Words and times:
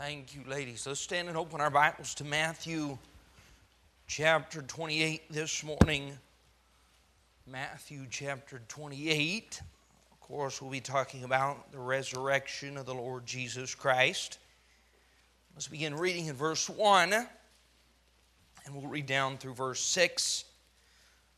Thank 0.00 0.34
you, 0.34 0.40
ladies. 0.48 0.86
Let's 0.86 0.98
stand 0.98 1.28
and 1.28 1.36
open 1.36 1.60
our 1.60 1.68
Bibles 1.68 2.14
to 2.14 2.24
Matthew 2.24 2.96
chapter 4.06 4.62
28 4.62 5.30
this 5.30 5.62
morning. 5.62 6.12
Matthew 7.46 8.06
chapter 8.10 8.62
28. 8.66 9.60
Of 10.10 10.20
course, 10.20 10.62
we'll 10.62 10.70
be 10.70 10.80
talking 10.80 11.24
about 11.24 11.70
the 11.70 11.78
resurrection 11.78 12.78
of 12.78 12.86
the 12.86 12.94
Lord 12.94 13.26
Jesus 13.26 13.74
Christ. 13.74 14.38
Let's 15.54 15.68
begin 15.68 15.94
reading 15.94 16.28
in 16.28 16.34
verse 16.34 16.66
1, 16.70 17.12
and 17.12 17.28
we'll 18.72 18.88
read 18.88 19.04
down 19.04 19.36
through 19.36 19.52
verse 19.52 19.80
6. 19.80 20.46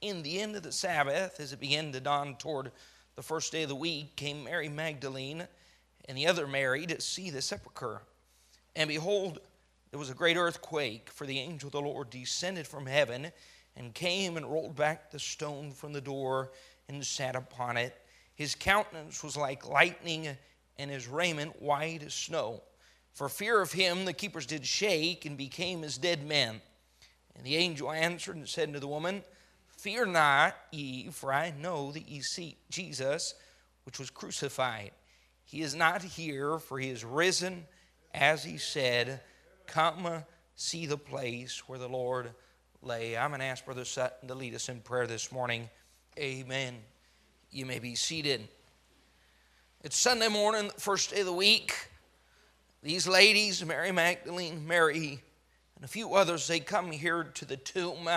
In 0.03 0.23
the 0.23 0.41
end 0.41 0.55
of 0.55 0.63
the 0.63 0.71
Sabbath, 0.71 1.41
as 1.41 1.53
it 1.53 1.59
began 1.59 1.91
to 1.91 2.01
dawn 2.01 2.37
toward 2.37 2.71
the 3.17 3.23
first 3.23 3.51
day 3.51 3.65
of 3.65 3.71
the 3.71 3.75
week, 3.75 4.15
came 4.15 4.45
Mary 4.45 4.69
Magdalene 4.69 5.49
and 6.09 6.17
the 6.17 6.29
other 6.29 6.47
Mary 6.47 6.87
to 6.87 7.01
see 7.01 7.29
the 7.29 7.43
sepulchre. 7.43 8.03
And 8.75 8.89
behold, 8.89 9.41
there 9.91 9.99
was 9.99 10.11
a 10.11 10.15
great 10.15 10.37
earthquake, 10.37 11.11
for 11.11 11.27
the 11.27 11.39
angel 11.39 11.69
of 11.69 11.73
the 11.73 11.81
Lord 11.81 12.11
descended 12.11 12.67
from 12.67 12.87
heaven 12.87 13.31
and 13.77 13.95
came 13.95 14.37
and 14.37 14.47
rolled 14.47 14.77
back 14.77 15.11
the 15.11 15.19
stone 15.19 15.71
from 15.71 15.93
the 15.93 16.01
door 16.01 16.53
and 16.89 17.05
sat 17.05 17.37
upon 17.37 17.77
it. 17.77 17.95
His 18.35 18.55
countenance 18.55 19.23
was 19.23 19.37
like 19.37 19.69
lightning, 19.69 20.37
and 20.79 20.91
his 20.91 21.07
raiment 21.07 21.61
white 21.61 22.03
as 22.03 22.15
snow. 22.15 22.63
For 23.13 23.29
fear 23.29 23.61
of 23.61 23.73
him, 23.73 24.05
the 24.05 24.13
keepers 24.13 24.47
did 24.47 24.67
shake 24.67 25.27
and 25.27 25.37
became 25.37 25.85
as 25.85 25.99
dead 25.99 26.27
men. 26.27 26.61
And 27.37 27.45
the 27.45 27.57
angel 27.57 27.93
answered 27.93 28.37
and 28.37 28.49
said 28.49 28.73
to 28.73 28.81
the 28.81 28.89
woman, 28.89 29.23
Fear 29.69 30.07
not, 30.07 30.55
Eve, 30.71 31.15
for 31.15 31.33
I 31.33 31.53
know 31.59 31.93
that 31.93 32.09
ye 32.09 32.21
seek 32.21 32.59
Jesus, 32.71 33.35
which 33.85 33.99
was 33.99 34.11
crucified. 34.11 34.93
He 35.45 35.61
is 35.61 35.75
not 35.75 36.03
here, 36.03 36.59
for 36.59 36.79
he 36.79 36.89
is 36.89 37.05
risen, 37.05 37.67
as 38.15 38.45
he 38.45 38.59
said. 38.59 39.21
Come 39.67 40.25
see 40.55 40.87
the 40.87 40.99
place 40.99 41.63
where 41.67 41.79
the 41.79 41.89
Lord 41.89 42.31
lay. 42.83 43.17
I'm 43.17 43.31
going 43.31 43.41
to 43.41 43.47
ask 43.47 43.65
Brother 43.65 43.85
Sutton 43.85 44.29
to 44.29 44.35
lead 44.35 44.55
us 44.55 44.69
in 44.69 44.81
prayer 44.81 45.07
this 45.07 45.33
morning. 45.33 45.71
Amen. 46.19 46.77
You 47.51 47.67
may 47.67 47.79
be 47.79 47.95
seated. 47.95 48.47
It's 49.83 49.97
Sunday 49.97 50.29
morning, 50.29 50.71
first 50.79 51.11
day 51.11 51.21
of 51.21 51.27
the 51.27 51.33
week. 51.33 51.75
These 52.83 53.07
ladies, 53.09 53.65
Mary 53.65 53.93
Magdalene, 53.93 54.67
Mary, 54.67 55.23
and 55.77 55.85
a 55.85 55.89
few 55.89 56.15
others, 56.15 56.47
they 56.47 56.61
come 56.61 56.91
here 56.91 57.25
to 57.25 57.45
the 57.45 57.57
tomb. 57.57 58.09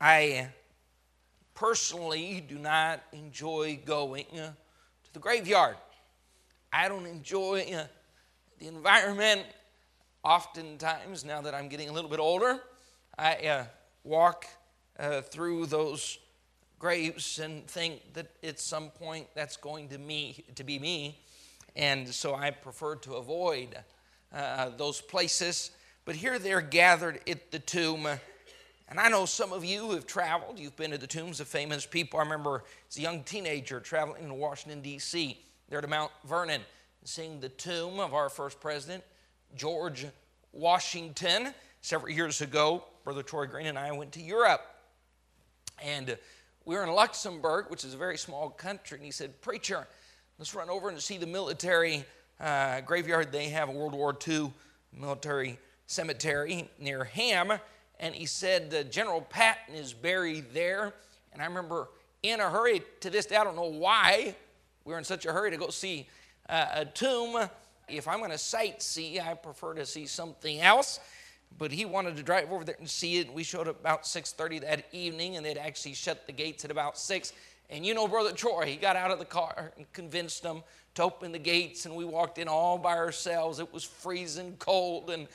I 0.00 0.48
personally 1.54 2.44
do 2.46 2.58
not 2.58 3.00
enjoy 3.12 3.80
going 3.84 4.26
to 4.34 5.12
the 5.12 5.18
graveyard. 5.18 5.76
I 6.72 6.88
don't 6.88 7.06
enjoy 7.06 7.64
the 8.60 8.68
environment. 8.68 9.42
Oftentimes, 10.22 11.24
now 11.24 11.40
that 11.40 11.54
I'm 11.54 11.68
getting 11.68 11.88
a 11.88 11.92
little 11.92 12.10
bit 12.10 12.20
older, 12.20 12.60
I 13.18 13.34
uh, 13.34 13.64
walk 14.04 14.46
uh, 14.98 15.22
through 15.22 15.66
those 15.66 16.18
graves 16.78 17.38
and 17.38 17.66
think 17.66 18.12
that 18.12 18.30
at 18.44 18.60
some 18.60 18.90
point 18.90 19.26
that's 19.34 19.56
going 19.56 19.88
to 19.88 19.98
me 19.98 20.44
to 20.54 20.62
be 20.62 20.78
me, 20.78 21.18
and 21.74 22.06
so 22.08 22.34
I 22.34 22.50
prefer 22.50 22.96
to 22.96 23.14
avoid 23.14 23.76
uh, 24.32 24.70
those 24.76 25.00
places. 25.00 25.70
But 26.04 26.16
here 26.16 26.38
they're 26.38 26.60
gathered 26.60 27.20
at 27.28 27.50
the 27.50 27.58
tomb. 27.58 28.06
And 28.88 28.98
I 28.98 29.08
know 29.08 29.24
some 29.24 29.52
of 29.52 29.64
you 29.64 29.92
have 29.92 30.06
traveled. 30.06 30.58
You've 30.58 30.76
been 30.76 30.90
to 30.90 30.98
the 30.98 31.06
tombs 31.06 31.38
of 31.40 31.46
famous 31.46 31.86
people. 31.86 32.18
I 32.18 32.24
remember 32.24 32.64
as 32.88 32.98
a 32.98 33.00
young 33.00 33.22
teenager 33.22 33.78
traveling 33.80 34.26
to 34.26 34.34
Washington, 34.34 34.80
D.C 34.82 35.38
there 35.70 35.80
to 35.80 35.86
Mount 35.86 36.10
Vernon, 36.24 36.60
seeing 37.04 37.40
the 37.40 37.48
tomb 37.48 37.98
of 37.98 38.14
our 38.14 38.28
first 38.28 38.60
president, 38.60 39.02
George 39.56 40.06
Washington. 40.52 41.54
Several 41.80 42.12
years 42.12 42.40
ago, 42.40 42.84
Brother 43.04 43.22
Troy 43.22 43.46
Green 43.46 43.66
and 43.66 43.78
I 43.78 43.92
went 43.92 44.12
to 44.12 44.20
Europe. 44.20 44.62
And 45.82 46.18
we 46.66 46.74
were 46.74 46.84
in 46.84 46.90
Luxembourg, 46.90 47.66
which 47.68 47.84
is 47.84 47.94
a 47.94 47.96
very 47.96 48.18
small 48.18 48.50
country. 48.50 48.98
And 48.98 49.04
he 49.04 49.10
said, 49.10 49.40
Preacher, 49.40 49.86
let's 50.38 50.54
run 50.54 50.68
over 50.68 50.90
and 50.90 51.00
see 51.00 51.16
the 51.16 51.26
military 51.26 52.04
uh, 52.38 52.82
graveyard 52.82 53.32
they 53.32 53.48
have, 53.48 53.68
a 53.68 53.72
World 53.72 53.94
War 53.94 54.16
II 54.26 54.52
military 54.92 55.58
cemetery 55.86 56.68
near 56.78 57.04
Hamm. 57.04 57.52
And 57.98 58.14
he 58.14 58.26
said, 58.26 58.74
uh, 58.74 58.82
General 58.84 59.22
Patton 59.22 59.74
is 59.74 59.92
buried 59.94 60.52
there. 60.52 60.92
And 61.32 61.40
I 61.40 61.46
remember 61.46 61.88
in 62.22 62.40
a 62.40 62.50
hurry 62.50 62.82
to 63.00 63.10
this 63.10 63.26
day, 63.26 63.36
I 63.36 63.44
don't 63.44 63.56
know 63.56 63.64
why, 63.64 64.34
we 64.84 64.92
were 64.92 64.98
in 64.98 65.04
such 65.04 65.24
a 65.26 65.32
hurry 65.32 65.50
to 65.50 65.56
go 65.56 65.68
see 65.68 66.06
uh, 66.50 66.66
a 66.74 66.84
tomb. 66.84 67.48
If 67.88 68.06
I'm 68.08 68.18
going 68.18 68.30
to 68.30 68.36
sightsee, 68.36 69.24
I 69.24 69.34
prefer 69.34 69.74
to 69.74 69.86
see 69.86 70.06
something 70.06 70.60
else. 70.60 71.00
But 71.58 71.72
he 71.72 71.84
wanted 71.84 72.16
to 72.16 72.22
drive 72.22 72.52
over 72.52 72.64
there 72.64 72.76
and 72.78 72.88
see 72.88 73.18
it. 73.18 73.32
We 73.32 73.42
showed 73.42 73.68
up 73.68 73.80
about 73.80 74.04
6:30 74.04 74.60
that 74.60 74.86
evening, 74.92 75.36
and 75.36 75.44
they'd 75.44 75.58
actually 75.58 75.94
shut 75.94 76.26
the 76.26 76.32
gates 76.32 76.64
at 76.64 76.70
about 76.70 76.98
six. 76.98 77.32
And 77.70 77.84
you 77.86 77.94
know, 77.94 78.06
Brother 78.06 78.32
Troy, 78.32 78.66
he 78.66 78.76
got 78.76 78.96
out 78.96 79.10
of 79.10 79.18
the 79.18 79.24
car 79.24 79.72
and 79.76 79.92
convinced 79.92 80.42
them 80.42 80.62
to 80.94 81.04
open 81.04 81.32
the 81.32 81.38
gates, 81.38 81.86
and 81.86 81.94
we 81.94 82.04
walked 82.04 82.38
in 82.38 82.48
all 82.48 82.78
by 82.78 82.96
ourselves. 82.96 83.58
It 83.58 83.72
was 83.72 83.84
freezing 83.84 84.56
cold, 84.58 85.10
and 85.10 85.28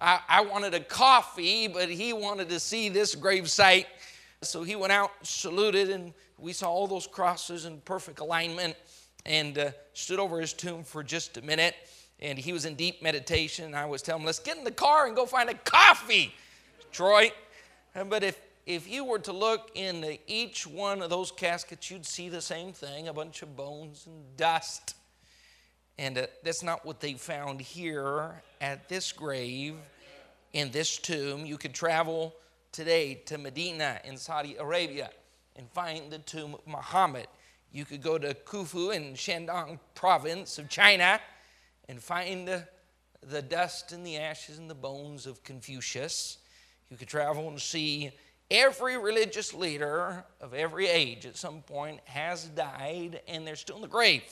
I, 0.00 0.20
I 0.28 0.40
wanted 0.42 0.74
a 0.74 0.80
coffee, 0.80 1.68
but 1.68 1.88
he 1.88 2.12
wanted 2.12 2.48
to 2.50 2.60
see 2.60 2.88
this 2.88 3.14
grave 3.14 3.48
site. 3.50 3.86
So 4.42 4.62
he 4.62 4.76
went 4.76 4.92
out, 4.92 5.12
saluted, 5.22 5.90
and 5.90 6.12
we 6.38 6.52
saw 6.52 6.70
all 6.70 6.86
those 6.86 7.06
crosses 7.06 7.64
in 7.64 7.80
perfect 7.80 8.20
alignment 8.20 8.76
and 9.26 9.58
uh, 9.58 9.70
stood 9.92 10.18
over 10.18 10.40
his 10.40 10.52
tomb 10.52 10.84
for 10.84 11.02
just 11.02 11.36
a 11.36 11.42
minute. 11.42 11.74
And 12.20 12.38
he 12.38 12.54
was 12.54 12.64
in 12.64 12.76
deep 12.76 13.02
meditation. 13.02 13.74
I 13.74 13.84
was 13.84 14.00
telling 14.00 14.22
him, 14.22 14.26
let's 14.26 14.38
get 14.38 14.56
in 14.56 14.64
the 14.64 14.70
car 14.70 15.06
and 15.06 15.14
go 15.14 15.26
find 15.26 15.50
a 15.50 15.54
coffee, 15.54 16.34
Troy. 16.90 17.30
But 18.08 18.22
if, 18.22 18.40
if 18.64 18.88
you 18.88 19.04
were 19.04 19.18
to 19.18 19.32
look 19.32 19.70
in 19.74 20.16
each 20.26 20.66
one 20.66 21.02
of 21.02 21.10
those 21.10 21.30
caskets, 21.30 21.90
you'd 21.90 22.06
see 22.06 22.30
the 22.30 22.40
same 22.40 22.72
thing 22.72 23.08
a 23.08 23.12
bunch 23.12 23.42
of 23.42 23.54
bones 23.54 24.06
and 24.06 24.36
dust. 24.36 24.94
And 25.98 26.16
uh, 26.16 26.26
that's 26.42 26.62
not 26.62 26.86
what 26.86 27.00
they 27.00 27.14
found 27.14 27.60
here 27.60 28.42
at 28.60 28.88
this 28.88 29.12
grave, 29.12 29.74
in 30.52 30.70
this 30.70 30.96
tomb. 30.96 31.44
You 31.44 31.58
could 31.58 31.74
travel 31.74 32.34
today 32.72 33.14
to 33.26 33.36
Medina 33.38 34.00
in 34.04 34.16
Saudi 34.16 34.56
Arabia 34.56 35.10
and 35.56 35.68
find 35.70 36.10
the 36.10 36.18
tomb 36.18 36.54
of 36.54 36.66
Muhammad. 36.66 37.26
You 37.76 37.84
could 37.84 38.00
go 38.00 38.16
to 38.16 38.32
Qufu 38.32 38.96
in 38.96 39.12
Shandong 39.12 39.78
province 39.94 40.56
of 40.56 40.70
China 40.70 41.20
and 41.90 42.02
find 42.02 42.48
the, 42.48 42.66
the 43.20 43.42
dust 43.42 43.92
and 43.92 44.04
the 44.04 44.16
ashes 44.16 44.56
and 44.56 44.70
the 44.70 44.74
bones 44.74 45.26
of 45.26 45.44
Confucius. 45.44 46.38
You 46.88 46.96
could 46.96 47.08
travel 47.08 47.50
and 47.50 47.60
see 47.60 48.12
every 48.50 48.96
religious 48.96 49.52
leader 49.52 50.24
of 50.40 50.54
every 50.54 50.86
age 50.86 51.26
at 51.26 51.36
some 51.36 51.60
point 51.60 52.00
has 52.06 52.46
died 52.46 53.20
and 53.28 53.46
they're 53.46 53.56
still 53.56 53.76
in 53.76 53.82
the 53.82 53.88
grave. 53.88 54.22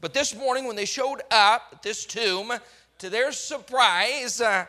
But 0.00 0.14
this 0.14 0.32
morning, 0.36 0.64
when 0.64 0.76
they 0.76 0.84
showed 0.84 1.22
up 1.32 1.62
at 1.72 1.82
this 1.82 2.06
tomb, 2.06 2.52
to 2.98 3.10
their 3.10 3.32
surprise, 3.32 4.40
uh, 4.40 4.66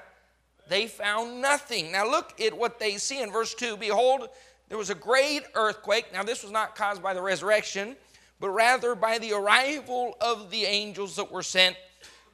they 0.70 0.88
found 0.88 1.40
nothing. 1.40 1.92
Now, 1.92 2.10
look 2.10 2.42
at 2.42 2.58
what 2.58 2.80
they 2.80 2.98
see 2.98 3.22
in 3.22 3.32
verse 3.32 3.54
2 3.54 3.78
Behold, 3.78 4.30
there 4.70 4.78
was 4.78 4.90
a 4.90 4.96
great 4.96 5.44
earthquake. 5.56 6.14
Now, 6.14 6.24
this 6.24 6.44
was 6.44 6.52
not 6.52 6.76
caused 6.76 7.04
by 7.04 7.14
the 7.14 7.22
resurrection, 7.22 7.96
but 8.40 8.50
rather 8.50 8.96
by 8.96 9.18
the 9.18 9.34
arrival 9.34 10.16
of 10.22 10.52
the 10.52 10.64
angels 10.64 11.16
that 11.18 11.32
were 11.32 11.44
sent. 11.44 11.76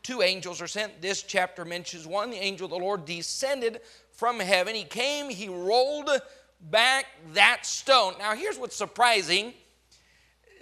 Two 0.03 0.21
angels 0.21 0.61
are 0.61 0.67
sent. 0.67 1.01
This 1.01 1.23
chapter 1.23 1.65
mentions 1.65 2.05
one. 2.05 2.29
The 2.29 2.37
angel 2.37 2.65
of 2.65 2.71
the 2.71 2.77
Lord 2.77 3.05
descended 3.05 3.81
from 4.11 4.39
heaven. 4.39 4.75
He 4.75 4.83
came, 4.83 5.29
he 5.29 5.47
rolled 5.47 6.09
back 6.69 7.05
that 7.33 7.65
stone. 7.65 8.13
Now, 8.19 8.35
here's 8.35 8.57
what's 8.57 8.75
surprising 8.75 9.53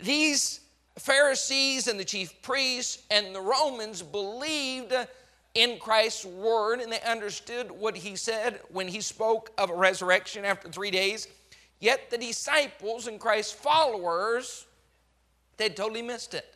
these 0.01 0.59
Pharisees 0.97 1.88
and 1.88 2.00
the 2.00 2.06
chief 2.06 2.41
priests 2.41 3.03
and 3.09 3.33
the 3.33 3.41
Romans 3.41 4.01
believed 4.01 4.94
in 5.56 5.78
Christ's 5.79 6.25
word 6.25 6.80
and 6.80 6.92
they 6.92 7.01
understood 7.01 7.71
what 7.71 7.95
he 7.95 8.15
said 8.15 8.59
when 8.69 8.88
he 8.88 9.01
spoke 9.01 9.51
of 9.57 9.69
a 9.69 9.75
resurrection 9.75 10.45
after 10.45 10.69
three 10.69 10.92
days. 10.92 11.27
Yet 11.83 12.09
the 12.09 12.18
disciples 12.18 13.07
and 13.07 13.19
Christ's 13.19 13.51
followers, 13.51 14.68
they'd 15.57 15.75
totally 15.75 16.01
missed 16.01 16.33
it. 16.33 16.56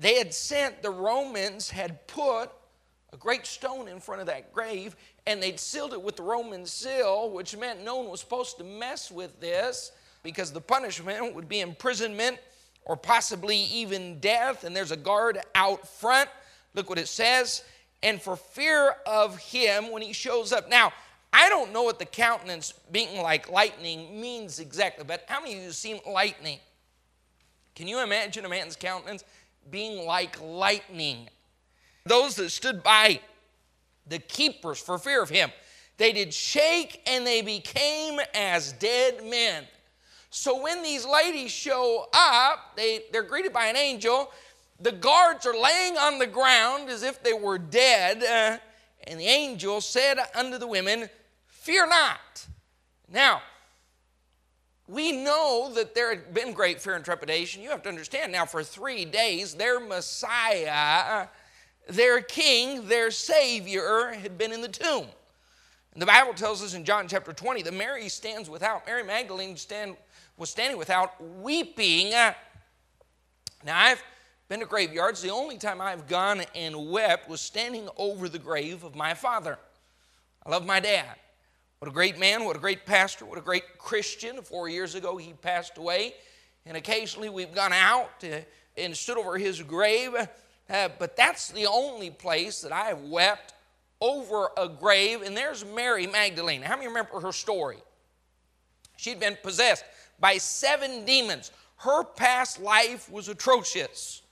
They 0.00 0.16
had 0.16 0.34
sent, 0.34 0.82
the 0.82 0.90
Romans 0.90 1.70
had 1.70 2.04
put 2.08 2.50
a 3.12 3.16
great 3.16 3.46
stone 3.46 3.86
in 3.86 4.00
front 4.00 4.20
of 4.20 4.26
that 4.26 4.52
grave 4.52 4.96
and 5.24 5.40
they'd 5.40 5.60
sealed 5.60 5.92
it 5.92 6.02
with 6.02 6.16
the 6.16 6.24
Roman 6.24 6.66
seal, 6.66 7.30
which 7.30 7.56
meant 7.56 7.84
no 7.84 7.98
one 7.98 8.08
was 8.08 8.18
supposed 8.18 8.58
to 8.58 8.64
mess 8.64 9.08
with 9.12 9.38
this 9.38 9.92
because 10.24 10.50
the 10.50 10.60
punishment 10.60 11.32
would 11.36 11.48
be 11.48 11.60
imprisonment 11.60 12.40
or 12.84 12.96
possibly 12.96 13.56
even 13.56 14.18
death. 14.18 14.64
And 14.64 14.74
there's 14.74 14.90
a 14.90 14.96
guard 14.96 15.38
out 15.54 15.86
front. 15.86 16.28
Look 16.74 16.90
what 16.90 16.98
it 16.98 17.06
says. 17.06 17.62
And 18.02 18.20
for 18.20 18.34
fear 18.34 18.96
of 19.06 19.38
him 19.38 19.92
when 19.92 20.02
he 20.02 20.12
shows 20.12 20.52
up. 20.52 20.68
Now, 20.68 20.92
I 21.32 21.48
don't 21.48 21.72
know 21.72 21.82
what 21.82 21.98
the 21.98 22.04
countenance 22.04 22.74
being 22.90 23.22
like 23.22 23.50
lightning 23.50 24.20
means 24.20 24.58
exactly, 24.58 25.04
but 25.04 25.24
how 25.28 25.40
many 25.40 25.54
of 25.54 25.58
you 25.60 25.64
have 25.66 25.74
seen 25.74 26.00
lightning? 26.06 26.58
Can 27.74 27.88
you 27.88 28.02
imagine 28.02 28.44
a 28.44 28.48
man's 28.48 28.76
countenance 28.76 29.24
being 29.70 30.06
like 30.06 30.40
lightning? 30.40 31.28
those 32.04 32.34
that 32.36 32.50
stood 32.50 32.82
by, 32.82 33.20
the 34.06 34.18
keepers 34.18 34.80
for 34.80 34.98
fear 34.98 35.22
of 35.22 35.28
him. 35.28 35.50
They 35.98 36.12
did 36.12 36.34
shake 36.34 37.02
and 37.06 37.26
they 37.26 37.42
became 37.42 38.20
as 38.34 38.72
dead 38.72 39.24
men. 39.24 39.64
So 40.30 40.60
when 40.60 40.82
these 40.82 41.04
ladies 41.04 41.50
show 41.50 42.08
up, 42.12 42.76
they, 42.76 43.02
they're 43.12 43.22
greeted 43.22 43.52
by 43.52 43.66
an 43.66 43.76
angel. 43.76 44.30
The 44.80 44.92
guards 44.92 45.46
are 45.46 45.56
laying 45.56 45.96
on 45.96 46.18
the 46.18 46.26
ground 46.26 46.88
as 46.88 47.02
if 47.02 47.22
they 47.22 47.34
were 47.34 47.58
dead. 47.58 48.22
Uh, 48.22 48.58
and 49.06 49.20
the 49.20 49.26
angel 49.26 49.80
said 49.80 50.18
unto 50.34 50.58
the 50.58 50.66
women, 50.66 51.08
Fear 51.62 51.86
not. 51.86 52.46
Now, 53.08 53.40
we 54.88 55.12
know 55.12 55.70
that 55.76 55.94
there 55.94 56.10
had 56.10 56.34
been 56.34 56.52
great 56.52 56.82
fear 56.82 56.96
and 56.96 57.04
trepidation. 57.04 57.62
You 57.62 57.70
have 57.70 57.84
to 57.84 57.88
understand 57.88 58.32
now, 58.32 58.46
for 58.46 58.64
three 58.64 59.04
days, 59.04 59.54
their 59.54 59.78
Messiah, 59.78 61.28
their 61.88 62.20
King, 62.20 62.88
their 62.88 63.12
Savior 63.12 64.08
had 64.08 64.36
been 64.36 64.52
in 64.52 64.60
the 64.60 64.66
tomb. 64.66 65.06
And 65.92 66.02
the 66.02 66.06
Bible 66.06 66.34
tells 66.34 66.64
us 66.64 66.74
in 66.74 66.84
John 66.84 67.06
chapter 67.06 67.32
20 67.32 67.62
that 67.62 67.74
Mary 67.74 68.08
stands 68.08 68.50
without, 68.50 68.84
Mary 68.84 69.04
Magdalene 69.04 69.56
stand, 69.56 69.96
was 70.36 70.50
standing 70.50 70.76
without, 70.76 71.14
weeping. 71.22 72.10
Now, 72.10 72.34
I've 73.68 74.02
been 74.48 74.58
to 74.58 74.66
graveyards. 74.66 75.22
The 75.22 75.30
only 75.30 75.58
time 75.58 75.80
I've 75.80 76.08
gone 76.08 76.42
and 76.56 76.90
wept 76.90 77.28
was 77.28 77.40
standing 77.40 77.88
over 77.96 78.28
the 78.28 78.40
grave 78.40 78.82
of 78.82 78.96
my 78.96 79.14
father. 79.14 79.60
I 80.44 80.50
love 80.50 80.66
my 80.66 80.80
dad. 80.80 81.18
What 81.82 81.90
a 81.90 81.94
great 81.94 82.16
man, 82.16 82.44
what 82.44 82.54
a 82.54 82.60
great 82.60 82.86
pastor, 82.86 83.24
what 83.24 83.38
a 83.38 83.40
great 83.40 83.76
Christian. 83.76 84.40
Four 84.42 84.68
years 84.68 84.94
ago, 84.94 85.16
he 85.16 85.32
passed 85.32 85.78
away. 85.78 86.14
And 86.64 86.76
occasionally 86.76 87.28
we've 87.28 87.52
gone 87.52 87.72
out 87.72 88.22
and 88.76 88.96
stood 88.96 89.18
over 89.18 89.36
his 89.36 89.60
grave. 89.62 90.14
Uh, 90.70 90.88
but 91.00 91.16
that's 91.16 91.48
the 91.48 91.66
only 91.66 92.08
place 92.08 92.60
that 92.60 92.70
I 92.70 92.84
have 92.84 93.00
wept 93.00 93.54
over 94.00 94.50
a 94.56 94.68
grave. 94.68 95.22
And 95.22 95.36
there's 95.36 95.64
Mary 95.64 96.06
Magdalene. 96.06 96.62
How 96.62 96.76
many 96.76 96.86
remember 96.86 97.18
her 97.18 97.32
story? 97.32 97.78
She'd 98.96 99.18
been 99.18 99.36
possessed 99.42 99.84
by 100.20 100.38
seven 100.38 101.04
demons. 101.04 101.50
Her 101.78 102.04
past 102.04 102.60
life 102.60 103.10
was 103.10 103.28
atrocious. 103.28 104.22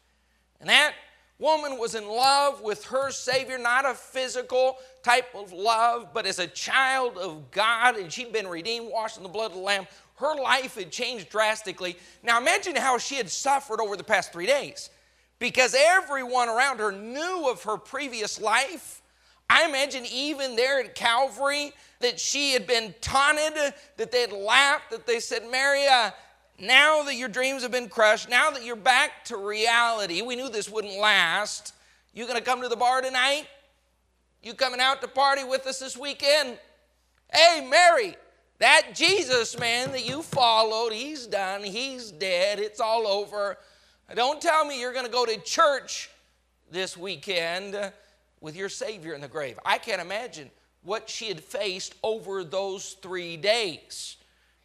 And 0.61 0.69
that 0.69 0.95
woman 1.41 1.79
was 1.79 1.95
in 1.95 2.07
love 2.07 2.61
with 2.61 2.85
her 2.85 3.11
Savior, 3.11 3.59
not 3.59 3.85
a 3.85 3.95
physical 3.95 4.77
type 5.03 5.35
of 5.35 5.53
love, 5.53 6.13
but 6.15 6.27
as 6.27 6.39
a 6.39 6.47
child 6.47 7.17
of 7.17 7.51
God, 7.51 7.97
and 7.97 8.13
she'd 8.13 8.33
been 8.33 8.47
redeemed, 8.47 8.89
washed 8.89 9.17
in 9.17 9.23
the 9.23 9.29
blood 9.29 9.51
of 9.51 9.57
the 9.57 9.63
Lamb. 9.63 9.87
Her 10.17 10.37
life 10.37 10.75
had 10.75 10.93
changed 10.93 11.31
drastically. 11.31 11.97
Now 12.23 12.39
imagine 12.39 12.77
how 12.77 12.99
she 12.99 13.17
had 13.17 13.31
suffered 13.31 13.81
over 13.81 13.97
the 13.97 14.05
past 14.05 14.33
three 14.33 14.47
days 14.47 14.91
because 15.39 15.75
everyone 15.77 16.51
around 16.51 16.79
her 16.79 16.93
knew 16.93 17.49
of 17.51 17.63
her 17.63 17.79
previous 17.79 18.39
life. 18.39 19.01
I 19.49 19.67
imagine 19.67 20.05
even 20.07 20.55
there 20.55 20.79
at 20.79 20.95
Calvary 20.95 21.73
that 22.01 22.21
she 22.21 22.53
had 22.53 22.67
been 22.67 22.95
taunted, 23.01 23.75
that 23.97 24.13
they 24.13 24.21
had 24.21 24.33
laughed, 24.33 24.91
that 24.91 25.07
they 25.07 25.19
said, 25.19 25.51
Mary, 25.51 25.87
uh, 25.89 26.11
now 26.61 27.03
that 27.05 27.15
your 27.15 27.29
dreams 27.29 27.63
have 27.63 27.73
been 27.73 27.89
crushed, 27.89 28.29
now 28.29 28.51
that 28.51 28.65
you're 28.65 28.77
back 28.77 29.25
to 29.27 29.37
reality, 29.37 30.21
we 30.21 30.37
knew 30.37 30.49
this 30.51 30.69
wouldn't 30.69 30.99
last. 30.99 31.75
You 32.13 32.27
gonna 32.27 32.41
come 32.41 32.61
to 32.63 32.69
the 32.69 32.77
bar 32.77 33.01
tonight? 33.01 33.47
You 34.43 34.55
coming 34.55 34.81
out 34.81 35.01
to 35.01 35.09
party 35.09 35.45
with 35.45 35.67
us 35.67 35.79
this 35.79 35.97
weekend? 35.97 36.59
Hey, 37.33 37.67
Mary, 37.69 38.17
that 38.59 38.89
Jesus 38.95 39.59
man 39.59 39.93
that 39.93 40.07
you 40.07 40.23
followed, 40.23 40.93
he's 40.93 41.27
done, 41.27 41.63
he's 41.63 42.11
dead, 42.11 42.59
it's 42.59 42.81
all 42.81 43.07
over. 43.07 43.57
Don't 44.15 44.41
tell 44.41 44.65
me 44.65 44.81
you're 44.81 44.93
gonna 44.93 45.09
go 45.09 45.25
to 45.25 45.41
church 45.41 46.11
this 46.71 46.97
weekend 46.97 47.93
with 48.41 48.57
your 48.57 48.69
Savior 48.69 49.15
in 49.15 49.21
the 49.21 49.29
grave. 49.29 49.59
I 49.65 49.79
can't 49.79 50.01
imagine 50.01 50.51
what 50.83 51.09
she 51.09 51.29
had 51.29 51.41
faced 51.41 51.95
over 52.03 52.45
those 52.45 52.95
three 53.03 53.37
days 53.37 54.17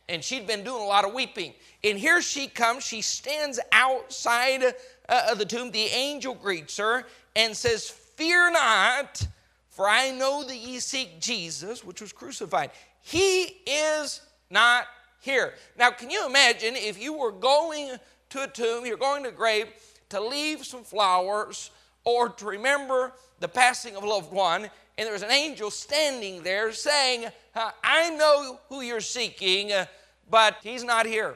and 0.07 0.23
she'd 0.23 0.47
been 0.47 0.63
doing 0.63 0.81
a 0.81 0.85
lot 0.85 1.05
of 1.05 1.13
weeping. 1.13 1.53
And 1.83 1.97
here 1.97 2.21
she 2.21 2.47
comes, 2.47 2.83
she 2.83 3.01
stands 3.01 3.59
outside 3.71 4.63
uh, 5.09 5.27
of 5.31 5.37
the 5.37 5.45
tomb. 5.45 5.71
The 5.71 5.85
angel 5.85 6.35
greets 6.35 6.77
her 6.77 7.05
and 7.35 7.55
says, 7.55 7.89
Fear 7.89 8.51
not, 8.51 9.27
for 9.69 9.89
I 9.89 10.11
know 10.11 10.43
that 10.43 10.55
ye 10.55 10.79
seek 10.79 11.19
Jesus, 11.19 11.83
which 11.83 12.01
was 12.01 12.13
crucified. 12.13 12.71
He 13.01 13.43
is 13.67 14.21
not 14.49 14.85
here. 15.19 15.53
Now, 15.77 15.91
can 15.91 16.09
you 16.09 16.25
imagine 16.25 16.75
if 16.75 17.01
you 17.01 17.13
were 17.13 17.31
going 17.31 17.97
to 18.29 18.43
a 18.43 18.47
tomb, 18.47 18.85
you're 18.85 18.97
going 18.97 19.23
to 19.23 19.29
a 19.29 19.33
grave 19.33 19.67
to 20.09 20.21
leave 20.21 20.65
some 20.65 20.83
flowers 20.83 21.71
or 22.03 22.29
to 22.29 22.45
remember 22.45 23.11
the 23.39 23.47
passing 23.47 23.95
of 23.95 24.03
a 24.03 24.07
loved 24.07 24.31
one, 24.31 24.69
and 24.97 25.07
there's 25.07 25.23
an 25.23 25.31
angel 25.31 25.69
standing 25.69 26.41
there 26.43 26.71
saying, 26.71 27.25
I 27.55 28.09
know 28.11 28.59
who 28.69 28.81
you're 28.81 29.01
seeking, 29.01 29.71
uh, 29.71 29.85
but 30.29 30.57
he's 30.61 30.83
not 30.83 31.05
here. 31.05 31.35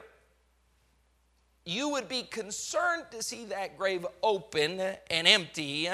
You 1.64 1.90
would 1.90 2.08
be 2.08 2.22
concerned 2.22 3.04
to 3.12 3.22
see 3.22 3.46
that 3.46 3.78
grave 3.78 4.06
open 4.22 4.80
and 5.10 5.28
empty. 5.28 5.88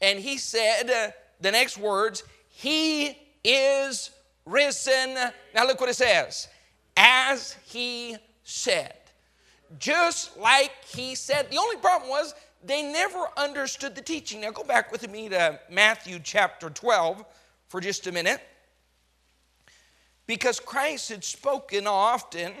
And 0.00 0.18
he 0.18 0.38
said 0.38 0.90
uh, 0.90 1.10
the 1.40 1.52
next 1.52 1.78
words, 1.78 2.22
He 2.48 3.16
is 3.44 4.10
risen. 4.44 5.14
Now 5.54 5.66
look 5.66 5.80
what 5.80 5.90
it 5.90 5.96
says. 5.96 6.48
As 6.96 7.56
he 7.64 8.16
said. 8.42 8.94
Just 9.78 10.36
like 10.38 10.72
he 10.86 11.14
said. 11.14 11.50
The 11.50 11.58
only 11.58 11.76
problem 11.76 12.08
was 12.08 12.34
they 12.64 12.82
never 12.82 13.26
understood 13.36 13.94
the 13.94 14.02
teaching. 14.02 14.40
Now 14.40 14.50
go 14.52 14.64
back 14.64 14.90
with 14.90 15.08
me 15.10 15.28
to 15.28 15.60
Matthew 15.70 16.20
chapter 16.22 16.70
12 16.70 17.24
for 17.68 17.80
just 17.80 18.06
a 18.06 18.12
minute. 18.12 18.40
Because 20.26 20.58
Christ 20.60 21.08
had 21.08 21.24
spoken 21.24 21.86
often 21.86 22.52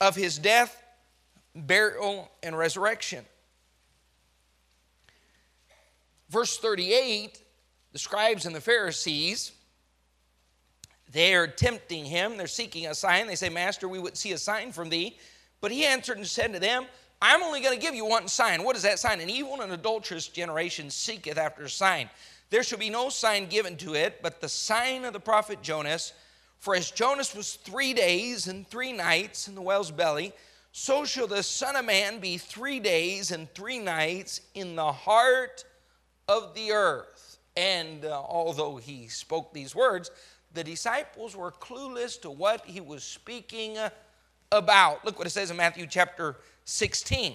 of 0.00 0.16
his 0.16 0.38
death, 0.38 0.82
burial, 1.54 2.30
and 2.42 2.56
resurrection. 2.56 3.24
Verse 6.28 6.56
38 6.56 7.42
the 7.92 7.98
scribes 7.98 8.46
and 8.46 8.54
the 8.54 8.60
Pharisees, 8.60 9.52
they 11.10 11.34
are 11.34 11.48
tempting 11.48 12.04
him. 12.04 12.36
They're 12.36 12.46
seeking 12.46 12.86
a 12.86 12.94
sign. 12.94 13.26
They 13.26 13.34
say, 13.34 13.48
Master, 13.48 13.88
we 13.88 13.98
would 13.98 14.16
see 14.16 14.32
a 14.32 14.38
sign 14.38 14.70
from 14.70 14.88
thee. 14.88 15.18
But 15.60 15.72
he 15.72 15.84
answered 15.84 16.18
and 16.18 16.26
said 16.26 16.52
to 16.52 16.60
them, 16.60 16.86
I'm 17.20 17.42
only 17.42 17.60
going 17.60 17.78
to 17.78 17.84
give 17.84 17.94
you 17.94 18.06
one 18.06 18.28
sign. 18.28 18.62
What 18.62 18.76
is 18.76 18.82
that 18.82 18.98
sign? 18.98 19.20
An 19.20 19.28
evil 19.28 19.60
and 19.60 19.72
adulterous 19.72 20.28
generation 20.28 20.88
seeketh 20.88 21.36
after 21.36 21.64
a 21.64 21.68
sign. 21.68 22.08
There 22.48 22.62
shall 22.62 22.78
be 22.78 22.90
no 22.90 23.08
sign 23.08 23.48
given 23.48 23.76
to 23.78 23.94
it, 23.94 24.22
but 24.22 24.40
the 24.40 24.48
sign 24.48 25.04
of 25.04 25.12
the 25.12 25.20
prophet 25.20 25.62
Jonas. 25.62 26.12
For 26.60 26.76
as 26.76 26.90
Jonas 26.90 27.34
was 27.34 27.54
three 27.54 27.94
days 27.94 28.46
and 28.46 28.68
three 28.68 28.92
nights 28.92 29.48
in 29.48 29.54
the 29.54 29.62
whale's 29.62 29.90
belly, 29.90 30.34
so 30.72 31.06
shall 31.06 31.26
the 31.26 31.42
Son 31.42 31.74
of 31.74 31.86
Man 31.86 32.20
be 32.20 32.36
three 32.36 32.78
days 32.78 33.30
and 33.30 33.52
three 33.54 33.78
nights 33.78 34.42
in 34.54 34.76
the 34.76 34.92
heart 34.92 35.64
of 36.28 36.54
the 36.54 36.72
earth. 36.72 37.38
And 37.56 38.04
uh, 38.04 38.10
although 38.10 38.76
he 38.76 39.08
spoke 39.08 39.54
these 39.54 39.74
words, 39.74 40.10
the 40.52 40.62
disciples 40.62 41.34
were 41.34 41.50
clueless 41.50 42.20
to 42.20 42.30
what 42.30 42.64
he 42.66 42.80
was 42.80 43.04
speaking 43.04 43.78
about. 44.52 45.02
Look 45.04 45.16
what 45.18 45.26
it 45.26 45.30
says 45.30 45.50
in 45.50 45.56
Matthew 45.56 45.86
chapter 45.86 46.36
16. 46.66 47.34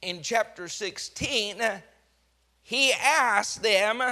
In 0.00 0.22
chapter 0.22 0.66
16, 0.66 1.62
he 2.64 2.92
asked 2.92 3.62
them, 3.62 4.02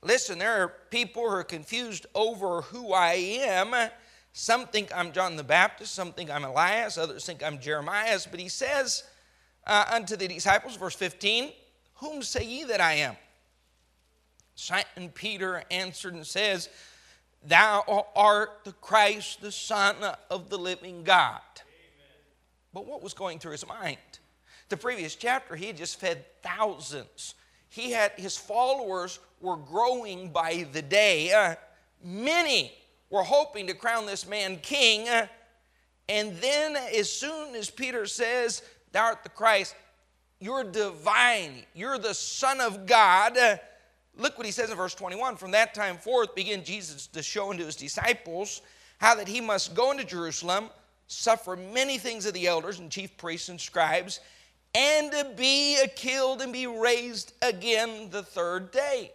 Listen, 0.00 0.38
there 0.38 0.62
are 0.62 0.68
people 0.90 1.22
who 1.22 1.34
are 1.34 1.42
confused 1.42 2.06
over 2.14 2.60
who 2.60 2.92
I 2.92 3.14
am. 3.14 3.90
Some 4.32 4.66
think 4.66 4.96
I'm 4.96 5.10
John 5.10 5.34
the 5.34 5.42
Baptist, 5.42 5.94
some 5.94 6.12
think 6.12 6.30
I'm 6.30 6.44
Elias, 6.44 6.96
others 6.96 7.26
think 7.26 7.42
I'm 7.42 7.58
Jeremiah. 7.58 8.16
But 8.30 8.38
he 8.38 8.48
says 8.48 9.02
uh, 9.66 9.86
unto 9.90 10.14
the 10.14 10.28
disciples, 10.28 10.76
verse 10.76 10.94
15, 10.94 11.50
Whom 11.94 12.22
say 12.22 12.44
ye 12.44 12.64
that 12.64 12.80
I 12.80 12.92
am? 12.94 13.16
Simon 14.54 15.10
Peter 15.14 15.64
answered 15.70 16.14
and 16.14 16.26
says, 16.26 16.68
Thou 17.44 18.06
art 18.14 18.64
the 18.64 18.72
Christ, 18.72 19.40
the 19.40 19.50
Son 19.50 19.96
of 20.30 20.50
the 20.50 20.58
living 20.58 21.04
God. 21.04 21.40
Amen. 21.56 22.24
But 22.74 22.86
what 22.86 23.02
was 23.02 23.14
going 23.14 23.38
through 23.38 23.52
his 23.52 23.66
mind? 23.66 23.98
The 24.68 24.76
previous 24.76 25.14
chapter, 25.14 25.56
he 25.56 25.66
had 25.66 25.76
just 25.76 25.98
fed 25.98 26.24
thousands. 26.42 27.34
He 27.68 27.92
had 27.92 28.12
his 28.16 28.36
followers 28.36 29.20
were 29.40 29.56
growing 29.56 30.30
by 30.30 30.66
the 30.72 30.82
day. 30.82 31.32
Uh, 31.32 31.54
many 32.02 32.72
were 33.10 33.22
hoping 33.22 33.66
to 33.66 33.74
crown 33.74 34.06
this 34.06 34.26
man 34.26 34.58
king. 34.62 35.08
Uh, 35.08 35.26
and 36.08 36.36
then, 36.36 36.76
as 36.76 37.12
soon 37.12 37.54
as 37.54 37.70
Peter 37.70 38.06
says, 38.06 38.62
Thou 38.92 39.04
art 39.04 39.22
the 39.22 39.28
Christ, 39.28 39.74
you're 40.40 40.64
divine, 40.64 41.64
you're 41.74 41.98
the 41.98 42.14
Son 42.14 42.60
of 42.60 42.86
God. 42.86 43.36
Uh, 43.36 43.56
Look 44.18 44.36
what 44.36 44.46
he 44.46 44.52
says 44.52 44.70
in 44.70 44.76
verse 44.76 44.96
21. 44.96 45.36
From 45.36 45.52
that 45.52 45.74
time 45.74 45.96
forth 45.96 46.34
began 46.34 46.64
Jesus 46.64 47.06
to 47.06 47.22
show 47.22 47.50
unto 47.50 47.64
his 47.64 47.76
disciples 47.76 48.62
how 48.98 49.14
that 49.14 49.28
he 49.28 49.40
must 49.40 49.74
go 49.74 49.92
into 49.92 50.04
Jerusalem, 50.04 50.70
suffer 51.06 51.54
many 51.54 51.98
things 51.98 52.26
of 52.26 52.34
the 52.34 52.48
elders 52.48 52.80
and 52.80 52.90
chief 52.90 53.16
priests 53.16 53.48
and 53.48 53.60
scribes, 53.60 54.18
and 54.74 55.12
to 55.12 55.26
be 55.36 55.78
killed 55.96 56.42
and 56.42 56.52
be 56.52 56.66
raised 56.66 57.32
again 57.42 58.10
the 58.10 58.22
third 58.22 58.70
day. 58.70 59.12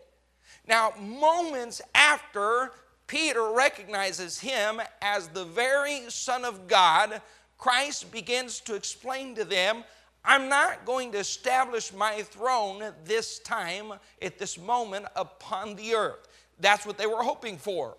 Now, 0.67 0.93
moments 0.99 1.81
after 1.93 2.71
Peter 3.07 3.51
recognizes 3.51 4.39
him 4.39 4.81
as 5.01 5.27
the 5.27 5.45
very 5.45 6.09
Son 6.09 6.45
of 6.45 6.67
God, 6.67 7.21
Christ 7.57 8.11
begins 8.11 8.59
to 8.61 8.75
explain 8.75 9.35
to 9.35 9.43
them, 9.43 9.83
I'm 10.25 10.47
not 10.47 10.85
going 10.85 11.11
to 11.11 11.17
establish 11.17 11.93
my 11.93 12.21
throne 12.21 12.93
this 13.03 13.39
time, 13.39 13.93
at 14.21 14.39
this 14.39 14.57
moment, 14.57 15.05
upon 15.15 15.75
the 15.75 15.95
earth. 15.95 16.27
That's 16.59 16.85
what 16.85 16.97
they 16.97 17.07
were 17.07 17.23
hoping 17.23 17.57
for. 17.57 17.97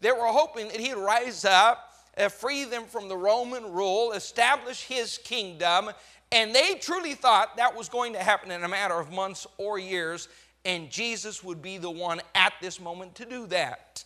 They 0.00 0.10
were 0.10 0.26
hoping 0.26 0.68
that 0.68 0.80
he'd 0.80 0.94
rise 0.94 1.44
up, 1.44 1.92
uh, 2.16 2.30
free 2.30 2.64
them 2.64 2.84
from 2.84 3.08
the 3.08 3.16
Roman 3.16 3.72
rule, 3.72 4.12
establish 4.12 4.84
his 4.84 5.18
kingdom, 5.18 5.90
and 6.32 6.54
they 6.54 6.74
truly 6.74 7.14
thought 7.14 7.56
that 7.56 7.76
was 7.76 7.88
going 7.88 8.12
to 8.14 8.18
happen 8.18 8.50
in 8.50 8.64
a 8.64 8.68
matter 8.68 8.98
of 8.98 9.12
months 9.12 9.46
or 9.58 9.78
years, 9.78 10.28
and 10.64 10.90
Jesus 10.90 11.44
would 11.44 11.62
be 11.62 11.78
the 11.78 11.90
one 11.90 12.20
at 12.34 12.52
this 12.60 12.80
moment 12.80 13.14
to 13.16 13.24
do 13.24 13.46
that. 13.46 14.04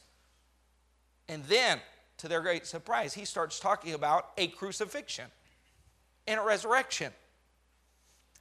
And 1.29 1.45
then, 1.45 1.81
to 2.19 2.29
their 2.29 2.41
great 2.41 2.67
surprise, 2.67 3.15
he 3.15 3.25
starts 3.25 3.59
talking 3.59 3.95
about 3.95 4.31
a 4.37 4.49
crucifixion 4.49 5.27
and 6.27 6.39
a 6.39 6.43
resurrection. 6.43 7.13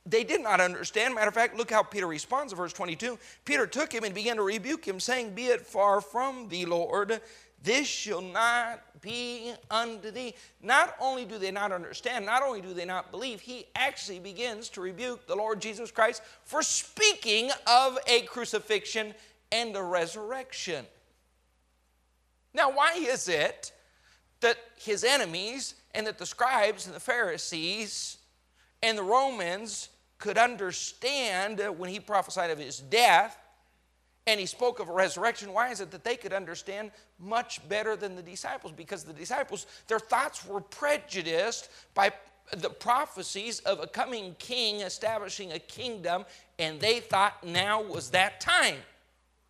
They 0.05 0.23
did 0.23 0.41
not 0.41 0.59
understand. 0.59 1.15
Matter 1.15 1.27
of 1.27 1.33
fact, 1.33 1.55
look 1.55 1.71
how 1.71 1.83
Peter 1.83 2.07
responds 2.07 2.51
in 2.51 2.57
verse 2.57 2.73
22. 2.73 3.17
Peter 3.45 3.67
took 3.67 3.93
him 3.93 4.03
and 4.03 4.13
began 4.13 4.37
to 4.37 4.41
rebuke 4.41 4.85
him, 4.85 4.99
saying, 4.99 5.35
Be 5.35 5.47
it 5.47 5.61
far 5.65 6.01
from 6.01 6.49
thee, 6.49 6.65
Lord, 6.65 7.21
this 7.63 7.87
shall 7.87 8.21
not 8.21 8.81
be 9.01 9.53
unto 9.69 10.11
thee. 10.11 10.33
Not 10.61 10.95
only 10.99 11.25
do 11.25 11.37
they 11.37 11.51
not 11.51 11.71
understand, 11.71 12.25
not 12.25 12.43
only 12.43 12.61
do 12.61 12.73
they 12.73 12.85
not 12.85 13.11
believe, 13.11 13.41
he 13.41 13.65
actually 13.75 14.19
begins 14.19 14.69
to 14.69 14.81
rebuke 14.81 15.27
the 15.27 15.35
Lord 15.35 15.61
Jesus 15.61 15.91
Christ 15.91 16.21
for 16.43 16.61
speaking 16.61 17.51
of 17.67 17.97
a 18.07 18.21
crucifixion 18.21 19.13
and 19.51 19.75
a 19.75 19.83
resurrection. 19.83 20.85
Now, 22.53 22.71
why 22.71 22.93
is 22.95 23.27
it 23.27 23.71
that 24.41 24.57
his 24.75 25.03
enemies 25.03 25.75
and 25.93 26.07
that 26.07 26.17
the 26.17 26.25
scribes 26.25 26.87
and 26.87 26.95
the 26.95 26.99
Pharisees 26.99 28.17
and 28.81 28.97
the 28.97 29.03
Romans 29.03 29.89
could 30.17 30.37
understand 30.37 31.61
when 31.77 31.89
he 31.89 31.99
prophesied 31.99 32.51
of 32.51 32.57
his 32.59 32.79
death 32.79 33.37
and 34.29 34.39
he 34.39 34.45
spoke 34.45 34.79
of 34.79 34.89
a 34.89 34.93
resurrection. 34.93 35.51
Why 35.51 35.69
is 35.69 35.81
it 35.81 35.89
that 35.89 36.03
they 36.03 36.15
could 36.15 36.33
understand 36.33 36.91
much 37.17 37.67
better 37.67 37.95
than 37.95 38.15
the 38.15 38.21
disciples? 38.21 38.71
Because 38.71 39.03
the 39.03 39.11
disciples, 39.11 39.65
their 39.87 39.97
thoughts 39.97 40.45
were 40.45 40.61
prejudiced 40.61 41.71
by 41.95 42.13
the 42.55 42.69
prophecies 42.69 43.59
of 43.61 43.79
a 43.79 43.87
coming 43.87 44.35
king 44.37 44.81
establishing 44.81 45.53
a 45.53 45.59
kingdom, 45.59 46.25
and 46.59 46.79
they 46.79 46.99
thought 46.99 47.43
now 47.43 47.81
was 47.81 48.11
that 48.11 48.39
time. 48.39 48.75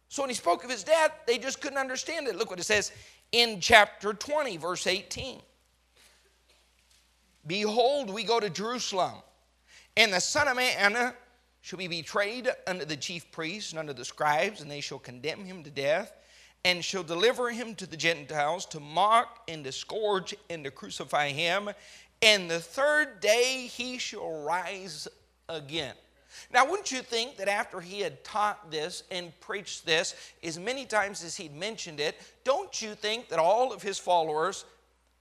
So 0.08 0.22
when 0.22 0.30
he 0.30 0.36
spoke 0.36 0.64
of 0.64 0.70
his 0.70 0.86
death, 0.86 1.12
they 1.28 1.38
just 1.38 1.62
couldn't 1.62 1.78
understand 1.78 2.30
it. 2.30 2.38
Look 2.38 2.50
what 2.50 2.60
it 2.60 2.64
says 2.64 2.94
in 3.34 3.60
chapter 3.60 4.14
20, 4.14 4.56
verse 4.56 4.88
18. 4.88 5.42
Behold, 7.46 8.10
we 8.10 8.24
go 8.24 8.40
to 8.40 8.50
Jerusalem, 8.50 9.16
and 9.98 10.14
the 10.14 10.22
Son 10.22 10.48
of 10.48 10.56
Man 10.56 11.14
shall 11.62 11.80
be 11.80 11.88
betrayed 11.88 12.50
unto 12.68 12.86
the 12.86 12.98
chief 12.98 13.32
priests 13.32 13.72
and 13.72 13.80
unto 13.80 13.94
the 13.94 14.06
scribes, 14.06 14.62
and 14.62 14.70
they 14.70 14.82
shall 14.82 15.00
condemn 15.00 15.46
him 15.46 15.64
to 15.64 15.70
death, 15.70 16.14
and 16.66 16.84
shall 16.84 17.04
deliver 17.04 17.50
him 17.50 17.76
to 17.76 17.88
the 17.88 17.98
Gentiles 17.98 18.66
to 18.68 18.80
mock 18.80 19.44
and 19.48 19.64
to 19.64 19.72
scourge 19.72 20.36
and 20.50 20.64
to 20.64 20.72
crucify 20.72 21.30
him. 21.30 21.70
And 22.22 22.50
the 22.50 22.60
third 22.60 23.20
day 23.22 23.68
he 23.72 23.98
shall 23.98 24.44
rise 24.44 25.08
again. 25.48 25.96
Now, 26.54 26.70
wouldn't 26.70 26.92
you 26.92 27.02
think 27.02 27.38
that 27.38 27.48
after 27.48 27.80
he 27.82 28.02
had 28.02 28.24
taught 28.24 28.72
this 28.72 29.04
and 29.10 29.38
preached 29.40 29.86
this 29.86 30.16
as 30.44 30.60
many 30.60 30.86
times 30.86 31.24
as 31.24 31.36
he'd 31.36 31.56
mentioned 31.56 32.00
it, 32.00 32.20
don't 32.44 32.82
you 32.82 32.94
think 32.94 33.30
that 33.30 33.40
all 33.40 33.74
of 33.74 33.82
his 33.82 33.98
followers 33.98 34.66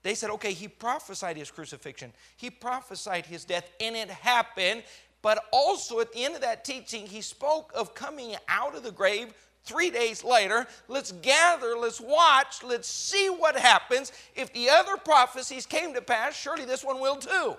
they 0.02 0.14
said, 0.14 0.30
okay, 0.30 0.52
he 0.52 0.68
prophesied 0.68 1.36
his 1.36 1.50
crucifixion, 1.50 2.12
he 2.36 2.50
prophesied 2.50 3.26
his 3.26 3.44
death, 3.44 3.68
and 3.80 3.96
it 3.96 4.08
happened. 4.08 4.82
But 5.20 5.44
also 5.52 6.00
at 6.00 6.12
the 6.12 6.24
end 6.24 6.34
of 6.34 6.42
that 6.42 6.64
teaching, 6.64 7.06
he 7.06 7.20
spoke 7.20 7.72
of 7.74 7.94
coming 7.94 8.36
out 8.48 8.76
of 8.76 8.82
the 8.82 8.92
grave 8.92 9.34
three 9.64 9.90
days 9.90 10.22
later. 10.24 10.66
Let's 10.86 11.12
gather, 11.12 11.76
let's 11.76 12.00
watch, 12.00 12.62
let's 12.62 12.88
see 12.88 13.28
what 13.28 13.56
happens. 13.56 14.12
If 14.34 14.52
the 14.52 14.70
other 14.70 14.96
prophecies 14.96 15.66
came 15.66 15.94
to 15.94 16.00
pass, 16.00 16.36
surely 16.36 16.64
this 16.64 16.84
one 16.84 17.00
will 17.00 17.16
too. 17.16 17.56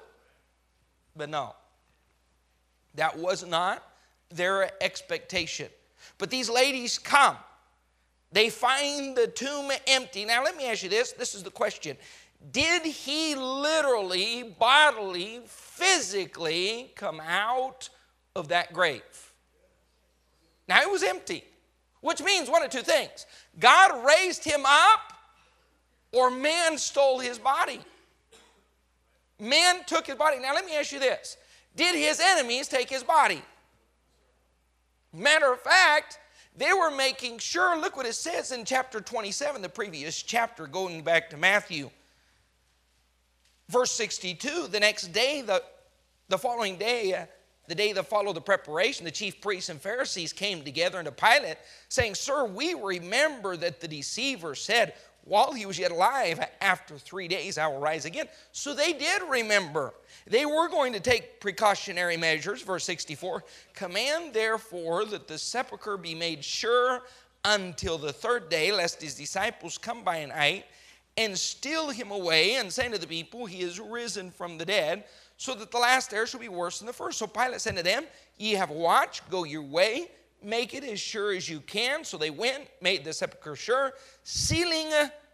But 1.15 1.29
no, 1.29 1.55
that 2.95 3.17
was 3.17 3.45
not 3.45 3.83
their 4.29 4.71
expectation. 4.81 5.67
But 6.17 6.29
these 6.29 6.49
ladies 6.49 6.97
come. 6.97 7.37
They 8.31 8.49
find 8.49 9.15
the 9.15 9.27
tomb 9.27 9.71
empty. 9.87 10.23
Now, 10.23 10.43
let 10.43 10.55
me 10.55 10.69
ask 10.69 10.83
you 10.83 10.89
this 10.89 11.11
this 11.13 11.33
is 11.33 11.43
the 11.43 11.51
question 11.51 11.97
did 12.51 12.83
he 12.83 13.35
literally, 13.35 14.43
bodily, 14.43 15.41
physically 15.45 16.91
come 16.95 17.19
out 17.19 17.89
of 18.35 18.47
that 18.47 18.71
grave? 18.71 19.33
Now 20.67 20.81
it 20.81 20.89
was 20.89 21.03
empty, 21.03 21.43
which 22.01 22.21
means 22.21 22.49
one 22.49 22.63
of 22.63 22.69
two 22.69 22.81
things 22.81 23.25
God 23.59 24.05
raised 24.05 24.43
him 24.43 24.61
up, 24.65 25.13
or 26.13 26.31
man 26.31 26.77
stole 26.77 27.19
his 27.19 27.37
body. 27.37 27.81
Man 29.39 29.83
took 29.85 30.07
his 30.07 30.15
body. 30.15 30.39
Now 30.39 30.53
let 30.53 30.65
me 30.65 30.75
ask 30.75 30.91
you 30.91 30.99
this 30.99 31.37
Did 31.75 31.95
his 31.95 32.19
enemies 32.19 32.67
take 32.67 32.89
his 32.89 33.03
body? 33.03 33.41
Matter 35.11 35.51
of 35.51 35.59
fact, 35.59 36.19
they 36.55 36.71
were 36.71 36.91
making 36.91 37.39
sure, 37.39 37.79
look 37.79 37.97
what 37.97 38.05
it 38.05 38.15
says 38.15 38.51
in 38.51 38.63
chapter 38.63 39.01
27, 39.01 39.61
the 39.61 39.69
previous 39.69 40.21
chapter, 40.21 40.67
going 40.67 41.01
back 41.01 41.29
to 41.31 41.37
Matthew. 41.37 41.89
Verse 43.69 43.91
62 43.91 44.67
the 44.67 44.79
next 44.79 45.13
day, 45.13 45.41
the, 45.41 45.63
the 46.27 46.37
following 46.37 46.77
day, 46.77 47.13
uh, 47.13 47.25
the 47.67 47.75
day 47.75 47.93
that 47.93 48.07
followed 48.07 48.35
the 48.35 48.41
preparation, 48.41 49.05
the 49.05 49.11
chief 49.11 49.39
priests 49.41 49.69
and 49.69 49.79
Pharisees 49.79 50.33
came 50.33 50.63
together 50.63 50.97
unto 50.97 51.11
Pilate, 51.11 51.57
saying, 51.87 52.15
Sir, 52.15 52.45
we 52.45 52.73
remember 52.73 53.55
that 53.55 53.79
the 53.79 53.87
deceiver 53.87 54.55
said, 54.55 54.93
while 55.23 55.53
he 55.53 55.67
was 55.67 55.77
yet 55.77 55.91
alive, 55.91 56.43
after 56.61 56.97
three 56.97 57.27
days 57.27 57.59
I 57.59 57.67
will 57.67 57.79
rise 57.79 58.05
again. 58.05 58.27
So 58.51 58.73
they 58.73 58.93
did 58.93 59.21
remember. 59.29 59.93
They 60.25 60.47
were 60.47 60.67
going 60.67 60.93
to 60.93 60.99
take 60.99 61.39
precautionary 61.39 62.17
measures. 62.17 62.63
Verse 62.63 62.83
64 62.85 63.43
Command 63.75 64.33
therefore 64.33 65.05
that 65.05 65.27
the 65.27 65.37
sepulchre 65.37 65.97
be 65.97 66.15
made 66.15 66.43
sure 66.43 67.03
until 67.45 67.99
the 67.99 68.11
third 68.11 68.49
day, 68.49 68.71
lest 68.71 69.03
his 69.03 69.13
disciples 69.13 69.77
come 69.77 70.03
by 70.03 70.25
night 70.25 70.65
and 71.19 71.37
steal 71.37 71.89
him 71.89 72.11
away, 72.11 72.55
and 72.55 72.71
saying 72.71 72.93
to 72.93 72.97
the 72.97 73.05
people, 73.05 73.45
He 73.45 73.59
is 73.61 73.77
risen 73.77 74.31
from 74.31 74.57
the 74.57 74.65
dead, 74.65 75.03
so 75.35 75.53
that 75.53 75.69
the 75.69 75.77
last 75.77 76.09
there 76.09 76.25
shall 76.25 76.39
be 76.39 76.47
worse 76.47 76.79
than 76.79 76.87
the 76.87 76.93
first. 76.93 77.19
So 77.19 77.27
Pilate 77.27 77.59
said 77.59 77.75
to 77.75 77.83
them, 77.83 78.05
Ye 78.37 78.53
have 78.53 78.69
a 78.69 78.73
watch, 78.73 79.21
go 79.29 79.43
your 79.43 79.61
way, 79.61 80.09
make 80.41 80.73
it 80.73 80.85
as 80.85 80.99
sure 80.99 81.33
as 81.33 81.49
you 81.49 81.59
can. 81.59 82.05
So 82.05 82.17
they 82.17 82.29
went, 82.29 82.67
made 82.81 83.03
the 83.03 83.11
sepulchre 83.11 83.57
sure, 83.57 83.93
sealing 84.23 84.87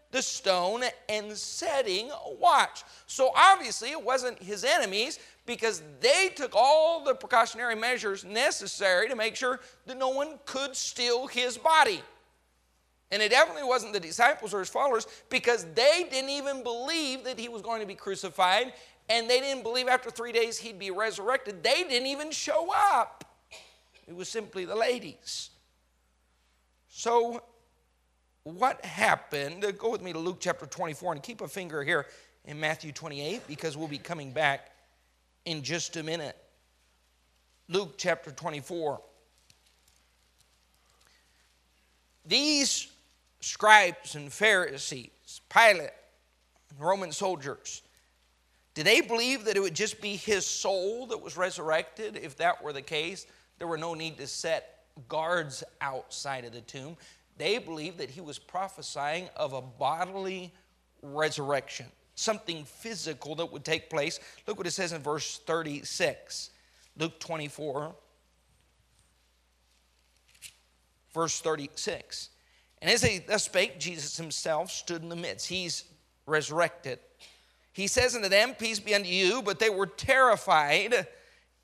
the 0.09 0.21
stone 0.23 0.83
and 1.07 1.31
setting 1.37 2.09
a 2.09 2.33
watch. 2.33 2.83
So 3.05 3.31
obviously 3.35 3.91
it 3.91 4.01
wasn't 4.01 4.41
his 4.41 4.63
enemies 4.63 5.19
because 5.45 5.83
they 6.01 6.31
took 6.35 6.55
all 6.55 7.03
the 7.03 7.13
precautionary 7.13 7.75
measures 7.75 8.25
necessary 8.25 9.07
to 9.09 9.15
make 9.15 9.35
sure 9.35 9.59
that 9.85 9.97
no 9.97 10.09
one 10.09 10.39
could 10.45 10.75
steal 10.75 11.27
his 11.27 11.59
body. 11.59 12.01
And 13.11 13.21
it 13.21 13.29
definitely 13.29 13.63
wasn't 13.63 13.93
the 13.93 13.99
disciples 13.99 14.53
or 14.53 14.59
his 14.59 14.69
followers 14.69 15.07
because 15.29 15.65
they 15.75 16.07
didn't 16.09 16.31
even 16.31 16.63
believe 16.63 17.23
that 17.23 17.39
he 17.39 17.49
was 17.49 17.61
going 17.61 17.81
to 17.81 17.87
be 17.87 17.95
crucified 17.95 18.73
and 19.09 19.29
they 19.29 19.39
didn't 19.39 19.63
believe 19.63 19.87
after 19.87 20.09
three 20.09 20.31
days 20.31 20.57
he'd 20.57 20.79
be 20.79 20.91
resurrected. 20.91 21.63
They 21.63 21.83
didn't 21.83 22.07
even 22.07 22.31
show 22.31 22.71
up. 22.73 23.23
It 24.07 24.15
was 24.15 24.29
simply 24.29 24.65
the 24.65 24.75
ladies. 24.75 25.51
So, 26.89 27.43
what 28.43 28.83
happened? 28.85 29.65
Uh, 29.65 29.71
go 29.71 29.91
with 29.91 30.01
me 30.01 30.13
to 30.13 30.19
Luke 30.19 30.37
chapter 30.39 30.65
24 30.65 31.13
and 31.13 31.23
keep 31.23 31.41
a 31.41 31.47
finger 31.47 31.83
here 31.83 32.07
in 32.45 32.59
Matthew 32.59 32.91
28 32.91 33.47
because 33.47 33.75
we'll 33.75 33.87
be 33.87 33.97
coming 33.97 34.31
back 34.31 34.71
in 35.45 35.61
just 35.61 35.97
a 35.97 36.03
minute. 36.03 36.37
Luke 37.67 37.95
chapter 37.97 38.31
24. 38.31 39.01
These 42.27 42.87
scribes 43.45 44.15
and 44.15 44.33
Pharisees, 44.33 45.41
Pilate, 45.49 45.91
Roman 46.79 47.11
soldiers, 47.11 47.83
did 48.73 48.85
they 48.85 49.01
believe 49.01 49.45
that 49.45 49.55
it 49.55 49.59
would 49.61 49.75
just 49.75 50.01
be 50.01 50.15
his 50.15 50.45
soul 50.45 51.05
that 51.07 51.21
was 51.21 51.37
resurrected? 51.37 52.17
If 52.17 52.37
that 52.37 52.63
were 52.63 52.73
the 52.73 52.81
case, 52.81 53.27
there 53.59 53.67
were 53.67 53.77
no 53.77 53.93
need 53.93 54.17
to 54.17 54.27
set 54.27 54.85
guards 55.07 55.63
outside 55.79 56.43
of 56.43 56.53
the 56.53 56.61
tomb. 56.61 56.97
They 57.37 57.57
believed 57.59 57.99
that 57.99 58.09
he 58.09 58.19
was 58.19 58.39
prophesying 58.39 59.29
of 59.35 59.53
a 59.53 59.61
bodily 59.61 60.51
resurrection. 61.01 61.85
something 62.17 62.63
physical 62.63 63.35
that 63.35 63.51
would 63.51 63.65
take 63.65 63.89
place. 63.89 64.21
Look 64.47 64.57
what 64.57 64.65
it 64.65 64.71
says 64.71 64.93
in 64.93 65.01
verse 65.01 65.39
36. 65.45 66.49
Luke 66.97 67.19
24, 67.19 67.93
verse 71.13 71.41
36. 71.41 72.29
And 72.81 72.91
as 72.91 73.03
he 73.03 73.19
thus 73.19 73.45
spake, 73.45 73.79
Jesus 73.79 74.17
himself 74.17 74.71
stood 74.71 75.01
in 75.01 75.09
the 75.09 75.15
midst. 75.15 75.47
He's 75.47 75.85
resurrected. 76.25 76.99
He 77.73 77.87
says 77.87 78.15
unto 78.15 78.29
them, 78.29 78.53
Peace 78.53 78.79
be 78.79 78.95
unto 78.95 79.09
you. 79.09 79.41
But 79.41 79.59
they 79.59 79.69
were 79.69 79.87
terrified 79.87 81.07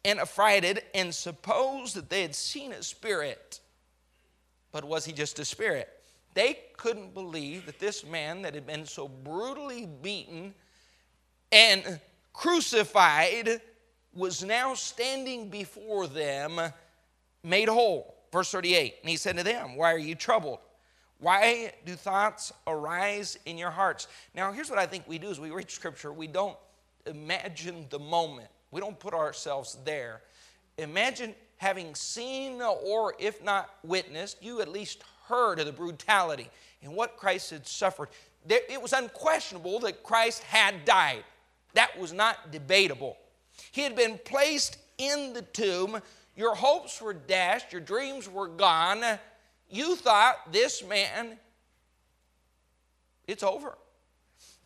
and 0.03 0.19
affrighted 0.19 0.83
and 0.93 1.13
supposed 1.13 1.95
that 1.95 2.09
they 2.09 2.21
had 2.21 2.35
seen 2.35 2.71
a 2.71 2.83
spirit. 2.83 3.59
But 4.71 4.83
was 4.83 5.05
he 5.05 5.13
just 5.13 5.39
a 5.39 5.45
spirit? 5.45 5.89
They 6.33 6.59
couldn't 6.77 7.13
believe 7.13 7.65
that 7.65 7.79
this 7.79 8.05
man 8.05 8.41
that 8.43 8.55
had 8.55 8.65
been 8.65 8.85
so 8.85 9.07
brutally 9.07 9.87
beaten 10.01 10.53
and 11.51 11.99
crucified 12.33 13.61
was 14.13 14.43
now 14.43 14.73
standing 14.73 15.49
before 15.49 16.07
them 16.07 16.59
made 17.43 17.67
whole. 17.67 18.15
Verse 18.31 18.51
38 18.51 18.95
And 19.01 19.09
he 19.09 19.17
said 19.17 19.37
to 19.37 19.43
them, 19.43 19.75
Why 19.75 19.93
are 19.93 19.97
you 19.97 20.15
troubled? 20.15 20.59
Why 21.21 21.71
do 21.85 21.93
thoughts 21.93 22.51
arise 22.65 23.37
in 23.45 23.55
your 23.55 23.69
hearts? 23.69 24.07
Now, 24.33 24.51
here's 24.51 24.71
what 24.71 24.79
I 24.79 24.87
think 24.87 25.07
we 25.07 25.19
do 25.19 25.29
as 25.29 25.39
we 25.39 25.51
read 25.51 25.69
scripture 25.69 26.11
we 26.11 26.25
don't 26.25 26.57
imagine 27.05 27.85
the 27.91 27.99
moment, 27.99 28.49
we 28.71 28.81
don't 28.81 28.99
put 28.99 29.13
ourselves 29.13 29.77
there. 29.85 30.21
Imagine 30.79 31.35
having 31.57 31.93
seen 31.93 32.59
or, 32.59 33.13
if 33.19 33.43
not 33.43 33.69
witnessed, 33.83 34.41
you 34.41 34.61
at 34.61 34.67
least 34.67 35.03
heard 35.27 35.59
of 35.59 35.67
the 35.67 35.71
brutality 35.71 36.49
and 36.81 36.95
what 36.95 37.17
Christ 37.17 37.51
had 37.51 37.67
suffered. 37.67 38.09
It 38.49 38.81
was 38.81 38.91
unquestionable 38.91 39.79
that 39.81 40.01
Christ 40.01 40.41
had 40.41 40.85
died. 40.85 41.23
That 41.73 41.97
was 41.99 42.11
not 42.11 42.51
debatable. 42.51 43.15
He 43.71 43.81
had 43.81 43.95
been 43.95 44.19
placed 44.25 44.79
in 44.97 45.33
the 45.33 45.43
tomb. 45.43 46.01
Your 46.35 46.55
hopes 46.55 46.99
were 46.99 47.13
dashed, 47.13 47.71
your 47.71 47.81
dreams 47.81 48.27
were 48.27 48.47
gone. 48.47 49.03
You 49.71 49.95
thought 49.95 50.51
this 50.51 50.83
man, 50.83 51.37
it's 53.25 53.41
over. 53.41 53.77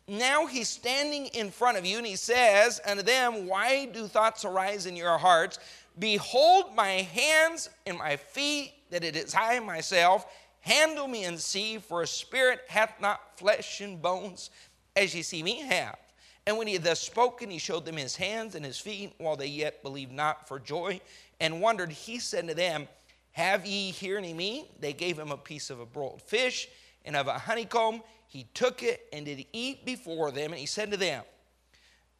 Now 0.08 0.46
he's 0.46 0.68
standing 0.68 1.26
in 1.26 1.50
front 1.50 1.78
of 1.78 1.86
you 1.86 1.98
and 1.98 2.06
he 2.06 2.16
says 2.16 2.80
unto 2.84 3.02
them, 3.02 3.46
Why 3.46 3.86
do 3.86 4.06
thoughts 4.06 4.44
arise 4.44 4.86
in 4.86 4.96
your 4.96 5.16
hearts? 5.16 5.58
Behold 5.98 6.74
my 6.74 6.90
hands 6.90 7.70
and 7.86 7.98
my 7.98 8.16
feet, 8.16 8.72
that 8.90 9.04
it 9.04 9.16
is 9.16 9.34
I 9.34 9.60
myself. 9.60 10.26
Handle 10.60 11.06
me 11.06 11.24
and 11.24 11.38
see, 11.38 11.78
for 11.78 12.02
a 12.02 12.06
spirit 12.06 12.60
hath 12.68 13.00
not 13.00 13.38
flesh 13.38 13.80
and 13.80 14.02
bones, 14.02 14.50
as 14.96 15.14
ye 15.14 15.22
see 15.22 15.42
me 15.42 15.60
have. 15.60 15.96
And 16.44 16.58
when 16.58 16.66
he 16.66 16.74
had 16.74 16.84
thus 16.84 17.00
spoken, 17.00 17.50
he 17.50 17.58
showed 17.58 17.84
them 17.84 17.96
his 17.96 18.16
hands 18.16 18.56
and 18.56 18.64
his 18.64 18.78
feet, 18.78 19.14
while 19.18 19.36
they 19.36 19.46
yet 19.46 19.82
believed 19.82 20.12
not 20.12 20.48
for 20.48 20.58
joy 20.58 21.00
and 21.40 21.60
wondered. 21.60 21.90
He 21.90 22.18
said 22.18 22.48
to 22.48 22.54
them, 22.54 22.88
Have 23.36 23.66
ye 23.66 23.90
here 23.90 24.16
any 24.16 24.32
meat? 24.32 24.80
They 24.80 24.94
gave 24.94 25.18
him 25.18 25.30
a 25.30 25.36
piece 25.36 25.68
of 25.68 25.78
a 25.78 25.84
broiled 25.84 26.22
fish 26.22 26.68
and 27.04 27.14
of 27.14 27.26
a 27.26 27.34
honeycomb. 27.36 28.02
He 28.28 28.46
took 28.54 28.82
it 28.82 29.06
and 29.12 29.26
did 29.26 29.44
eat 29.52 29.84
before 29.84 30.30
them, 30.30 30.52
and 30.52 30.58
he 30.58 30.64
said 30.64 30.90
to 30.92 30.96
them, 30.96 31.22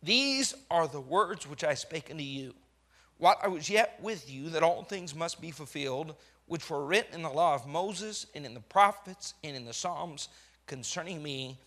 These 0.03 0.53
are 0.71 0.87
the 0.87 1.01
words 1.01 1.49
which 1.49 1.65
I 1.65 1.73
spake 1.73 2.11
unto 2.11 2.23
you 2.23 2.53
while 3.17 3.39
I 3.43 3.49
was 3.49 3.71
yet 3.71 3.99
with 4.03 4.31
you, 4.31 4.51
that 4.51 4.63
all 4.63 4.83
things 4.83 5.15
must 5.15 5.41
be 5.41 5.51
fulfilled, 5.51 6.17
which 6.45 6.69
were 6.69 6.85
written 6.85 7.15
in 7.15 7.23
the 7.23 7.31
law 7.31 7.55
of 7.55 7.67
Moses 7.67 8.27
and 8.35 8.45
in 8.45 8.53
the 8.53 8.61
prophets 8.61 9.33
and 9.43 9.57
in 9.57 9.65
the 9.65 9.73
Psalms 9.73 10.29
concerning 10.67 11.23
me. 11.23 11.59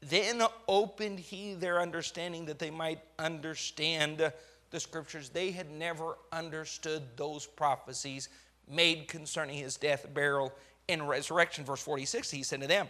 Then 0.00 0.42
opened 0.66 1.20
he 1.20 1.54
their 1.54 1.80
understanding 1.80 2.46
that 2.46 2.58
they 2.58 2.72
might 2.72 2.98
understand 3.20 4.32
the 4.70 4.80
scriptures. 4.80 5.28
They 5.28 5.52
had 5.52 5.70
never 5.70 6.18
understood 6.32 7.04
those 7.16 7.46
prophecies 7.46 8.30
made 8.68 9.08
concerning 9.08 9.56
his 9.56 9.76
death, 9.76 10.06
burial, 10.12 10.52
and 10.88 11.08
resurrection. 11.08 11.64
Verse 11.64 11.82
46, 11.82 12.30
he 12.30 12.42
said 12.42 12.60
to 12.60 12.66
them, 12.66 12.88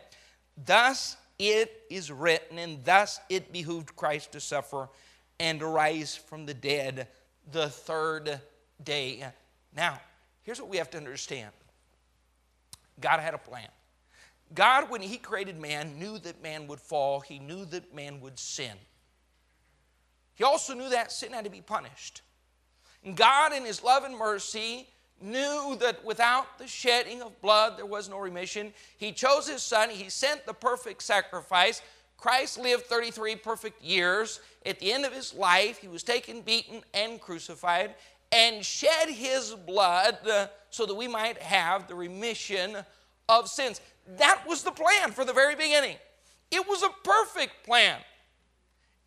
Thus 0.64 1.16
it 1.38 1.82
is 1.90 2.10
written, 2.10 2.58
and 2.58 2.84
thus 2.84 3.20
it 3.28 3.52
behooved 3.52 3.94
Christ 3.96 4.32
to 4.32 4.40
suffer 4.40 4.88
and 5.38 5.60
to 5.60 5.66
rise 5.66 6.16
from 6.16 6.46
the 6.46 6.54
dead 6.54 7.08
the 7.52 7.68
third 7.68 8.40
day. 8.82 9.24
Now, 9.76 10.00
here's 10.42 10.60
what 10.60 10.70
we 10.70 10.78
have 10.78 10.90
to 10.90 10.98
understand 10.98 11.50
God 13.00 13.20
had 13.20 13.34
a 13.34 13.38
plan. 13.38 13.68
God, 14.54 14.90
when 14.90 15.02
He 15.02 15.18
created 15.18 15.60
man, 15.60 15.98
knew 15.98 16.18
that 16.20 16.42
man 16.42 16.66
would 16.68 16.80
fall, 16.80 17.20
He 17.20 17.38
knew 17.38 17.64
that 17.66 17.94
man 17.94 18.20
would 18.20 18.38
sin. 18.38 18.72
He 20.34 20.44
also 20.44 20.74
knew 20.74 20.88
that 20.90 21.12
sin 21.12 21.32
had 21.32 21.44
to 21.44 21.50
be 21.50 21.60
punished. 21.60 22.22
And 23.04 23.16
God, 23.16 23.52
in 23.52 23.64
His 23.64 23.82
love 23.82 24.04
and 24.04 24.16
mercy, 24.16 24.88
knew 25.20 25.76
that 25.80 26.04
without 26.04 26.58
the 26.58 26.66
shedding 26.66 27.22
of 27.22 27.40
blood 27.40 27.78
there 27.78 27.86
was 27.86 28.08
no 28.08 28.18
remission. 28.18 28.72
He 28.96 29.12
chose 29.12 29.48
His 29.48 29.62
Son, 29.62 29.90
He 29.90 30.10
sent 30.10 30.46
the 30.46 30.54
perfect 30.54 31.02
sacrifice. 31.02 31.82
Christ 32.16 32.58
lived 32.58 32.86
33 32.86 33.36
perfect 33.36 33.82
years. 33.82 34.40
At 34.64 34.80
the 34.80 34.92
end 34.92 35.04
of 35.04 35.12
his 35.12 35.34
life, 35.34 35.78
he 35.78 35.88
was 35.88 36.02
taken, 36.02 36.40
beaten, 36.40 36.82
and 36.94 37.20
crucified, 37.20 37.94
and 38.32 38.64
shed 38.64 39.08
his 39.08 39.54
blood 39.54 40.18
uh, 40.28 40.46
so 40.70 40.86
that 40.86 40.94
we 40.94 41.08
might 41.08 41.40
have 41.42 41.86
the 41.86 41.94
remission 41.94 42.76
of 43.28 43.48
sins. 43.48 43.80
That 44.16 44.42
was 44.46 44.62
the 44.62 44.70
plan 44.70 45.12
for 45.12 45.24
the 45.24 45.32
very 45.32 45.54
beginning. 45.54 45.96
It 46.50 46.66
was 46.66 46.82
a 46.82 46.90
perfect 47.04 47.64
plan. 47.64 47.98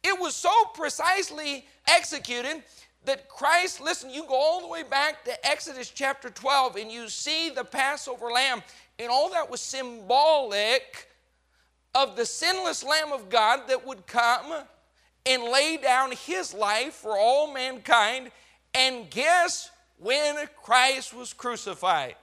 It 0.04 0.19
was 0.19 0.36
so 0.36 0.52
precisely 0.74 1.65
executed 1.88 2.63
that 3.05 3.29
Christ, 3.29 3.81
listen, 3.81 4.09
you 4.09 4.25
go 4.27 4.35
all 4.35 4.62
the 4.62 4.67
way 4.67 4.83
back 4.83 5.23
to 5.25 5.47
Exodus 5.47 5.89
chapter 5.89 6.29
12 6.29 6.75
and 6.75 6.91
you 6.91 7.07
see 7.07 7.49
the 7.49 7.63
Passover 7.63 8.27
lamb, 8.27 8.62
and 8.97 9.09
all 9.09 9.29
that 9.29 9.49
was 9.49 9.62
symbolic 9.62 11.07
of 11.95 12.15
the 12.15 12.25
sinless 12.25 12.83
Lamb 12.83 13.12
of 13.12 13.29
God 13.29 13.67
that 13.67 13.85
would 13.85 14.05
come 14.05 14.53
and 15.25 15.43
lay 15.43 15.77
down 15.77 16.12
his 16.12 16.53
life 16.53 16.93
for 16.93 17.17
all 17.17 17.53
mankind. 17.53 18.31
And 18.73 19.09
guess 19.09 19.71
when 19.97 20.35
Christ 20.62 21.13
was 21.13 21.33
crucified? 21.33 22.15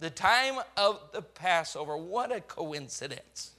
The 0.00 0.10
time 0.10 0.56
of 0.76 1.00
the 1.12 1.22
Passover. 1.22 1.96
What 1.96 2.34
a 2.34 2.40
coincidence. 2.40 3.52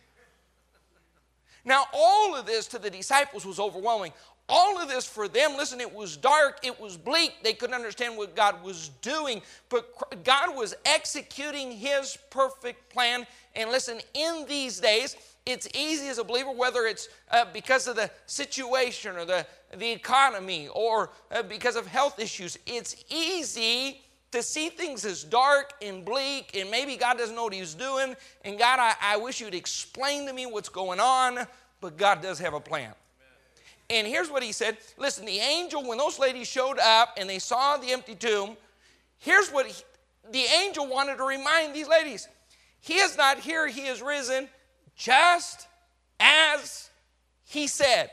Now, 1.64 1.86
all 1.94 2.36
of 2.36 2.48
this 2.48 2.68
to 2.68 2.80
the 2.80 2.90
disciples 2.90 3.46
was 3.46 3.60
overwhelming. 3.60 4.14
All 4.54 4.82
of 4.82 4.90
this 4.90 5.08
for 5.08 5.30
them, 5.30 5.56
listen, 5.56 5.80
it 5.80 5.96
was 5.96 6.18
dark, 6.18 6.60
it 6.62 6.78
was 6.78 6.98
bleak. 6.98 7.36
They 7.42 7.54
couldn't 7.54 7.74
understand 7.74 8.18
what 8.18 8.36
God 8.36 8.62
was 8.62 8.90
doing, 9.02 9.42
but 9.70 10.24
God 10.26 10.54
was 10.58 10.76
executing 10.84 11.72
His 11.72 12.18
perfect 12.30 12.90
plan. 12.90 13.26
And 13.56 13.70
listen, 13.70 14.02
in 14.14 14.46
these 14.50 14.82
days, 14.82 15.16
it's 15.46 15.70
easy 15.74 16.10
as 16.10 16.18
a 16.18 16.24
believer, 16.26 16.52
whether 16.52 16.82
it's 16.82 17.08
uh, 17.32 17.46
because 17.54 17.88
of 17.88 17.96
the 17.96 18.12
situation 18.26 19.16
or 19.16 19.24
the, 19.24 19.48
the 19.78 19.90
economy 19.90 20.68
or 20.68 21.12
uh, 21.32 21.44
because 21.44 21.78
of 21.78 21.88
health 21.88 22.20
issues, 22.20 22.60
it's 22.66 23.06
easy 23.10 24.02
to 24.32 24.44
see 24.44 24.68
things 24.68 25.06
as 25.06 25.24
dark 25.24 25.74
and 25.82 26.04
bleak, 26.04 26.56
and 26.56 26.70
maybe 26.70 26.98
God 26.98 27.18
doesn't 27.18 27.36
know 27.36 27.46
what 27.46 27.54
He's 27.54 27.74
doing. 27.74 28.18
And 28.44 28.60
God, 28.60 28.80
I, 28.80 28.96
I 29.02 29.16
wish 29.16 29.40
you'd 29.40 29.56
explain 29.56 30.28
to 30.28 30.34
me 30.34 30.46
what's 30.46 30.70
going 30.70 31.00
on, 31.00 31.48
but 31.80 31.98
God 31.98 32.22
does 32.22 32.38
have 32.40 32.54
a 32.54 32.60
plan. 32.60 32.94
And 33.90 34.08
here's 34.08 34.30
what 34.30 34.44
He 34.44 34.52
said 34.52 34.78
Listen, 34.98 35.26
the 35.26 35.40
angel, 35.40 35.88
when 35.88 35.98
those 35.98 36.20
ladies 36.20 36.48
showed 36.48 36.80
up 36.80 37.16
and 37.18 37.30
they 37.30 37.40
saw 37.40 37.78
the 37.78 37.92
empty 37.92 38.16
tomb, 38.16 38.58
here's 39.20 39.50
what 39.50 39.66
he, 39.66 39.84
the 40.32 40.46
angel 40.64 40.88
wanted 40.88 41.18
to 41.18 41.24
remind 41.24 41.74
these 41.74 41.88
ladies 41.88 42.28
He 42.80 42.96
is 42.96 43.18
not 43.18 43.40
here, 43.40 43.68
He 43.68 43.88
is 43.88 44.02
risen 44.02 44.48
just 44.96 45.68
as 46.20 46.90
he 47.44 47.68
said. 47.68 48.12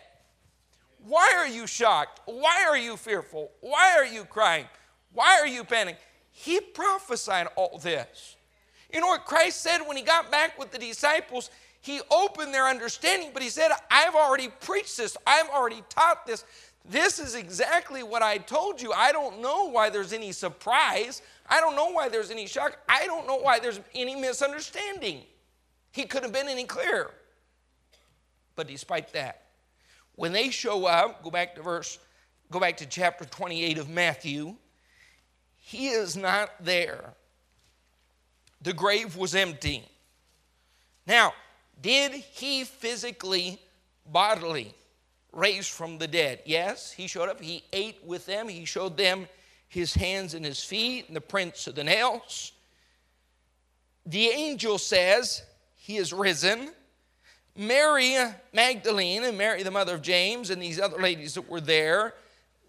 Why 1.04 1.34
are 1.36 1.46
you 1.46 1.66
shocked? 1.66 2.20
Why 2.24 2.64
are 2.66 2.76
you 2.76 2.96
fearful? 2.96 3.50
Why 3.60 3.94
are 3.96 4.04
you 4.04 4.24
crying? 4.24 4.66
Why 5.12 5.38
are 5.40 5.46
you 5.46 5.64
panicking? 5.64 5.96
He 6.32 6.60
prophesied 6.60 7.48
all 7.56 7.78
this. 7.78 8.36
You 8.92 9.00
know 9.00 9.08
what 9.08 9.26
Christ 9.26 9.60
said 9.60 9.78
when 9.80 9.96
he 9.96 10.02
got 10.02 10.30
back 10.30 10.58
with 10.58 10.70
the 10.70 10.78
disciples? 10.78 11.50
He 11.88 12.02
opened 12.10 12.52
their 12.52 12.66
understanding, 12.68 13.30
but 13.32 13.42
he 13.42 13.48
said, 13.48 13.70
I've 13.90 14.14
already 14.14 14.48
preached 14.60 14.98
this, 14.98 15.16
I've 15.26 15.48
already 15.48 15.82
taught 15.88 16.26
this. 16.26 16.44
This 16.84 17.18
is 17.18 17.34
exactly 17.34 18.02
what 18.02 18.20
I 18.20 18.36
told 18.36 18.82
you. 18.82 18.92
I 18.92 19.10
don't 19.10 19.40
know 19.40 19.70
why 19.70 19.88
there's 19.88 20.12
any 20.12 20.32
surprise. 20.32 21.22
I 21.48 21.60
don't 21.60 21.76
know 21.76 21.88
why 21.88 22.10
there's 22.10 22.30
any 22.30 22.46
shock. 22.46 22.76
I 22.90 23.06
don't 23.06 23.26
know 23.26 23.36
why 23.36 23.58
there's 23.58 23.80
any 23.94 24.14
misunderstanding. 24.14 25.22
He 25.90 26.04
couldn't 26.04 26.24
have 26.24 26.32
been 26.34 26.52
any 26.52 26.64
clearer. 26.64 27.10
But 28.54 28.68
despite 28.68 29.14
that, 29.14 29.44
when 30.14 30.32
they 30.32 30.50
show 30.50 30.84
up, 30.84 31.22
go 31.22 31.30
back 31.30 31.54
to 31.54 31.62
verse, 31.62 31.98
go 32.50 32.60
back 32.60 32.76
to 32.78 32.86
chapter 32.86 33.24
28 33.24 33.78
of 33.78 33.88
Matthew, 33.88 34.56
he 35.56 35.88
is 35.88 36.18
not 36.18 36.50
there. 36.60 37.14
The 38.60 38.74
grave 38.74 39.16
was 39.16 39.34
empty. 39.34 39.86
Now, 41.06 41.32
did 41.80 42.12
he 42.12 42.64
physically 42.64 43.60
bodily, 44.06 44.74
raise 45.32 45.68
from 45.68 45.98
the 45.98 46.08
dead. 46.08 46.40
Yes, 46.44 46.92
he 46.92 47.06
showed 47.06 47.28
up. 47.28 47.40
He 47.40 47.62
ate 47.72 47.98
with 48.04 48.26
them. 48.26 48.48
He 48.48 48.64
showed 48.64 48.96
them 48.96 49.28
his 49.68 49.94
hands 49.94 50.34
and 50.34 50.44
his 50.44 50.62
feet 50.62 51.06
and 51.08 51.16
the 51.16 51.20
prints 51.20 51.66
of 51.66 51.74
the 51.74 51.84
nails. 51.84 52.52
The 54.06 54.28
angel 54.28 54.78
says 54.78 55.42
he 55.76 55.96
is 55.98 56.12
risen. 56.12 56.70
Mary 57.56 58.16
Magdalene 58.52 59.24
and 59.24 59.36
Mary, 59.36 59.62
the 59.62 59.70
mother 59.70 59.94
of 59.94 60.02
James, 60.02 60.50
and 60.50 60.62
these 60.62 60.80
other 60.80 60.98
ladies 60.98 61.34
that 61.34 61.48
were 61.48 61.60
there, 61.60 62.14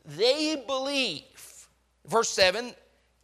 they 0.05 0.61
believe. 0.67 1.67
Verse 2.05 2.29
7 2.29 2.73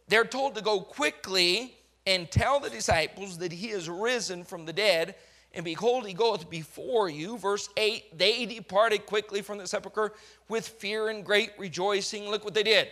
they're 0.08 0.24
told 0.24 0.54
to 0.54 0.62
go 0.62 0.80
quickly 0.80 1.74
and 2.06 2.30
tell 2.30 2.60
the 2.60 2.70
disciples 2.70 3.38
that 3.38 3.52
he 3.52 3.70
is 3.70 3.88
risen 3.88 4.44
from 4.44 4.64
the 4.64 4.72
dead. 4.72 5.16
And 5.56 5.64
behold, 5.64 6.06
he 6.06 6.12
goeth 6.12 6.50
before 6.50 7.08
you. 7.08 7.38
Verse 7.38 7.70
8 7.78 8.18
they 8.18 8.44
departed 8.44 9.06
quickly 9.06 9.40
from 9.40 9.56
the 9.56 9.66
sepulchre 9.66 10.12
with 10.50 10.68
fear 10.68 11.08
and 11.08 11.24
great 11.24 11.52
rejoicing. 11.56 12.28
Look 12.28 12.44
what 12.44 12.52
they 12.52 12.62
did. 12.62 12.88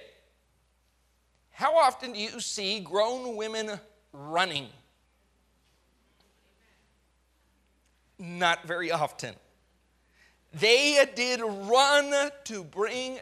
How 1.51 1.77
often 1.77 2.15
do 2.15 2.19
you 2.19 2.41
see 2.41 2.81
grown 2.81 3.37
women 3.37 3.79
running? 4.13 4.69
Not 8.19 8.67
very 8.67 8.91
often. 8.91 9.35
They 10.55 11.05
did 11.15 11.43
run 11.43 12.31
to 12.45 12.65
bring, 12.65 13.19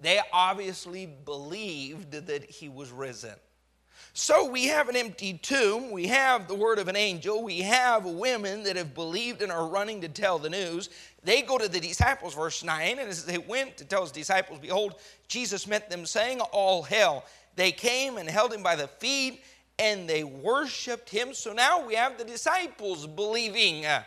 they 0.00 0.20
obviously 0.32 1.06
believed 1.06 2.12
that 2.12 2.48
he 2.48 2.68
was 2.68 2.92
risen. 2.92 3.34
So 4.16 4.48
we 4.48 4.66
have 4.66 4.88
an 4.88 4.94
empty 4.94 5.34
tomb, 5.34 5.90
we 5.90 6.06
have 6.06 6.46
the 6.46 6.54
word 6.54 6.78
of 6.78 6.86
an 6.86 6.94
angel, 6.94 7.42
we 7.42 7.62
have 7.62 8.04
women 8.04 8.62
that 8.62 8.76
have 8.76 8.94
believed 8.94 9.42
and 9.42 9.50
are 9.50 9.66
running 9.66 10.00
to 10.02 10.08
tell 10.08 10.38
the 10.38 10.48
news. 10.48 10.88
They 11.24 11.42
go 11.42 11.58
to 11.58 11.66
the 11.66 11.80
disciples, 11.80 12.32
verse 12.32 12.62
9, 12.62 13.00
and 13.00 13.08
as 13.08 13.24
they 13.24 13.38
went 13.38 13.76
to 13.78 13.84
tell 13.84 14.02
his 14.02 14.12
disciples, 14.12 14.60
behold, 14.60 14.94
Jesus 15.26 15.66
met 15.66 15.90
them, 15.90 16.06
saying, 16.06 16.40
All 16.40 16.84
hell. 16.84 17.24
They 17.56 17.72
came 17.72 18.16
and 18.16 18.30
held 18.30 18.52
him 18.52 18.62
by 18.62 18.76
the 18.76 18.86
feet 18.86 19.42
and 19.80 20.08
they 20.08 20.22
worshiped 20.22 21.08
him. 21.10 21.34
So 21.34 21.52
now 21.52 21.84
we 21.84 21.94
have 21.94 22.16
the 22.16 22.24
disciples 22.24 23.08
believing. 23.08 23.82
Now, 23.82 24.04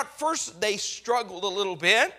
at 0.00 0.18
first, 0.18 0.58
they 0.60 0.78
struggled 0.78 1.44
a 1.44 1.48
little 1.48 1.76
bit. 1.76 2.14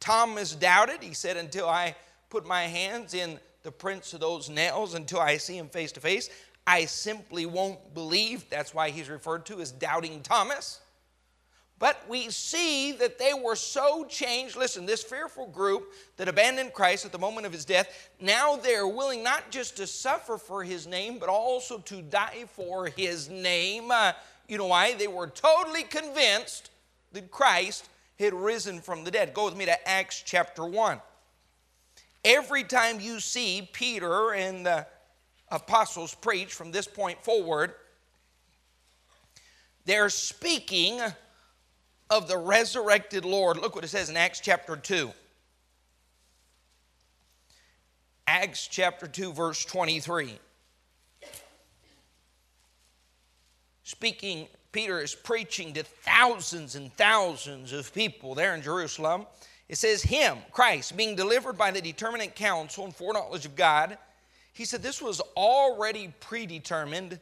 Thomas 0.00 0.54
doubted. 0.54 1.02
He 1.02 1.14
said, 1.14 1.38
Until 1.38 1.66
I 1.66 1.96
put 2.28 2.46
my 2.46 2.64
hands 2.64 3.14
in 3.14 3.40
the 3.62 3.72
prints 3.72 4.12
of 4.14 4.20
those 4.20 4.48
nails 4.48 4.94
until 4.94 5.20
I 5.20 5.36
see 5.36 5.58
him 5.58 5.68
face 5.68 5.92
to 5.92 6.00
face. 6.00 6.30
I 6.66 6.84
simply 6.84 7.46
won't 7.46 7.94
believe. 7.94 8.48
That's 8.50 8.74
why 8.74 8.90
he's 8.90 9.08
referred 9.08 9.46
to 9.46 9.60
as 9.60 9.72
doubting 9.72 10.20
Thomas. 10.22 10.80
But 11.78 12.02
we 12.08 12.28
see 12.30 12.92
that 12.92 13.18
they 13.18 13.32
were 13.32 13.54
so 13.54 14.04
changed. 14.04 14.56
Listen, 14.56 14.84
this 14.84 15.02
fearful 15.02 15.46
group 15.46 15.92
that 16.16 16.28
abandoned 16.28 16.72
Christ 16.72 17.04
at 17.04 17.12
the 17.12 17.18
moment 17.18 17.46
of 17.46 17.52
his 17.52 17.64
death, 17.64 18.10
now 18.20 18.56
they're 18.56 18.86
willing 18.88 19.22
not 19.22 19.50
just 19.50 19.76
to 19.76 19.86
suffer 19.86 20.38
for 20.38 20.64
his 20.64 20.86
name, 20.86 21.18
but 21.18 21.28
also 21.28 21.78
to 21.78 22.02
die 22.02 22.44
for 22.52 22.86
his 22.86 23.28
name. 23.28 23.90
Uh, 23.90 24.12
you 24.48 24.58
know 24.58 24.66
why? 24.66 24.94
They 24.94 25.06
were 25.06 25.28
totally 25.28 25.84
convinced 25.84 26.70
that 27.12 27.30
Christ 27.30 27.88
had 28.18 28.34
risen 28.34 28.80
from 28.80 29.04
the 29.04 29.10
dead. 29.10 29.32
Go 29.32 29.44
with 29.44 29.56
me 29.56 29.66
to 29.66 29.88
Acts 29.88 30.22
chapter 30.26 30.64
1. 30.64 31.00
Every 32.24 32.64
time 32.64 33.00
you 33.00 33.20
see 33.20 33.68
Peter 33.72 34.32
and 34.32 34.66
the 34.66 34.86
apostles 35.50 36.14
preach 36.14 36.52
from 36.52 36.72
this 36.72 36.86
point 36.86 37.22
forward, 37.22 37.72
they're 39.84 40.10
speaking 40.10 41.00
of 42.10 42.28
the 42.28 42.36
resurrected 42.36 43.24
Lord. 43.24 43.56
Look 43.58 43.74
what 43.74 43.84
it 43.84 43.88
says 43.88 44.10
in 44.10 44.16
Acts 44.16 44.40
chapter 44.40 44.76
2. 44.76 45.12
Acts 48.26 48.66
chapter 48.66 49.06
2, 49.06 49.32
verse 49.32 49.64
23. 49.64 50.38
Speaking, 53.84 54.48
Peter 54.70 55.00
is 55.00 55.14
preaching 55.14 55.72
to 55.72 55.82
thousands 55.82 56.74
and 56.74 56.92
thousands 56.92 57.72
of 57.72 57.92
people 57.94 58.34
there 58.34 58.54
in 58.54 58.60
Jerusalem. 58.60 59.24
It 59.68 59.76
says, 59.76 60.02
Him, 60.02 60.38
Christ, 60.50 60.96
being 60.96 61.14
delivered 61.14 61.58
by 61.58 61.70
the 61.70 61.80
determinate 61.80 62.34
counsel 62.34 62.84
and 62.84 62.94
foreknowledge 62.94 63.44
of 63.44 63.54
God. 63.54 63.98
He 64.52 64.64
said, 64.64 64.82
This 64.82 65.02
was 65.02 65.20
already 65.36 66.12
predetermined. 66.20 67.20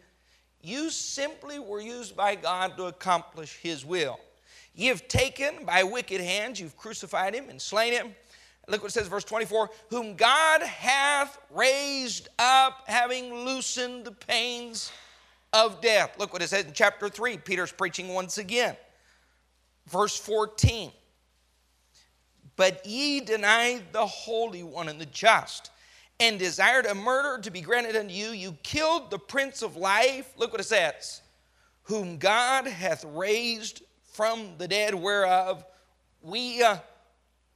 You 0.62 0.90
simply 0.90 1.58
were 1.58 1.80
used 1.80 2.16
by 2.16 2.36
God 2.36 2.76
to 2.76 2.84
accomplish 2.84 3.56
His 3.56 3.84
will. 3.84 4.18
Ye 4.74 4.86
have 4.88 5.08
taken 5.08 5.64
by 5.64 5.82
wicked 5.82 6.20
hands, 6.20 6.60
you've 6.60 6.76
crucified 6.76 7.34
Him 7.34 7.48
and 7.48 7.60
slain 7.60 7.92
Him. 7.92 8.14
Look 8.68 8.82
what 8.82 8.90
it 8.90 8.94
says, 8.94 9.08
verse 9.08 9.24
24 9.24 9.70
Whom 9.90 10.14
God 10.14 10.62
hath 10.62 11.38
raised 11.50 12.28
up, 12.38 12.84
having 12.86 13.32
loosened 13.32 14.04
the 14.04 14.12
pains 14.12 14.92
of 15.52 15.80
death. 15.80 16.16
Look 16.18 16.32
what 16.32 16.42
it 16.42 16.48
says 16.48 16.64
in 16.64 16.72
chapter 16.72 17.08
3. 17.08 17.38
Peter's 17.38 17.72
preaching 17.72 18.08
once 18.08 18.38
again. 18.38 18.76
Verse 19.86 20.16
14 20.16 20.92
but 22.56 22.84
ye 22.86 23.20
denied 23.20 23.82
the 23.92 24.06
Holy 24.06 24.62
One 24.62 24.88
and 24.88 25.00
the 25.00 25.06
just, 25.06 25.70
and 26.18 26.38
desired 26.38 26.86
a 26.86 26.94
murder 26.94 27.42
to 27.42 27.50
be 27.50 27.60
granted 27.60 27.94
unto 27.94 28.14
you. 28.14 28.30
You 28.30 28.56
killed 28.62 29.10
the 29.10 29.18
Prince 29.18 29.62
of 29.62 29.76
Life. 29.76 30.32
Look 30.36 30.52
what 30.52 30.60
it 30.60 30.64
says. 30.64 31.20
Whom 31.84 32.16
God 32.16 32.66
hath 32.66 33.04
raised 33.04 33.82
from 34.12 34.54
the 34.56 34.66
dead, 34.66 34.94
whereof 34.94 35.64
we 36.22 36.62
uh, 36.62 36.78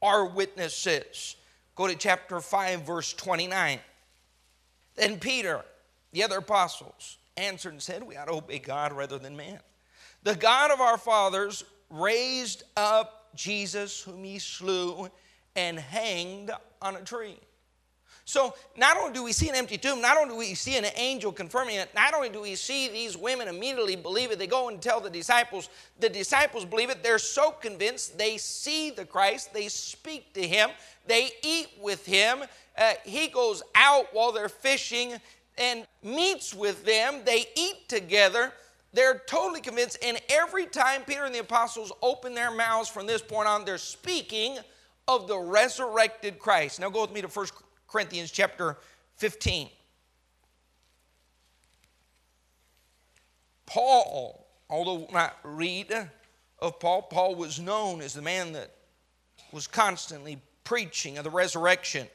are 0.03 0.27
witnesses. 0.27 1.37
Go 1.75 1.87
to 1.87 1.95
chapter 1.95 2.41
5, 2.41 2.83
verse 2.83 3.15
29. 3.15 3.81
Then 4.97 5.19
Peter, 5.19 5.65
the 6.13 6.23
other 6.23 6.39
apostles, 6.39 7.17
answered 7.39 7.73
and 7.73 7.81
said, 7.83 8.03
We 8.03 8.17
ought 8.17 8.27
to 8.27 8.35
obey 8.35 8.59
God 8.59 8.93
rather 8.93 9.19
than 9.19 9.37
man. 9.37 9.61
The 10.23 10.35
God 10.35 10.71
of 10.71 10.81
our 10.81 10.99
fathers 10.99 11.65
raised 11.89 12.65
up 12.77 13.20
Jesus, 13.35 14.03
whom 14.03 14.25
he 14.25 14.39
slew 14.39 15.09
and 15.57 15.79
hanged 15.79 16.51
on 16.81 16.97
a 16.97 17.03
tree. 17.03 17.39
So, 18.25 18.55
not 18.77 18.97
only 18.97 19.13
do 19.13 19.25
we 19.25 19.33
see 19.33 19.49
an 19.49 19.57
empty 19.57 19.77
tomb, 19.77 20.01
not 20.01 20.17
only 20.17 20.35
do 20.35 20.39
we 20.39 20.55
see 20.55 20.77
an 20.77 20.87
angel 20.95 21.33
confirming 21.33 21.75
it, 21.77 21.93
not 21.97 22.15
only 22.15 22.29
do 22.29 22.43
we 22.43 22.55
see 22.55 22.89
these 22.89 23.17
women 23.17 23.49
immediately 23.49 23.97
believe 23.97 24.31
it, 24.31 24.39
they 24.39 24.47
go 24.47 24.69
and 24.69 24.81
tell 24.81 25.01
the 25.01 25.11
disciples. 25.11 25.69
The 25.99 26.09
disciples 26.09 26.65
believe 26.65 26.91
it. 26.91 27.03
They're 27.03 27.19
so 27.19 27.51
convinced. 27.51 28.17
They 28.17 28.39
see 28.39 28.91
the 28.91 29.05
Christ, 29.05 29.53
they 29.53 29.67
speak 29.67 30.33
to 30.35 30.47
him, 30.47 30.71
they 31.09 31.33
eat 31.43 31.71
with 31.83 32.07
him. 32.07 32.45
Uh, 32.79 32.93
he 33.05 33.27
goes 33.27 33.65
out 33.75 34.07
while 34.13 34.31
they're 34.31 34.49
fishing 34.49 35.15
and 35.59 35.85
meets 36.05 36.55
with 36.55 36.85
them. 36.85 37.23
They 37.25 37.47
eat 37.57 37.89
together. 37.89 38.53
They're 38.93 39.23
totally 39.27 39.61
convinced, 39.61 39.99
and 40.05 40.21
every 40.29 40.67
time 40.67 41.03
Peter 41.05 41.25
and 41.25 41.35
the 41.35 41.41
apostles 41.41 41.93
open 42.03 42.35
their 42.35 42.51
mouths 42.51 42.89
from 42.89 43.07
this 43.07 43.23
point 43.23 43.47
on, 43.47 43.65
they're 43.65 43.79
speaking 43.79 44.59
of 45.07 45.29
the 45.29 45.39
resurrected 45.39 46.39
Christ. 46.39 46.81
Now 46.81 46.91
go 46.91 47.03
with 47.03 47.13
me 47.13 47.21
to 47.21 47.29
1 47.29 47.47
Corinthians 47.89 48.31
chapter 48.31 48.77
15. 49.17 49.69
Paul, 53.67 54.47
although 54.69 55.07
not 55.13 55.37
read 55.45 55.93
of 56.59 56.81
Paul, 56.81 57.03
Paul 57.03 57.37
was 57.37 57.61
known 57.61 58.01
as 58.01 58.15
the 58.15 58.23
man 58.23 58.53
that 58.53 58.75
was 59.53 59.69
constantly 59.69 60.41
preaching 60.65 61.19
of 61.19 61.25
the 61.25 61.31
resurrection. 61.31 62.09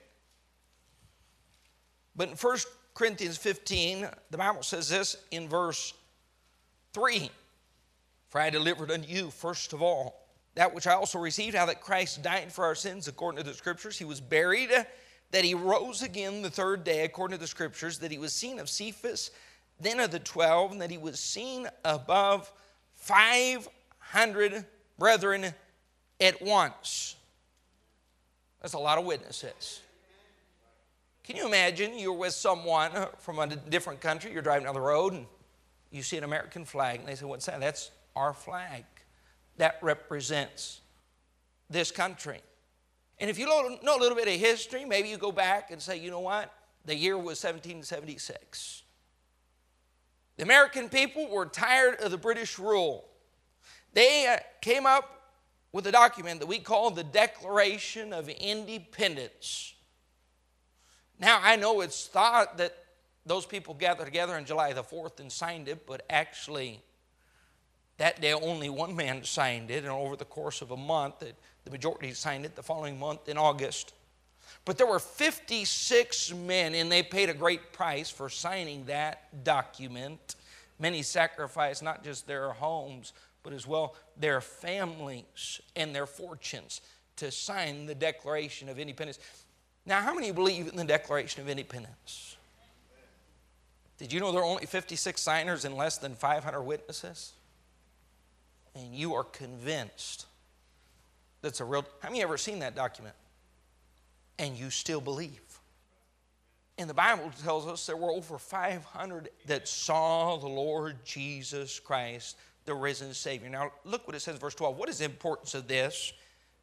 But 2.17 2.29
in 2.29 2.35
1 2.35 2.57
Corinthians 2.93 3.38
15, 3.38 4.07
the 4.31 4.38
Bible 4.38 4.63
says 4.63 4.89
this 4.89 5.17
in 5.31 5.47
verse 5.47 5.93
3 6.95 7.29
For 8.29 8.39
I 8.39 8.49
delivered 8.49 8.89
unto 8.89 9.10
you, 9.10 9.29
first 9.29 9.73
of 9.73 9.81
all, 9.81 10.29
that 10.55 10.73
which 10.73 10.88
I 10.88 10.93
also 10.93 11.19
received, 11.19 11.53
how 11.53 11.65
that 11.65 11.81
Christ 11.81 12.23
died 12.23 12.53
for 12.53 12.63
our 12.63 12.73
sins 12.73 13.10
according 13.10 13.43
to 13.43 13.49
the 13.49 13.53
Scriptures. 13.53 13.99
He 13.99 14.05
was 14.05 14.21
buried, 14.21 14.69
that 15.31 15.43
he 15.43 15.53
rose 15.53 16.01
again 16.01 16.41
the 16.41 16.49
third 16.49 16.86
day 16.86 17.03
according 17.03 17.38
to 17.38 17.41
the 17.41 17.47
Scriptures, 17.47 17.99
that 17.99 18.12
he 18.12 18.17
was 18.17 18.31
seen 18.31 18.60
of 18.60 18.69
Cephas, 18.69 19.31
then 19.77 19.99
of 19.99 20.12
the 20.12 20.19
twelve, 20.19 20.71
and 20.71 20.81
that 20.81 20.89
he 20.89 20.97
was 20.97 21.19
seen 21.19 21.67
above 21.84 22.49
500 22.95 24.65
brethren 24.97 25.53
at 26.21 26.41
once. 26.41 27.17
That's 28.62 28.73
a 28.73 28.79
lot 28.79 28.97
of 28.97 29.03
witnesses. 29.03 29.81
Can 31.25 31.36
you 31.36 31.45
imagine 31.45 31.99
you're 31.99 32.13
with 32.13 32.34
someone 32.34 32.91
from 33.19 33.39
a 33.39 33.47
different 33.47 33.99
country, 33.99 34.31
you're 34.31 34.41
driving 34.41 34.63
down 34.63 34.75
the 34.75 34.79
road, 34.79 35.12
and 35.12 35.25
you 35.95 36.03
see 36.03 36.17
an 36.17 36.25
American 36.25 36.65
flag, 36.65 36.99
and 36.99 37.08
they 37.08 37.15
say, 37.15 37.25
What's 37.25 37.45
that? 37.45 37.60
That's 37.60 37.91
our 38.15 38.34
flag. 38.34 38.84
That 39.58 39.77
represents 39.81 40.81
this 41.69 41.91
country. 41.91 42.41
And 43.17 43.29
if 43.29 43.39
you 43.39 43.45
know 43.45 43.79
a 43.95 43.99
little 43.99 44.17
bit 44.17 44.27
of 44.27 44.34
history, 44.34 44.84
maybe 44.84 45.08
you 45.08 45.17
go 45.17 45.31
back 45.31 45.71
and 45.71 45.81
say, 45.81 45.97
You 45.97 46.12
know 46.12 46.19
what? 46.19 46.53
The 46.86 46.95
year 46.95 47.17
was 47.17 47.41
1776. 47.43 48.84
The 50.38 50.43
American 50.43 50.89
people 50.89 51.29
were 51.29 51.45
tired 51.45 52.01
of 52.01 52.12
the 52.12 52.17
British 52.17 52.60
rule. 52.60 53.05
They 53.93 54.27
uh, 54.27 54.39
came 54.62 54.86
up 54.86 55.31
with 55.71 55.88
a 55.88 55.91
document 55.91 56.41
that 56.41 56.47
we 56.47 56.60
call 56.60 56.91
the 56.91 57.03
Declaration 57.03 58.12
of 58.12 58.27
Independence. 58.27 59.73
Now, 61.19 61.39
I 61.41 61.55
know 61.55 61.79
it's 61.79 62.08
thought 62.08 62.58
that 62.58 62.75
those 63.25 63.45
people 63.45 63.73
gathered 63.73 64.05
together 64.05 64.35
on 64.35 64.45
July 64.45 64.73
the 64.73 64.83
4th 64.83 65.19
and 65.19 65.31
signed 65.31 65.67
it, 65.67 65.85
but 65.85 66.05
actually, 66.09 66.81
that 67.97 68.21
day 68.21 68.33
only 68.33 68.69
one 68.69 68.95
man 68.95 69.23
signed 69.23 69.71
it, 69.71 69.83
and 69.83 69.88
over 69.88 70.15
the 70.15 70.25
course 70.25 70.61
of 70.61 70.71
a 70.71 70.77
month, 70.77 71.19
the 71.19 71.71
majority 71.71 72.13
signed 72.13 72.45
it 72.45 72.55
the 72.55 72.63
following 72.63 72.99
month 72.99 73.27
in 73.27 73.38
August. 73.38 73.93
But 74.63 74.77
there 74.77 74.88
were 74.88 74.99
56 74.99 76.33
men, 76.33 76.75
and 76.75 76.91
they 76.91 77.03
paid 77.03 77.29
a 77.29 77.33
great 77.33 77.73
price 77.73 78.09
for 78.09 78.29
signing 78.29 78.85
that 78.85 79.43
document. 79.43 80.35
Many 80.79 81.01
sacrificed 81.03 81.83
not 81.83 82.03
just 82.03 82.27
their 82.27 82.49
homes, 82.51 83.13
but 83.43 83.53
as 83.53 83.67
well 83.67 83.95
their 84.17 84.41
families 84.41 85.61
and 85.75 85.95
their 85.95 86.07
fortunes 86.07 86.81
to 87.17 87.31
sign 87.31 87.85
the 87.85 87.95
Declaration 87.95 88.69
of 88.69 88.79
Independence. 88.79 89.19
Now, 89.85 90.01
how 90.01 90.13
many 90.13 90.31
believe 90.31 90.67
in 90.67 90.75
the 90.75 90.83
Declaration 90.83 91.41
of 91.41 91.49
Independence? 91.49 92.34
Did 93.97 94.12
you 94.12 94.19
know 94.19 94.31
there 94.31 94.41
are 94.41 94.45
only 94.45 94.65
56 94.65 95.21
signers 95.21 95.65
and 95.65 95.75
less 95.75 95.97
than 95.97 96.15
500 96.15 96.62
witnesses? 96.62 97.34
And 98.75 98.93
you 98.93 99.13
are 99.13 99.23
convinced 99.23 100.25
that's 101.45 101.60
a 101.60 101.63
real. 101.63 101.86
How 102.01 102.10
many 102.10 102.23
ever 102.23 102.38
seen 102.38 102.60
that 102.60 102.75
document? 102.75 103.13
And 104.39 104.58
you 104.58 104.71
still 104.71 104.99
believe. 104.99 105.41
And 106.77 106.89
the 106.89 106.93
Bible 106.93 107.31
tells 107.43 107.67
us 107.67 107.86
there 107.86 107.95
were 107.95 108.10
over 108.10 108.38
500 108.38 109.29
that 109.45 109.67
saw 109.67 110.38
the 110.38 110.47
Lord 110.47 110.97
Jesus 111.05 111.79
Christ, 111.79 112.38
the 112.65 112.73
risen 112.73 113.13
Savior. 113.13 113.47
Now, 113.47 113.71
look 113.86 114.08
what 114.08 114.15
it 114.15 114.21
says, 114.21 114.38
verse 114.38 114.55
12. 114.55 114.75
What 114.75 114.89
is 114.89 114.97
the 114.97 115.05
importance 115.05 115.53
of 115.53 115.67
this? 115.67 116.12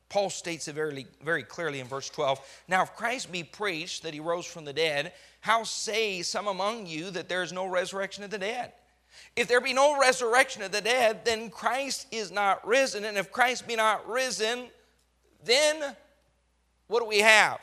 Paul 0.09 0.29
states 0.29 0.69
it 0.69 0.75
very, 0.75 1.07
very 1.25 1.45
clearly 1.45 1.81
in 1.81 1.87
verse 1.87 2.11
12. 2.11 2.41
Now, 2.69 2.83
if 2.83 2.95
Christ 2.95 3.33
be 3.33 3.45
preached 3.45 4.03
that 4.03 4.13
he 4.13 4.21
rose 4.21 4.45
from 4.45 4.67
the 4.67 4.73
dead, 4.75 5.13
how 5.43 5.65
say 5.65 6.23
some 6.23 6.47
among 6.47 6.87
you 6.87 7.11
that 7.11 7.29
there 7.29 7.43
is 7.43 7.53
no 7.53 7.67
resurrection 7.67 8.23
of 8.23 8.31
the 8.31 8.39
dead? 8.39 8.73
If 9.35 9.49
there 9.49 9.61
be 9.61 9.73
no 9.73 9.99
resurrection 9.99 10.63
of 10.63 10.71
the 10.71 10.81
dead, 10.81 11.25
then 11.25 11.51
Christ 11.51 12.07
is 12.13 12.31
not 12.31 12.65
risen. 12.65 13.05
And 13.05 13.19
if 13.19 13.33
Christ 13.33 13.67
be 13.67 13.75
not 13.75 14.09
risen, 14.09 14.69
then 15.45 15.97
what 16.87 17.01
do 17.01 17.09
we 17.09 17.19
have? 17.19 17.61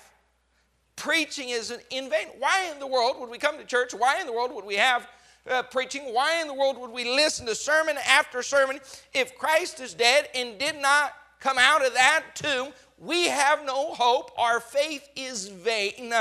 Preaching 0.98 1.50
is 1.50 1.72
in 1.90 2.10
vain. 2.10 2.28
Why 2.38 2.70
in 2.70 2.80
the 2.80 2.88
world 2.88 3.16
would 3.22 3.30
we 3.30 3.38
come 3.38 3.58
to 3.58 3.64
church? 3.64 3.94
Why 3.94 4.20
in 4.20 4.28
the 4.28 4.34
world 4.34 4.54
would 4.54 4.66
we 4.66 4.76
have 4.76 5.08
uh, 5.50 5.64
preaching? 5.64 6.14
Why 6.14 6.42
in 6.42 6.48
the 6.48 6.54
world 6.54 6.78
would 6.78 6.92
we 6.92 7.06
listen 7.06 7.46
to 7.46 7.56
sermon 7.56 7.96
after 8.06 8.44
sermon 8.44 8.82
if 9.14 9.38
Christ 9.38 9.80
is 9.80 9.94
dead 9.94 10.28
and 10.36 10.60
did 10.60 10.76
not 10.82 11.14
come 11.40 11.58
out 11.58 11.86
of 11.86 11.94
that 11.94 12.24
tomb, 12.36 12.74
we 12.98 13.28
have 13.28 13.66
no 13.66 13.94
hope. 13.94 14.32
Our 14.38 14.60
faith 14.60 15.08
is 15.16 15.48
vain. 15.48 16.14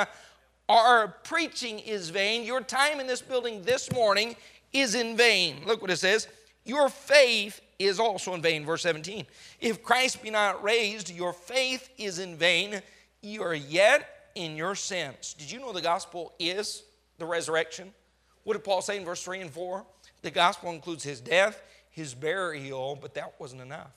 Our 0.69 1.09
preaching 1.09 1.79
is 1.79 2.11
vain. 2.11 2.45
Your 2.45 2.61
time 2.61 3.01
in 3.01 3.07
this 3.07 3.23
building 3.23 3.63
this 3.63 3.91
morning 3.93 4.37
is 4.73 4.95
in 4.95 5.17
vain. 5.17 5.63
Look 5.67 5.81
what 5.81 5.91
it 5.91 5.97
says. 5.97 6.29
Your 6.65 6.91
faith 6.91 7.61
is 7.79 7.99
also 7.99 8.35
in 8.35 8.43
vain. 8.43 8.67
Verse 8.67 8.83
17. 8.83 9.27
If 9.61 9.83
Christ 9.83 10.23
be 10.23 10.31
not 10.31 10.63
raised, 10.63 11.11
your 11.11 11.33
faith 11.33 11.89
is 11.97 12.19
in 12.19 12.37
vain. 12.37 12.83
You 13.23 13.43
are 13.43 13.55
yet 13.55 14.31
in 14.35 14.57
your 14.57 14.75
sins. 14.75 15.35
Did 15.39 15.51
you 15.51 15.59
know 15.59 15.73
the 15.73 15.81
gospel 15.81 16.35
is 16.39 16.83
the 17.17 17.25
resurrection? 17.25 17.93
What 18.45 18.55
did 18.55 18.65
Paul 18.65 18.83
say 18.83 18.99
in 18.99 19.05
verse 19.05 19.25
3 19.25 19.41
and 19.41 19.51
4? 19.51 19.85
The 20.21 20.31
gospel 20.31 20.71
includes 20.71 21.03
his 21.03 21.21
death, 21.21 21.63
his 21.91 22.15
burial, 22.15 22.99
but 23.01 23.15
that 23.15 23.35
wasn't 23.39 23.63
enough 23.63 23.93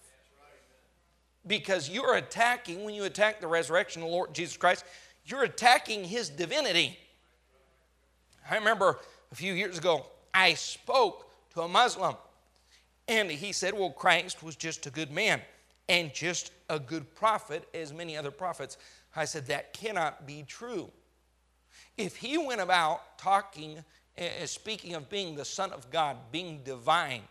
because 1.47 1.89
you're 1.89 2.15
attacking, 2.15 2.83
when 2.83 2.93
you 2.93 3.03
attack 3.05 3.41
the 3.41 3.47
resurrection 3.47 4.01
of 4.01 4.07
the 4.07 4.13
Lord 4.13 4.33
Jesus 4.33 4.57
Christ, 4.57 4.85
you're 5.25 5.43
attacking 5.43 6.03
his 6.03 6.29
divinity. 6.29 6.97
I 8.49 8.55
remember 8.55 8.99
a 9.31 9.35
few 9.35 9.53
years 9.53 9.77
ago, 9.77 10.05
I 10.33 10.53
spoke 10.55 11.29
to 11.53 11.61
a 11.61 11.67
Muslim, 11.67 12.15
and 13.07 13.29
he 13.29 13.51
said, 13.51 13.73
Well, 13.73 13.91
Christ 13.91 14.43
was 14.43 14.55
just 14.55 14.85
a 14.85 14.89
good 14.89 15.11
man 15.11 15.41
and 15.89 16.13
just 16.13 16.51
a 16.69 16.79
good 16.79 17.13
prophet, 17.15 17.67
as 17.73 17.93
many 17.93 18.15
other 18.15 18.31
prophets. 18.31 18.77
I 19.15 19.25
said, 19.25 19.47
That 19.47 19.73
cannot 19.73 20.25
be 20.25 20.43
true. 20.47 20.89
If 21.97 22.15
he 22.15 22.37
went 22.37 22.61
about 22.61 23.17
talking, 23.17 23.83
uh, 24.17 24.45
speaking 24.45 24.95
of 24.95 25.09
being 25.09 25.35
the 25.35 25.45
Son 25.45 25.71
of 25.71 25.89
God, 25.91 26.17
being 26.31 26.61
divine, 26.63 27.21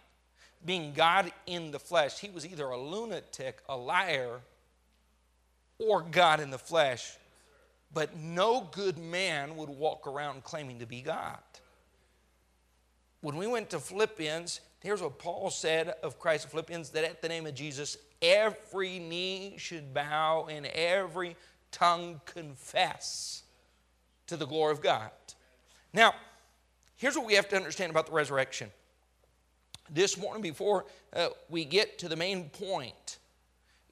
being 0.64 0.92
God 0.92 1.32
in 1.46 1.70
the 1.70 1.78
flesh, 1.78 2.18
he 2.18 2.28
was 2.28 2.46
either 2.46 2.66
a 2.66 2.78
lunatic, 2.78 3.60
a 3.68 3.76
liar, 3.76 4.40
or 5.78 6.02
God 6.02 6.40
in 6.40 6.50
the 6.50 6.58
flesh. 6.58 7.16
But 7.92 8.16
no 8.16 8.68
good 8.70 8.98
man 8.98 9.56
would 9.56 9.68
walk 9.68 10.06
around 10.06 10.44
claiming 10.44 10.78
to 10.78 10.86
be 10.86 11.02
God. 11.02 11.38
When 13.20 13.36
we 13.36 13.46
went 13.46 13.70
to 13.70 13.80
Philippians, 13.80 14.60
here's 14.80 15.02
what 15.02 15.18
Paul 15.18 15.50
said 15.50 15.94
of 16.02 16.18
Christ 16.18 16.44
in 16.44 16.50
Philippians 16.50 16.90
that 16.90 17.04
at 17.04 17.20
the 17.20 17.28
name 17.28 17.46
of 17.46 17.54
Jesus, 17.54 17.96
every 18.22 18.98
knee 18.98 19.54
should 19.58 19.92
bow 19.92 20.46
and 20.48 20.66
every 20.66 21.36
tongue 21.70 22.20
confess 22.24 23.42
to 24.26 24.36
the 24.36 24.46
glory 24.46 24.72
of 24.72 24.80
God. 24.80 25.10
Now, 25.92 26.14
here's 26.96 27.16
what 27.16 27.26
we 27.26 27.34
have 27.34 27.48
to 27.48 27.56
understand 27.56 27.90
about 27.90 28.06
the 28.06 28.12
resurrection 28.12 28.70
this 29.92 30.16
morning 30.16 30.42
before 30.42 30.86
uh, 31.12 31.28
we 31.48 31.64
get 31.64 31.98
to 31.98 32.08
the 32.08 32.16
main 32.16 32.48
point. 32.48 33.18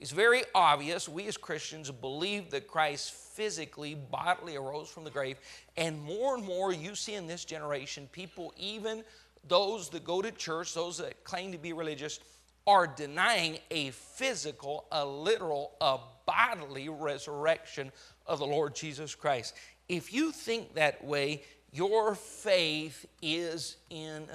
It's 0.00 0.12
very 0.12 0.42
obvious 0.54 1.08
we 1.08 1.26
as 1.26 1.36
Christians 1.36 1.90
believe 1.90 2.50
that 2.50 2.68
Christ 2.68 3.12
physically, 3.12 3.94
bodily 3.94 4.56
arose 4.56 4.88
from 4.88 5.04
the 5.04 5.10
grave. 5.10 5.38
And 5.76 6.00
more 6.00 6.36
and 6.36 6.44
more 6.44 6.72
you 6.72 6.94
see 6.94 7.14
in 7.14 7.26
this 7.26 7.44
generation, 7.44 8.08
people, 8.12 8.54
even 8.56 9.02
those 9.48 9.88
that 9.90 10.04
go 10.04 10.22
to 10.22 10.30
church, 10.30 10.74
those 10.74 10.98
that 10.98 11.24
claim 11.24 11.52
to 11.52 11.58
be 11.58 11.72
religious, 11.72 12.20
are 12.66 12.86
denying 12.86 13.58
a 13.70 13.90
physical, 13.90 14.86
a 14.92 15.04
literal, 15.04 15.72
a 15.80 15.98
bodily 16.26 16.88
resurrection 16.88 17.90
of 18.26 18.38
the 18.38 18.46
Lord 18.46 18.74
Jesus 18.74 19.14
Christ. 19.14 19.54
If 19.88 20.12
you 20.12 20.30
think 20.32 20.74
that 20.74 21.02
way, 21.02 21.42
your 21.72 22.14
faith 22.14 23.06
is 23.22 23.76
in 23.90 24.28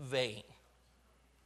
vain. 0.00 0.42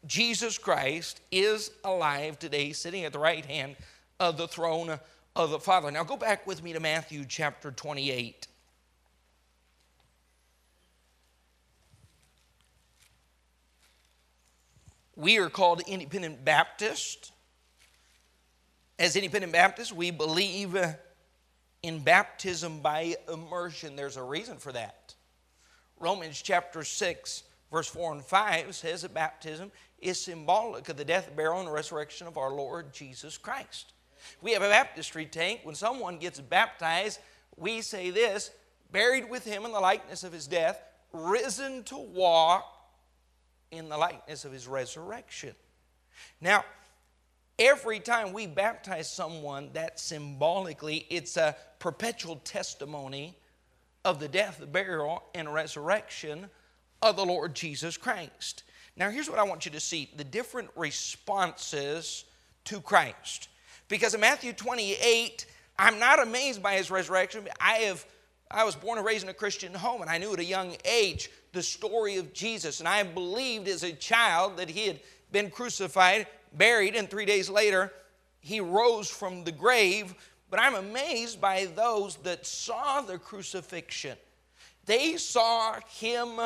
Jesus 0.07 0.59
Christ 0.59 1.21
is 1.31 1.71
alive 1.85 2.39
today, 2.39 2.73
sitting 2.73 3.05
at 3.05 3.13
the 3.13 3.19
right 3.19 3.45
hand 3.45 3.77
of 4.19 4.37
the 4.37 4.49
throne 4.49 4.99
of 5.37 5.51
the 5.51 5.59
Father. 5.59 5.91
Now 5.91 6.05
go 6.05 6.17
back 6.17 6.47
with 6.47 6.63
me 6.63 6.73
to 6.73 6.81
Matthew 6.81 7.25
chapter 7.29 7.71
28. 7.71 8.49
We 15.15 15.39
are 15.39 15.51
called 15.51 15.83
Independent 15.87 16.45
Baptist. 16.45 17.33
As 18.99 19.15
Independent 19.15 19.53
Baptists, 19.53 19.93
we 19.93 20.11
believe 20.11 20.77
in 21.83 21.99
baptism 22.01 22.81
by 22.81 23.17
immersion. 23.33 23.95
There's 23.95 24.17
a 24.17 24.23
reason 24.23 24.57
for 24.59 24.73
that. 24.73 25.15
Romans 26.01 26.41
chapter 26.43 26.83
6, 26.83 27.43
verse 27.73 27.89
4 27.89 28.13
and 28.13 28.25
5 28.25 28.75
says 28.75 29.03
that 29.03 29.15
baptism 29.15 29.73
is 29.99 30.21
symbolic 30.21 30.89
of 30.89 30.97
the 30.97 31.05
death, 31.05 31.31
burial, 31.35 31.61
and 31.61 31.73
resurrection 31.73 32.27
of 32.27 32.37
our 32.37 32.53
Lord 32.53 32.93
Jesus 32.93 33.39
Christ. 33.39 33.95
We 34.43 34.53
have 34.53 34.63
a 34.63 34.69
baptistry 34.69 35.27
tank. 35.27 35.61
When 35.65 35.75
someone 35.75 36.19
gets 36.19 36.41
baptized, 36.41 37.19
we 37.57 37.81
say 37.81 38.11
this 38.11 38.51
buried 38.93 39.29
with 39.31 39.45
him 39.45 39.65
in 39.65 39.73
the 39.73 39.81
likeness 39.81 40.23
of 40.23 40.33
his 40.33 40.47
death, 40.47 40.83
risen 41.13 41.83
to 41.85 41.97
walk 41.97 42.65
in 43.71 43.89
the 43.89 43.97
likeness 43.97 44.45
of 44.45 44.53
his 44.53 44.69
resurrection. 44.69 45.55
Now, 46.41 46.65
every 47.59 48.01
time 48.01 48.35
we 48.35 48.47
baptize 48.47 49.11
someone, 49.11 49.71
that 49.73 49.99
symbolically, 49.99 51.07
it's 51.09 51.39
a 51.39 51.57
perpetual 51.79 52.37
testimony 52.37 53.35
of 54.05 54.21
the 54.21 54.29
death, 54.29 54.63
burial, 54.71 55.23
and 55.35 55.53
resurrection 55.53 56.51
of 57.03 57.17
the 57.17 57.25
Lord 57.25 57.55
Jesus 57.55 57.97
Christ. 57.97 58.63
Now, 58.97 59.11
here's 59.11 59.29
what 59.29 59.39
I 59.39 59.45
want 59.45 59.65
you 59.65 59.73
to 59.73 59.81
see 59.81 60.11
the 60.17 60.25
different 60.25 60.71
responses 60.77 62.25
to 62.65 62.81
Christ. 62.81 63.49
Because 63.89 64.15
in 64.15 64.21
Matthew 64.21 64.53
28, 64.53 65.47
I'm 65.79 65.99
not 65.99 66.23
amazed 66.23 66.63
by 66.63 66.75
his 66.75 66.91
resurrection. 66.91 67.49
I 67.61 67.75
have 67.79 68.07
I 68.55 68.65
was 68.65 68.77
born 68.77 68.99
and 68.99 69.07
raised 69.07 69.25
in 69.25 69.31
a 69.31 69.35
Christian 69.35 69.73
home, 69.73 70.03
and 70.03 70.11
I 70.11 70.19
knew 70.19 70.33
at 70.35 70.39
a 70.39 70.45
young 70.45 70.77
age 70.85 71.31
the 71.53 71.63
story 71.63 72.17
of 72.17 72.35
Jesus. 72.35 72.81
And 72.81 72.89
I 72.89 73.03
believed 73.03 73.67
as 73.67 73.83
a 73.83 73.93
child 73.93 74.59
that 74.59 74.69
he 74.69 74.87
had 74.87 75.01
been 75.31 75.51
crucified, 75.51 76.27
buried, 76.53 76.95
and 76.95 77.09
three 77.09 77.25
days 77.25 77.49
later 77.49 77.91
he 78.41 78.61
rose 78.61 79.09
from 79.09 79.45
the 79.45 79.53
grave. 79.53 80.15
But 80.51 80.61
I'm 80.61 80.75
amazed 80.75 81.41
by 81.41 81.65
those 81.75 82.17
that 82.17 82.45
saw 82.45 83.01
the 83.01 83.19
crucifixion. 83.19 84.19
They 84.85 85.17
saw 85.17 85.77
him 85.89 86.39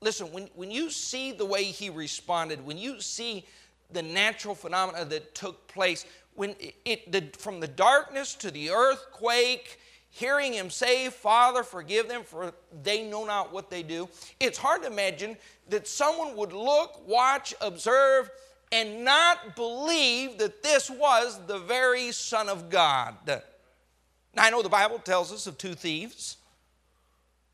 listen, 0.00 0.32
when, 0.32 0.48
when 0.54 0.70
you 0.70 0.90
see 0.90 1.32
the 1.32 1.44
way 1.44 1.64
he 1.64 1.90
responded, 1.90 2.64
when 2.64 2.78
you 2.78 3.00
see 3.00 3.44
the 3.92 4.02
natural 4.02 4.54
phenomena 4.54 5.04
that 5.04 5.34
took 5.34 5.66
place, 5.68 6.04
when 6.34 6.54
it, 6.84 7.10
the, 7.10 7.24
from 7.38 7.60
the 7.60 7.68
darkness 7.68 8.34
to 8.34 8.50
the 8.50 8.70
earthquake, 8.70 9.78
hearing 10.10 10.52
him 10.52 10.70
say, 10.70 11.08
Father, 11.08 11.62
forgive 11.62 12.08
them, 12.08 12.22
for 12.22 12.52
they 12.82 13.02
know 13.02 13.24
not 13.24 13.52
what 13.52 13.70
they 13.70 13.82
do. 13.82 14.08
It's 14.40 14.58
hard 14.58 14.82
to 14.82 14.88
imagine 14.88 15.36
that 15.68 15.88
someone 15.88 16.36
would 16.36 16.52
look, 16.52 17.06
watch, 17.06 17.54
observe, 17.60 18.30
and 18.72 19.04
not 19.04 19.56
believe 19.56 20.38
that 20.38 20.62
this 20.62 20.90
was 20.90 21.40
the 21.46 21.58
very 21.58 22.12
Son 22.12 22.48
of 22.48 22.68
God. 22.68 23.14
Now, 23.26 23.40
I 24.36 24.50
know 24.50 24.62
the 24.62 24.68
Bible 24.68 24.98
tells 24.98 25.32
us 25.32 25.46
of 25.46 25.56
two 25.56 25.74
thieves, 25.74 26.36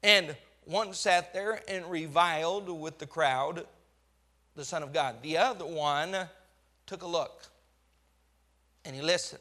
and 0.02 0.34
one 0.64 0.92
sat 0.94 1.32
there 1.34 1.60
and 1.68 1.90
reviled 1.90 2.68
with 2.68 2.98
the 2.98 3.06
crowd 3.06 3.66
the 4.54 4.64
Son 4.64 4.82
of 4.82 4.92
God. 4.92 5.16
The 5.22 5.38
other 5.38 5.64
one 5.64 6.14
took 6.86 7.02
a 7.02 7.06
look 7.06 7.46
and 8.84 8.94
he 8.94 9.02
listened. 9.02 9.40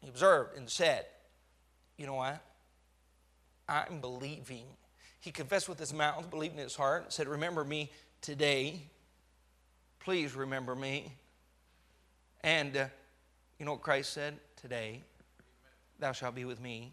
He 0.00 0.08
observed 0.08 0.56
and 0.56 0.68
said, 0.68 1.06
You 1.96 2.06
know 2.06 2.14
what? 2.14 2.40
I'm 3.68 4.00
believing. 4.00 4.64
He 5.20 5.30
confessed 5.30 5.68
with 5.68 5.78
his 5.78 5.92
mouth, 5.92 6.30
believed 6.30 6.54
in 6.54 6.62
his 6.62 6.74
heart, 6.74 7.12
said, 7.12 7.28
Remember 7.28 7.64
me 7.64 7.90
today. 8.20 8.80
Please 10.00 10.34
remember 10.34 10.74
me. 10.74 11.12
And 12.42 12.76
uh, 12.76 12.86
you 13.58 13.66
know 13.66 13.72
what 13.72 13.82
Christ 13.82 14.12
said? 14.14 14.38
Today, 14.56 15.02
thou 15.98 16.12
shalt 16.12 16.34
be 16.34 16.46
with 16.46 16.60
me 16.60 16.92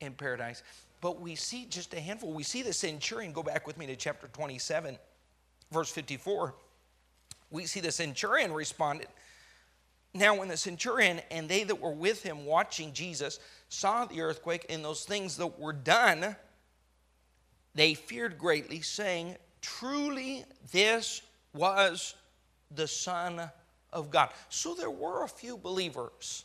in 0.00 0.12
paradise. 0.12 0.62
But 1.00 1.20
we 1.20 1.34
see 1.34 1.66
just 1.66 1.94
a 1.94 2.00
handful. 2.00 2.32
We 2.32 2.42
see 2.42 2.62
the 2.62 2.72
centurion. 2.72 3.32
Go 3.32 3.42
back 3.42 3.66
with 3.66 3.78
me 3.78 3.86
to 3.86 3.96
chapter 3.96 4.28
27, 4.28 4.98
verse 5.72 5.90
54. 5.90 6.54
We 7.50 7.66
see 7.66 7.80
the 7.80 7.92
centurion 7.92 8.52
responded. 8.52 9.08
Now, 10.12 10.34
when 10.34 10.48
the 10.48 10.56
centurion 10.56 11.20
and 11.30 11.48
they 11.48 11.64
that 11.64 11.80
were 11.80 11.92
with 11.92 12.22
him 12.22 12.44
watching 12.44 12.92
Jesus 12.92 13.38
saw 13.68 14.04
the 14.04 14.20
earthquake 14.20 14.66
and 14.68 14.84
those 14.84 15.04
things 15.04 15.36
that 15.36 15.58
were 15.58 15.72
done, 15.72 16.36
they 17.74 17.94
feared 17.94 18.36
greatly, 18.36 18.80
saying, 18.80 19.36
Truly, 19.62 20.44
this 20.72 21.22
was 21.54 22.14
the 22.74 22.88
Son 22.88 23.50
of 23.92 24.10
God. 24.10 24.30
So 24.48 24.74
there 24.74 24.90
were 24.90 25.24
a 25.24 25.28
few 25.28 25.56
believers. 25.56 26.44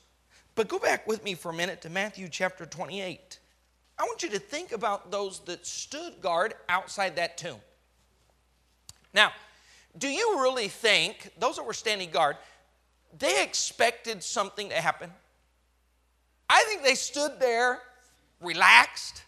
But 0.53 0.67
go 0.67 0.79
back 0.79 1.07
with 1.07 1.23
me 1.23 1.33
for 1.33 1.49
a 1.49 1.53
minute 1.53 1.81
to 1.81 1.89
Matthew 1.89 2.29
chapter 2.29 2.65
28. 2.65 3.39
I 3.97 4.03
want 4.03 4.23
you 4.23 4.29
to 4.29 4.39
think 4.39 4.71
about 4.71 5.11
those 5.11 5.39
that 5.45 5.65
stood 5.65 6.21
guard 6.21 6.53
outside 6.67 7.15
that 7.15 7.37
tomb. 7.37 7.59
Now, 9.13 9.31
do 9.97 10.09
you 10.09 10.41
really 10.41 10.67
think 10.67 11.31
those 11.39 11.55
that 11.55 11.63
were 11.63 11.73
standing 11.73 12.09
guard, 12.09 12.35
they 13.17 13.41
expected 13.41 14.21
something 14.21 14.69
to 14.69 14.75
happen? 14.75 15.11
I 16.49 16.63
think 16.67 16.83
they 16.83 16.95
stood 16.95 17.39
there 17.39 17.79
relaxed. 18.41 19.23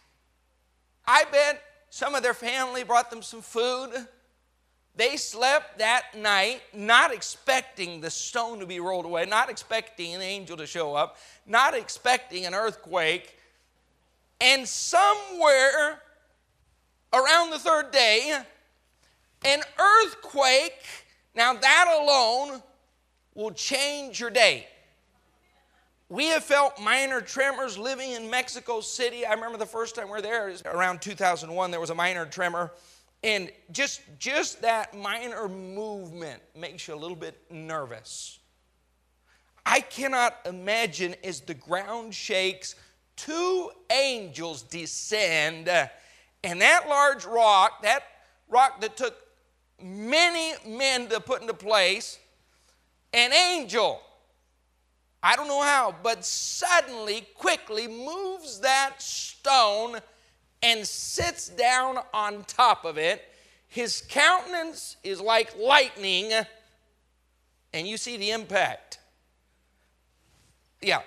I 1.06 1.24
bet 1.32 1.62
some 1.88 2.14
of 2.14 2.22
their 2.22 2.34
family 2.34 2.84
brought 2.84 3.10
them 3.10 3.22
some 3.22 3.40
food. 3.40 3.90
They 4.94 5.16
slept 5.16 5.78
that 5.78 6.14
night 6.16 6.60
not 6.74 7.14
expecting 7.14 8.00
the 8.00 8.10
stone 8.10 8.58
to 8.58 8.66
be 8.66 8.80
rolled 8.80 9.06
away, 9.06 9.24
not 9.24 9.48
expecting 9.48 10.14
an 10.14 10.20
angel 10.20 10.56
to 10.58 10.66
show 10.66 10.94
up, 10.94 11.16
not 11.46 11.74
expecting 11.74 12.44
an 12.44 12.52
earthquake, 12.52 13.37
and 14.40 14.66
somewhere 14.66 16.00
around 17.12 17.50
the 17.50 17.58
third 17.58 17.90
day, 17.90 18.38
an 19.44 19.60
earthquake, 19.78 20.84
now 21.34 21.54
that 21.54 22.00
alone 22.00 22.62
will 23.34 23.52
change 23.52 24.20
your 24.20 24.30
day. 24.30 24.66
We 26.10 26.26
have 26.26 26.42
felt 26.42 26.80
minor 26.80 27.20
tremors 27.20 27.76
living 27.76 28.12
in 28.12 28.30
Mexico 28.30 28.80
City. 28.80 29.26
I 29.26 29.34
remember 29.34 29.58
the 29.58 29.66
first 29.66 29.94
time 29.94 30.06
we 30.06 30.12
were 30.12 30.22
there, 30.22 30.52
around 30.64 31.02
2001, 31.02 31.70
there 31.70 31.80
was 31.80 31.90
a 31.90 31.94
minor 31.94 32.24
tremor. 32.24 32.72
And 33.22 33.50
just, 33.72 34.00
just 34.18 34.62
that 34.62 34.96
minor 34.96 35.48
movement 35.48 36.40
makes 36.56 36.88
you 36.88 36.94
a 36.94 36.96
little 36.96 37.16
bit 37.16 37.38
nervous. 37.50 38.38
I 39.66 39.80
cannot 39.80 40.34
imagine 40.46 41.14
as 41.22 41.40
the 41.42 41.52
ground 41.52 42.14
shakes, 42.14 42.74
two 43.18 43.70
angels 43.92 44.62
descend, 44.62 45.68
and 45.68 46.60
that 46.62 46.88
large 46.88 47.26
rock, 47.26 47.82
that 47.82 48.04
rock 48.48 48.80
that 48.80 48.96
took 48.96 49.14
many 49.82 50.54
men 50.66 51.08
to 51.08 51.20
put 51.20 51.42
into 51.42 51.52
place, 51.52 52.18
an 53.12 53.32
angel, 53.32 54.00
I 55.22 55.36
don't 55.36 55.48
know 55.48 55.62
how, 55.62 55.94
but 56.02 56.24
suddenly, 56.24 57.26
quickly 57.34 57.88
moves 57.88 58.60
that 58.60 59.02
stone 59.02 59.98
and 60.62 60.86
sits 60.86 61.48
down 61.48 61.98
on 62.14 62.44
top 62.44 62.84
of 62.84 62.98
it. 62.98 63.22
His 63.66 64.02
countenance 64.08 64.96
is 65.02 65.20
like 65.20 65.56
lightning, 65.58 66.32
and 67.72 67.86
you 67.86 67.96
see 67.96 68.16
the 68.16 68.30
impact. 68.30 68.98
Yeah, 70.80 71.02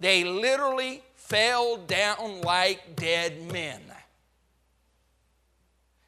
they 0.00 0.24
literally 0.24 1.02
fell 1.14 1.76
down 1.76 2.40
like 2.40 2.96
dead 2.96 3.52
men. 3.52 3.80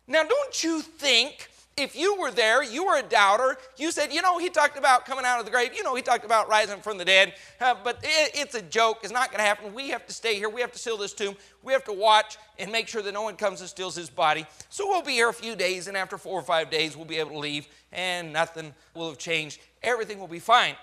Now, 0.09 0.25
don't 0.25 0.65
you 0.65 0.81
think 0.81 1.49
if 1.77 1.97
you 1.97 2.21
were 2.21 2.31
there, 2.31 2.63
you 2.63 2.85
were 2.85 2.99
a 2.99 3.03
doubter, 3.03 3.57
you 3.79 3.91
said, 3.93 4.13
you 4.13 4.21
know, 4.21 4.39
he 4.39 4.51
talked 4.51 4.77
about 4.77 5.07
coming 5.07 5.25
out 5.25 5.39
of 5.39 5.47
the 5.47 5.51
grave, 5.51 5.73
you 5.75 5.83
know, 5.83 5.95
he 5.95 6.03
talked 6.03 6.25
about 6.25 6.49
rising 6.49 6.81
from 6.81 6.99
the 6.99 7.05
dead, 7.05 7.35
uh, 7.61 7.75
but 7.83 7.99
it, 8.03 8.33
it's 8.35 8.55
a 8.55 8.63
joke, 8.63 8.99
it's 9.03 9.13
not 9.13 9.31
going 9.31 9.39
to 9.39 9.45
happen. 9.45 9.73
We 9.73 9.89
have 9.89 10.07
to 10.07 10.13
stay 10.13 10.35
here, 10.35 10.51
we 10.51 10.61
have 10.61 10.73
to 10.73 10.79
seal 10.79 10.99
this 10.99 11.15
tomb, 11.15 11.35
we 11.63 11.73
have 11.73 11.85
to 11.85 11.93
watch 11.93 12.37
and 12.59 12.71
make 12.71 12.89
sure 12.89 13.01
that 13.01 13.15
no 13.15 13.23
one 13.23 13.37
comes 13.37 13.61
and 13.61 13.71
steals 13.71 13.95
his 13.95 14.11
body. 14.11 14.45
So 14.69 14.87
we'll 14.87 15.03
be 15.03 15.13
here 15.13 15.31
a 15.31 15.35
few 15.35 15.57
days, 15.57 15.87
and 15.87 15.97
after 15.97 16.19
four 16.19 16.39
or 16.39 16.43
five 16.43 16.69
days, 16.69 16.95
we'll 16.97 17.07
be 17.07 17.19
able 17.19 17.31
to 17.31 17.39
leave, 17.39 17.67
and 17.91 18.33
nothing 18.33 18.75
will 18.95 19.09
have 19.09 19.19
changed. 19.19 19.61
Everything 19.83 20.19
will 20.19 20.29
be 20.29 20.41
fine. 20.41 20.75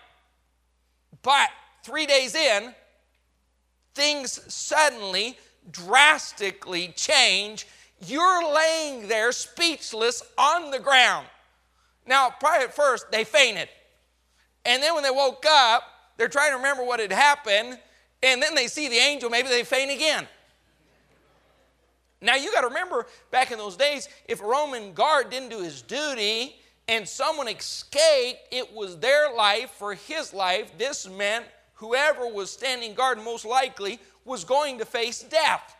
But 1.22 1.50
three 1.84 2.08
days 2.08 2.34
in, 2.34 2.74
things 3.95 4.39
suddenly 4.54 5.38
drastically 5.71 6.93
change. 6.95 7.67
You're 8.06 8.54
laying 8.54 9.08
there 9.08 9.32
speechless 9.32 10.23
on 10.38 10.71
the 10.71 10.80
ground. 10.80 11.28
Now, 12.08 12.34
probably 12.39 12.65
at 12.65 12.73
first, 12.73 13.12
they 13.12 13.23
fainted. 13.23 13.69
And 14.65 14.82
then 14.82 14.93
when 14.93 15.04
they 15.04 15.12
woke 15.12 15.45
up, 15.47 15.84
they're 16.17 16.28
trying 16.28 16.52
to 16.52 16.58
remember 16.58 16.84
what 16.84 16.99
had 16.99 17.12
happened. 17.12 17.78
And 18.23 18.41
then 18.41 18.56
they 18.56 18.67
see 18.67 18.89
the 18.89 18.97
angel, 18.97 19.30
maybe 19.30 19.47
they 19.47 19.63
faint 19.63 19.91
again. 19.91 20.28
Now, 22.21 22.36
you 22.36 22.52
got 22.52 22.62
to 22.62 22.67
remember 22.67 23.08
back 23.32 23.52
in 23.52 23.58
those 23.58 23.78
days, 23.78 24.10
if 24.28 24.41
a 24.41 24.45
Roman 24.45 24.93
guard 24.93 25.30
didn't 25.30 25.49
do 25.49 25.62
his 25.62 25.82
duty 25.82 26.58
and 26.89 27.08
someone 27.08 27.47
escaped, 27.47 28.39
it 28.52 28.73
was 28.73 28.97
their 28.97 29.34
life 29.34 29.71
for 29.71 29.93
his 29.93 30.34
life. 30.34 30.78
This 30.78 31.08
meant 31.08 31.45
whoever 31.79 32.27
was 32.27 32.51
standing 32.51 32.93
guard 32.93 33.17
most 33.23 33.45
likely 33.45 33.99
was 34.25 34.43
going 34.43 34.77
to 34.77 34.85
face 34.85 35.23
death. 35.23 35.75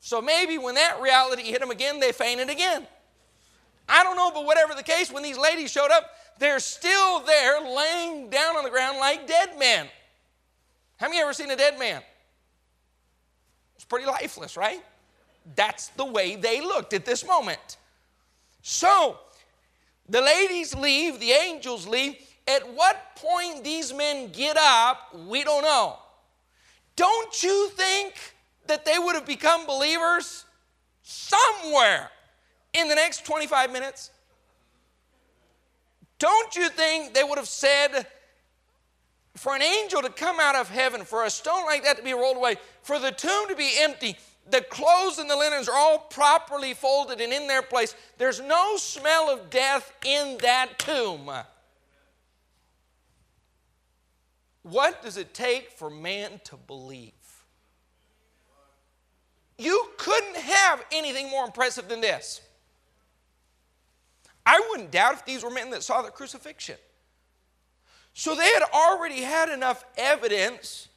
So 0.00 0.20
maybe 0.20 0.58
when 0.58 0.74
that 0.76 1.00
reality 1.00 1.42
hit 1.42 1.60
them 1.60 1.70
again, 1.70 1.98
they 2.00 2.12
fainted 2.12 2.50
again. 2.50 2.86
I 3.88 4.02
don't 4.02 4.16
know, 4.16 4.30
but 4.30 4.44
whatever 4.44 4.74
the 4.74 4.82
case, 4.82 5.10
when 5.10 5.22
these 5.22 5.38
ladies 5.38 5.70
showed 5.70 5.90
up, 5.90 6.10
they're 6.38 6.60
still 6.60 7.20
there 7.20 7.60
laying 7.60 8.28
down 8.28 8.56
on 8.56 8.64
the 8.64 8.70
ground 8.70 8.98
like 8.98 9.26
dead 9.26 9.58
men. 9.58 9.88
Have 10.98 11.14
you 11.14 11.20
ever 11.20 11.32
seen 11.32 11.50
a 11.50 11.56
dead 11.56 11.78
man? 11.78 12.02
It's 13.76 13.84
pretty 13.84 14.06
lifeless, 14.06 14.56
right? 14.56 14.82
That's 15.54 15.88
the 15.88 16.04
way 16.04 16.36
they 16.36 16.60
looked 16.60 16.92
at 16.92 17.04
this 17.04 17.26
moment. 17.26 17.78
So, 18.62 19.18
the 20.08 20.20
ladies 20.20 20.74
leave, 20.74 21.20
the 21.20 21.30
angels 21.30 21.86
leave, 21.86 22.16
at 22.48 22.74
what 22.74 23.16
point 23.16 23.64
these 23.64 23.92
men 23.92 24.30
get 24.30 24.56
up, 24.56 25.14
we 25.26 25.42
don't 25.42 25.62
know. 25.62 25.96
Don't 26.94 27.42
you 27.42 27.68
think 27.70 28.14
that 28.66 28.84
they 28.84 28.98
would 28.98 29.14
have 29.14 29.26
become 29.26 29.66
believers 29.66 30.44
somewhere 31.02 32.10
in 32.72 32.88
the 32.88 32.94
next 32.94 33.24
25 33.26 33.72
minutes? 33.72 34.10
Don't 36.18 36.54
you 36.56 36.68
think 36.68 37.14
they 37.14 37.22
would 37.22 37.36
have 37.36 37.48
said, 37.48 38.06
for 39.34 39.54
an 39.54 39.62
angel 39.62 40.00
to 40.00 40.08
come 40.08 40.40
out 40.40 40.54
of 40.54 40.70
heaven, 40.70 41.04
for 41.04 41.24
a 41.24 41.30
stone 41.30 41.64
like 41.66 41.84
that 41.84 41.98
to 41.98 42.02
be 42.02 42.14
rolled 42.14 42.36
away, 42.36 42.56
for 42.82 42.98
the 42.98 43.10
tomb 43.10 43.48
to 43.48 43.56
be 43.56 43.70
empty, 43.78 44.16
the 44.48 44.62
clothes 44.62 45.18
and 45.18 45.28
the 45.28 45.36
linens 45.36 45.68
are 45.68 45.76
all 45.76 45.98
properly 45.98 46.72
folded 46.72 47.20
and 47.20 47.32
in 47.32 47.46
their 47.48 47.62
place. 47.62 47.94
There's 48.16 48.40
no 48.40 48.76
smell 48.76 49.28
of 49.28 49.50
death 49.50 49.92
in 50.04 50.38
that 50.40 50.78
tomb. 50.78 51.30
What 54.68 55.00
does 55.00 55.16
it 55.16 55.32
take 55.32 55.70
for 55.70 55.88
man 55.88 56.40
to 56.44 56.56
believe? 56.56 57.12
You 59.58 59.90
couldn't 59.96 60.36
have 60.36 60.84
anything 60.90 61.30
more 61.30 61.44
impressive 61.44 61.88
than 61.88 62.00
this. 62.00 62.40
I 64.44 64.60
wouldn't 64.68 64.90
doubt 64.90 65.14
if 65.14 65.24
these 65.24 65.44
were 65.44 65.50
men 65.50 65.70
that 65.70 65.84
saw 65.84 66.02
the 66.02 66.10
crucifixion. 66.10 66.76
So 68.12 68.34
they 68.34 68.48
had 68.48 68.64
already 68.74 69.22
had 69.22 69.50
enough 69.50 69.84
evidence, 69.96 70.88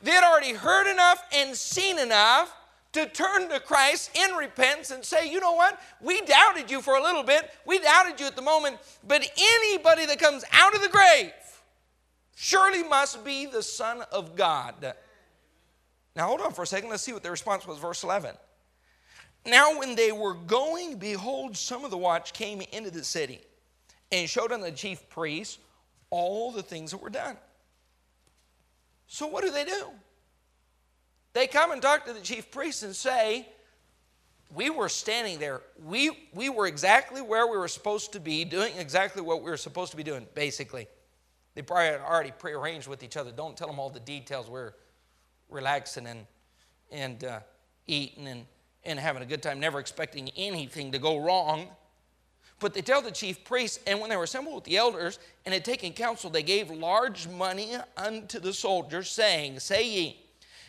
they 0.00 0.12
had 0.12 0.22
already 0.22 0.52
heard 0.52 0.88
enough 0.88 1.20
and 1.34 1.56
seen 1.56 1.98
enough 1.98 2.54
to 2.92 3.06
turn 3.06 3.48
to 3.48 3.58
Christ 3.58 4.16
in 4.16 4.36
repentance 4.36 4.92
and 4.92 5.04
say, 5.04 5.28
you 5.28 5.40
know 5.40 5.54
what? 5.54 5.80
We 6.00 6.20
doubted 6.22 6.70
you 6.70 6.80
for 6.80 6.94
a 6.94 7.02
little 7.02 7.24
bit. 7.24 7.50
We 7.66 7.80
doubted 7.80 8.20
you 8.20 8.26
at 8.26 8.36
the 8.36 8.42
moment, 8.42 8.78
but 9.06 9.28
anybody 9.36 10.06
that 10.06 10.20
comes 10.20 10.44
out 10.52 10.76
of 10.76 10.82
the 10.82 10.88
grave 10.88 11.32
surely 12.34 12.82
must 12.82 13.24
be 13.24 13.46
the 13.46 13.62
Son 13.62 14.02
of 14.12 14.36
God. 14.36 14.94
Now, 16.16 16.26
hold 16.26 16.40
on 16.40 16.52
for 16.52 16.62
a 16.62 16.66
second. 16.66 16.90
Let's 16.90 17.02
see 17.02 17.12
what 17.12 17.22
the 17.22 17.30
response 17.30 17.66
was. 17.66 17.78
Verse 17.78 18.02
11. 18.02 18.34
Now, 19.46 19.78
when 19.78 19.94
they 19.94 20.12
were 20.12 20.34
going, 20.34 20.98
behold, 20.98 21.56
some 21.56 21.84
of 21.84 21.90
the 21.90 21.96
watch 21.96 22.32
came 22.32 22.60
into 22.72 22.90
the 22.90 23.04
city 23.04 23.40
and 24.12 24.28
showed 24.28 24.52
unto 24.52 24.66
the 24.66 24.72
chief 24.72 25.08
priests 25.08 25.58
all 26.10 26.52
the 26.52 26.62
things 26.62 26.90
that 26.90 26.98
were 26.98 27.10
done. 27.10 27.36
So, 29.06 29.26
what 29.26 29.44
do 29.44 29.50
they 29.50 29.64
do? 29.64 29.86
They 31.32 31.46
come 31.46 31.70
and 31.70 31.80
talk 31.80 32.06
to 32.06 32.12
the 32.12 32.20
chief 32.20 32.50
priests 32.50 32.82
and 32.82 32.94
say, 32.94 33.48
We 34.54 34.68
were 34.68 34.88
standing 34.88 35.38
there. 35.38 35.62
We, 35.84 36.28
we 36.34 36.48
were 36.48 36.66
exactly 36.66 37.22
where 37.22 37.46
we 37.46 37.56
were 37.56 37.68
supposed 37.68 38.12
to 38.12 38.20
be, 38.20 38.44
doing 38.44 38.74
exactly 38.76 39.22
what 39.22 39.42
we 39.42 39.50
were 39.50 39.56
supposed 39.56 39.92
to 39.92 39.96
be 39.96 40.02
doing, 40.02 40.26
basically. 40.34 40.88
They 41.54 41.62
probably 41.62 41.86
had 41.86 42.00
already 42.00 42.30
prearranged 42.30 42.86
with 42.86 43.02
each 43.02 43.16
other. 43.16 43.32
Don't 43.32 43.56
tell 43.56 43.66
them 43.66 43.78
all 43.78 43.90
the 43.90 44.00
details. 44.00 44.48
We're 44.48 44.72
relaxing 45.48 46.06
and, 46.06 46.26
and 46.90 47.24
uh, 47.24 47.40
eating 47.86 48.28
and, 48.28 48.46
and 48.84 48.98
having 48.98 49.22
a 49.22 49.26
good 49.26 49.42
time, 49.42 49.60
never 49.60 49.80
expecting 49.80 50.30
anything 50.36 50.92
to 50.92 50.98
go 50.98 51.18
wrong. 51.18 51.68
But 52.60 52.74
they 52.74 52.82
tell 52.82 53.00
the 53.00 53.10
chief 53.10 53.42
priests, 53.42 53.80
and 53.86 54.00
when 54.00 54.10
they 54.10 54.16
were 54.16 54.24
assembled 54.24 54.54
with 54.54 54.64
the 54.64 54.76
elders 54.76 55.18
and 55.44 55.54
had 55.54 55.64
taken 55.64 55.92
counsel, 55.92 56.28
they 56.28 56.42
gave 56.42 56.70
large 56.70 57.26
money 57.26 57.72
unto 57.96 58.38
the 58.38 58.52
soldiers, 58.52 59.10
saying, 59.10 59.60
Say 59.60 59.88
ye, 59.88 60.18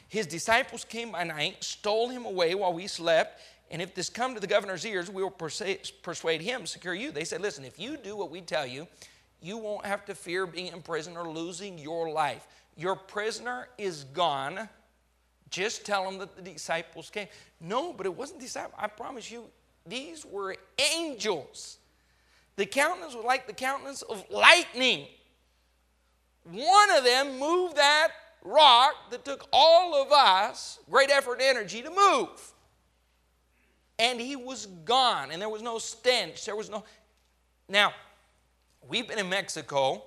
his 0.08 0.26
disciples 0.26 0.86
came 0.86 1.12
by 1.12 1.26
night, 1.26 1.64
stole 1.64 2.08
him 2.08 2.26
away 2.26 2.56
while 2.56 2.74
we 2.74 2.88
slept, 2.88 3.42
and 3.70 3.82
if 3.82 3.94
this 3.94 4.10
come 4.10 4.34
to 4.34 4.40
the 4.40 4.48
governor's 4.48 4.86
ears, 4.86 5.10
we 5.10 5.22
will 5.22 5.32
persuade 5.32 6.42
him, 6.42 6.66
secure 6.66 6.94
you. 6.94 7.12
They 7.12 7.24
said, 7.26 7.42
Listen, 7.42 7.66
if 7.66 7.78
you 7.78 7.98
do 7.98 8.16
what 8.16 8.32
we 8.32 8.42
tell 8.42 8.66
you, 8.66 8.88
you 9.42 9.58
won't 9.58 9.86
have 9.86 10.06
to 10.06 10.16
fear 10.16 10.46
being 10.46 10.68
in 10.68 10.82
prison 10.82 11.18
or 11.18 11.28
losing 11.28 11.78
your 11.78 12.12
life. 12.12 12.48
Your 12.78 12.96
prisoner 12.96 13.68
is 13.78 14.04
gone. 14.06 14.70
Just 15.50 15.86
tell 15.86 16.06
them 16.06 16.20
that 16.20 16.36
the 16.36 16.42
disciples 16.42 17.10
came. 17.10 17.28
No, 17.60 17.92
but 17.92 18.06
it 18.06 18.16
wasn't 18.16 18.40
disciples. 18.40 18.76
I 18.78 18.88
promise 18.88 19.32
you, 19.32 19.46
these 19.86 20.26
were 20.26 20.56
angels. 20.96 21.80
The 22.56 22.66
countenance 22.66 23.16
was 23.16 23.26
like 23.26 23.48
the 23.48 23.54
countenance 23.54 24.04
of 24.04 24.24
lightning. 24.30 25.08
One 26.44 26.92
of 26.92 27.04
them 27.04 27.40
moved 27.40 27.78
that 27.78 28.10
rock 28.44 28.94
that 29.12 29.26
took 29.26 29.48
all 29.52 30.02
of 30.02 30.12
us 30.12 30.80
great 30.90 31.10
effort 31.10 31.34
and 31.34 31.44
energy 31.44 31.82
to 31.82 31.90
move. 31.90 32.54
And 34.00 34.20
he 34.20 34.36
was 34.36 34.66
gone, 34.86 35.32
and 35.32 35.42
there 35.42 35.50
was 35.50 35.62
no 35.62 35.78
stench. 35.78 36.46
There 36.46 36.56
was 36.56 36.70
no. 36.70 36.84
Now, 37.70 37.94
we've 38.88 39.08
been 39.08 39.20
in 39.20 39.30
Mexico 39.30 40.04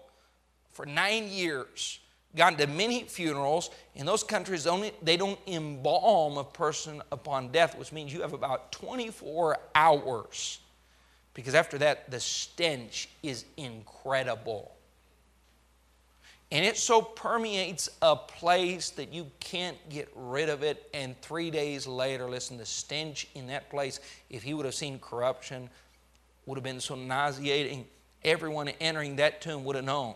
for 0.72 0.86
nine 0.86 1.28
years, 1.28 2.00
gone 2.36 2.56
to 2.56 2.66
many 2.66 3.04
funerals. 3.04 3.70
In 3.94 4.06
those 4.06 4.24
countries, 4.24 4.66
only, 4.66 4.92
they 5.02 5.16
don't 5.16 5.38
embalm 5.46 6.38
a 6.38 6.44
person 6.44 7.02
upon 7.12 7.52
death, 7.52 7.78
which 7.78 7.92
means 7.92 8.12
you 8.12 8.22
have 8.22 8.32
about 8.32 8.72
24 8.72 9.58
hours 9.74 10.58
because 11.34 11.56
after 11.56 11.78
that, 11.78 12.10
the 12.10 12.20
stench 12.20 13.08
is 13.22 13.44
incredible. 13.56 14.72
And 16.52 16.64
it 16.64 16.76
so 16.76 17.02
permeates 17.02 17.88
a 18.00 18.14
place 18.14 18.90
that 18.90 19.12
you 19.12 19.28
can't 19.40 19.76
get 19.90 20.08
rid 20.14 20.48
of 20.48 20.62
it. 20.62 20.88
And 20.94 21.20
three 21.20 21.50
days 21.50 21.88
later, 21.88 22.30
listen, 22.30 22.56
the 22.56 22.66
stench 22.66 23.26
in 23.34 23.48
that 23.48 23.68
place, 23.68 23.98
if 24.30 24.44
he 24.44 24.54
would 24.54 24.64
have 24.64 24.76
seen 24.76 25.00
corruption, 25.00 25.68
would 26.46 26.56
have 26.56 26.62
been 26.62 26.80
so 26.80 26.94
nauseating. 26.94 27.86
Everyone 28.24 28.68
entering 28.80 29.16
that 29.16 29.40
tomb 29.40 29.64
would 29.64 29.76
have 29.76 29.84
known. 29.84 30.14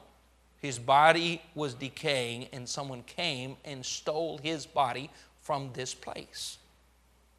His 0.60 0.78
body 0.78 1.42
was 1.54 1.74
decaying, 1.74 2.48
and 2.52 2.68
someone 2.68 3.02
came 3.02 3.56
and 3.64 3.84
stole 3.84 4.38
his 4.38 4.66
body 4.66 5.10
from 5.40 5.70
this 5.74 5.94
place. 5.94 6.58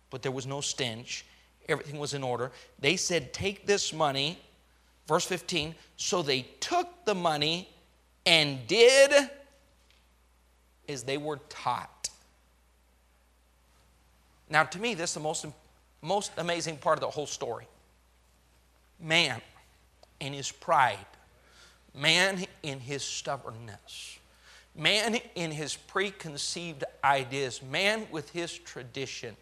But 0.10 0.22
there 0.22 0.32
was 0.32 0.46
no 0.46 0.62
stench, 0.62 1.26
everything 1.68 2.00
was 2.00 2.14
in 2.14 2.24
order. 2.24 2.52
They 2.80 2.96
said, 2.96 3.34
Take 3.34 3.66
this 3.66 3.92
money. 3.94 4.40
Verse 5.08 5.26
15. 5.26 5.76
So 5.98 6.22
they 6.22 6.42
took 6.60 6.88
the 7.06 7.16
money 7.16 7.68
and 8.26 8.66
did 8.68 9.30
as 10.88 11.04
they 11.04 11.18
were 11.18 11.40
taught. 11.50 12.10
Now, 14.50 14.64
to 14.64 14.80
me, 14.80 14.94
this 14.94 15.12
is 15.12 15.14
the 15.16 15.20
most, 15.20 15.46
most 16.02 16.32
amazing 16.38 16.78
part 16.78 16.98
of 16.98 17.02
the 17.02 17.10
whole 17.10 17.28
story. 17.28 17.68
Man 19.00 19.42
in 20.20 20.34
his 20.34 20.52
pride, 20.52 20.98
man 21.94 22.46
in 22.64 22.80
his 22.80 23.04
stubbornness, 23.04 24.20
man 24.76 25.18
in 25.36 25.52
his 25.52 25.76
preconceived 25.76 26.84
ideas, 27.04 27.62
man 27.62 28.08
with 28.12 28.30
his 28.32 28.58
tradition 28.58 29.36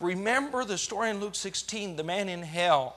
Remember 0.00 0.64
the 0.64 0.78
story 0.78 1.10
in 1.10 1.20
Luke 1.20 1.34
16, 1.34 1.96
the 1.96 2.02
man 2.02 2.28
in 2.28 2.42
hell. 2.42 2.96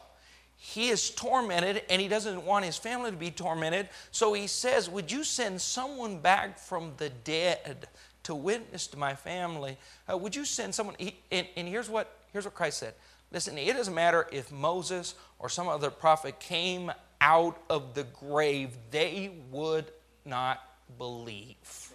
He 0.55 0.87
is 0.87 1.09
tormented 1.09 1.83
and 1.89 2.01
he 2.01 2.07
doesn't 2.07 2.45
want 2.45 2.63
his 2.63 2.77
family 2.77 3.11
to 3.11 3.17
be 3.17 3.29
tormented. 3.29 3.89
So 4.11 4.31
he 4.31 4.47
says, 4.47 4.89
Would 4.89 5.11
you 5.11 5.25
send 5.25 5.61
someone 5.61 6.19
back 6.19 6.57
from 6.57 6.93
the 6.97 7.09
dead 7.09 7.89
to 8.23 8.33
witness 8.33 8.87
to 8.87 8.97
my 8.97 9.13
family? 9.13 9.77
Uh, 10.09 10.17
would 10.17 10.33
you 10.33 10.45
send 10.45 10.73
someone? 10.73 10.95
He, 10.97 11.17
and, 11.29 11.45
and 11.57 11.67
here's, 11.67 11.89
what, 11.89 12.17
here's 12.31 12.45
what 12.45 12.53
Christ 12.53 12.79
said 12.79 12.93
Listen, 13.33 13.57
it 13.57 13.73
doesn't 13.73 13.95
matter 13.95 14.27
if 14.31 14.51
Moses 14.51 15.15
or 15.39 15.49
some 15.49 15.67
other 15.67 15.89
prophet 15.89 16.39
came 16.39 16.91
out 17.19 17.59
of 17.69 17.95
the 17.95 18.03
grave, 18.03 18.77
they 18.91 19.31
would 19.49 19.91
not 20.23 20.61
believe. 20.97 21.91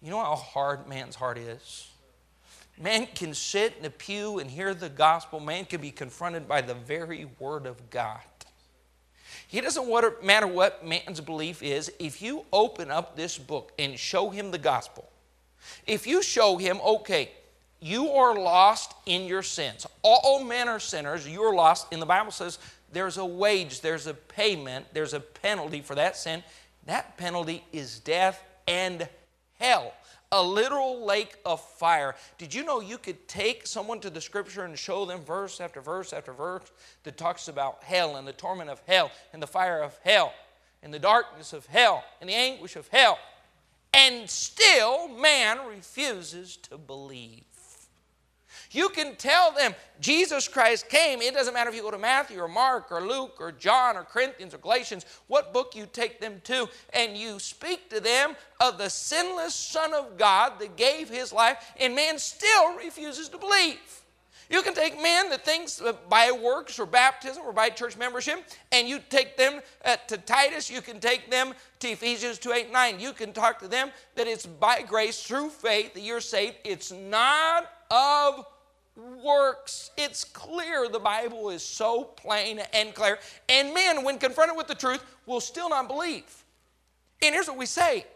You 0.00 0.10
know 0.10 0.20
how 0.20 0.36
hard 0.36 0.86
man's 0.86 1.16
heart 1.16 1.38
is? 1.38 1.88
Man 2.78 3.06
can 3.14 3.34
sit 3.34 3.74
in 3.78 3.84
a 3.84 3.90
pew 3.90 4.38
and 4.38 4.50
hear 4.50 4.74
the 4.74 4.88
gospel. 4.88 5.40
Man 5.40 5.64
can 5.64 5.80
be 5.80 5.90
confronted 5.90 6.46
by 6.46 6.60
the 6.60 6.74
very 6.74 7.26
word 7.38 7.66
of 7.66 7.90
God. 7.90 8.20
It 9.50 9.62
doesn't 9.62 9.88
matter 10.22 10.46
what 10.46 10.84
man's 10.84 11.20
belief 11.20 11.62
is. 11.62 11.90
If 11.98 12.20
you 12.20 12.44
open 12.52 12.90
up 12.90 13.16
this 13.16 13.38
book 13.38 13.72
and 13.78 13.98
show 13.98 14.30
him 14.30 14.50
the 14.50 14.58
gospel, 14.58 15.08
if 15.86 16.06
you 16.06 16.22
show 16.22 16.56
him, 16.58 16.80
okay, 16.84 17.30
you 17.84 18.12
are 18.12 18.34
lost 18.34 18.94
in 19.04 19.26
your 19.26 19.42
sins. 19.42 19.86
All 20.02 20.42
men 20.42 20.68
are 20.68 20.80
sinners. 20.80 21.28
You 21.28 21.42
are 21.42 21.54
lost. 21.54 21.88
And 21.92 22.00
the 22.00 22.06
Bible 22.06 22.32
says 22.32 22.58
there's 22.90 23.18
a 23.18 23.24
wage, 23.26 23.82
there's 23.82 24.06
a 24.06 24.14
payment, 24.14 24.86
there's 24.94 25.12
a 25.12 25.20
penalty 25.20 25.82
for 25.82 25.94
that 25.94 26.16
sin. 26.16 26.42
That 26.86 27.18
penalty 27.18 27.62
is 27.72 27.98
death 28.00 28.42
and 28.66 29.06
hell 29.58 29.92
a 30.32 30.42
literal 30.42 31.04
lake 31.04 31.36
of 31.44 31.60
fire. 31.60 32.16
Did 32.38 32.52
you 32.52 32.64
know 32.64 32.80
you 32.80 32.98
could 32.98 33.28
take 33.28 33.66
someone 33.66 34.00
to 34.00 34.10
the 34.10 34.20
scripture 34.20 34.64
and 34.64 34.76
show 34.76 35.04
them 35.04 35.20
verse 35.20 35.60
after 35.60 35.80
verse 35.80 36.12
after 36.12 36.32
verse 36.32 36.72
that 37.04 37.16
talks 37.16 37.46
about 37.46 37.84
hell 37.84 38.16
and 38.16 38.26
the 38.26 38.32
torment 38.32 38.68
of 38.68 38.80
hell 38.86 39.12
and 39.32 39.40
the 39.40 39.46
fire 39.46 39.80
of 39.80 39.96
hell 40.02 40.32
and 40.82 40.92
the 40.92 40.98
darkness 40.98 41.52
of 41.52 41.66
hell 41.66 42.02
and 42.20 42.28
the 42.28 42.34
anguish 42.34 42.74
of 42.74 42.88
hell, 42.88 43.18
and 43.92 44.28
still 44.28 45.06
man 45.06 45.58
refuses 45.68 46.56
to 46.56 46.78
believe? 46.78 47.44
You 48.74 48.88
can 48.88 49.14
tell 49.14 49.52
them 49.52 49.74
Jesus 50.00 50.48
Christ 50.48 50.88
came. 50.88 51.22
It 51.22 51.32
doesn't 51.32 51.54
matter 51.54 51.70
if 51.70 51.76
you 51.76 51.82
go 51.82 51.92
to 51.92 51.98
Matthew 51.98 52.40
or 52.40 52.48
Mark 52.48 52.90
or 52.90 53.00
Luke 53.00 53.36
or 53.38 53.52
John 53.52 53.96
or 53.96 54.02
Corinthians 54.02 54.52
or 54.52 54.58
Galatians, 54.58 55.06
what 55.28 55.52
book 55.52 55.76
you 55.76 55.86
take 55.92 56.20
them 56.20 56.40
to, 56.44 56.68
and 56.92 57.16
you 57.16 57.38
speak 57.38 57.88
to 57.90 58.00
them 58.00 58.34
of 58.60 58.76
the 58.76 58.90
sinless 58.90 59.54
Son 59.54 59.94
of 59.94 60.18
God 60.18 60.58
that 60.58 60.76
gave 60.76 61.08
his 61.08 61.32
life, 61.32 61.72
and 61.78 61.94
man 61.94 62.18
still 62.18 62.76
refuses 62.76 63.28
to 63.28 63.38
believe. 63.38 63.78
You 64.50 64.60
can 64.62 64.74
take 64.74 65.00
men 65.00 65.30
that 65.30 65.44
thinks 65.44 65.82
by 66.08 66.30
works 66.30 66.78
or 66.78 66.86
baptism 66.86 67.44
or 67.44 67.52
by 67.52 67.70
church 67.70 67.96
membership, 67.96 68.44
and 68.72 68.86
you 68.88 68.98
take 69.08 69.36
them 69.36 69.60
uh, 69.84 69.96
to 70.08 70.18
Titus, 70.18 70.70
you 70.70 70.82
can 70.82 71.00
take 71.00 71.30
them 71.30 71.54
to 71.78 71.88
Ephesians 71.88 72.38
2 72.38 72.52
8 72.52 72.72
9. 72.72 73.00
You 73.00 73.12
can 73.12 73.32
talk 73.32 73.58
to 73.60 73.68
them 73.68 73.90
that 74.16 74.26
it's 74.26 74.44
by 74.44 74.82
grace 74.82 75.22
through 75.22 75.48
faith 75.48 75.94
that 75.94 76.00
you're 76.00 76.20
saved. 76.20 76.56
It's 76.64 76.92
not 76.92 77.70
of 77.90 78.44
works. 78.96 79.90
It's 79.96 80.24
clear 80.24 80.88
the 80.88 80.98
Bible 80.98 81.50
is 81.50 81.62
so 81.62 82.04
plain 82.04 82.60
and 82.72 82.94
clear. 82.94 83.18
And 83.48 83.74
men, 83.74 84.04
when 84.04 84.18
confronted 84.18 84.56
with 84.56 84.68
the 84.68 84.74
truth, 84.74 85.04
will 85.26 85.40
still 85.40 85.68
not 85.68 85.88
believe. 85.88 86.44
And 87.22 87.34
here's 87.34 87.48
what 87.48 87.56
we 87.56 87.66
say 87.66 88.06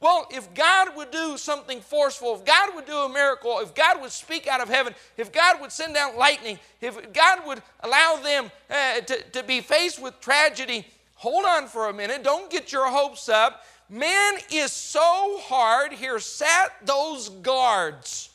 Well, 0.00 0.26
if 0.30 0.52
God 0.54 0.96
would 0.96 1.10
do 1.10 1.36
something 1.36 1.80
forceful, 1.80 2.34
if 2.34 2.44
God 2.44 2.74
would 2.74 2.86
do 2.86 2.96
a 2.96 3.08
miracle, 3.08 3.60
if 3.60 3.74
God 3.74 4.00
would 4.00 4.10
speak 4.10 4.46
out 4.46 4.60
of 4.60 4.68
heaven, 4.68 4.94
if 5.16 5.32
God 5.32 5.60
would 5.60 5.72
send 5.72 5.94
down 5.94 6.16
lightning, 6.16 6.58
if 6.80 7.12
God 7.12 7.46
would 7.46 7.62
allow 7.80 8.16
them 8.22 8.50
uh, 8.70 9.00
to, 9.00 9.22
to 9.30 9.42
be 9.42 9.60
faced 9.60 10.02
with 10.02 10.20
tragedy, 10.20 10.86
hold 11.14 11.44
on 11.44 11.68
for 11.68 11.88
a 11.88 11.92
minute. 11.92 12.22
Don't 12.22 12.50
get 12.50 12.72
your 12.72 12.88
hopes 12.88 13.28
up. 13.28 13.64
Man 13.90 14.34
is 14.50 14.72
so 14.72 15.38
hard, 15.42 15.92
here 15.92 16.18
sat 16.18 16.72
those 16.84 17.28
guards. 17.28 18.30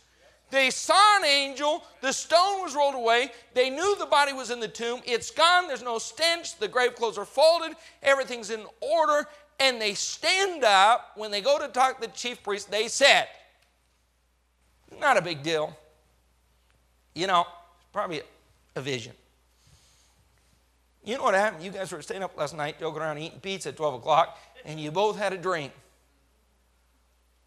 They 0.51 0.71
saw 0.71 1.17
an 1.19 1.25
angel, 1.25 1.83
the 2.01 2.11
stone 2.11 2.61
was 2.61 2.75
rolled 2.75 2.95
away, 2.95 3.31
they 3.53 3.69
knew 3.69 3.95
the 3.99 4.07
body 4.07 4.33
was 4.33 4.49
in 4.49 4.59
the 4.59 4.67
tomb, 4.67 5.01
it's 5.05 5.29
gone, 5.29 5.67
there's 5.67 5.83
no 5.83 5.99
stench, 5.99 6.57
the 6.57 6.67
grave 6.67 6.95
clothes 6.95 7.19
are 7.19 7.25
folded, 7.25 7.75
everything's 8.01 8.49
in 8.49 8.65
order, 8.81 9.27
and 9.59 9.79
they 9.79 9.93
stand 9.93 10.63
up. 10.63 11.11
When 11.15 11.29
they 11.29 11.41
go 11.41 11.59
to 11.59 11.67
talk 11.67 12.01
to 12.01 12.07
the 12.07 12.13
chief 12.13 12.41
priest, 12.41 12.71
they 12.71 12.87
said, 12.87 13.27
Not 14.99 15.17
a 15.17 15.21
big 15.21 15.43
deal. 15.43 15.77
You 17.13 17.27
know, 17.27 17.45
probably 17.93 18.21
a 18.75 18.81
vision. 18.81 19.13
You 21.03 21.17
know 21.17 21.23
what 21.23 21.33
happened? 21.33 21.63
You 21.63 21.71
guys 21.71 21.91
were 21.91 22.01
staying 22.01 22.23
up 22.23 22.37
last 22.37 22.55
night, 22.55 22.79
joking 22.79 23.01
around, 23.01 23.17
eating 23.19 23.39
pizza 23.39 23.69
at 23.69 23.77
12 23.77 23.95
o'clock, 23.95 24.37
and 24.65 24.79
you 24.79 24.91
both 24.91 25.17
had 25.17 25.33
a 25.33 25.37
dream. 25.37 25.71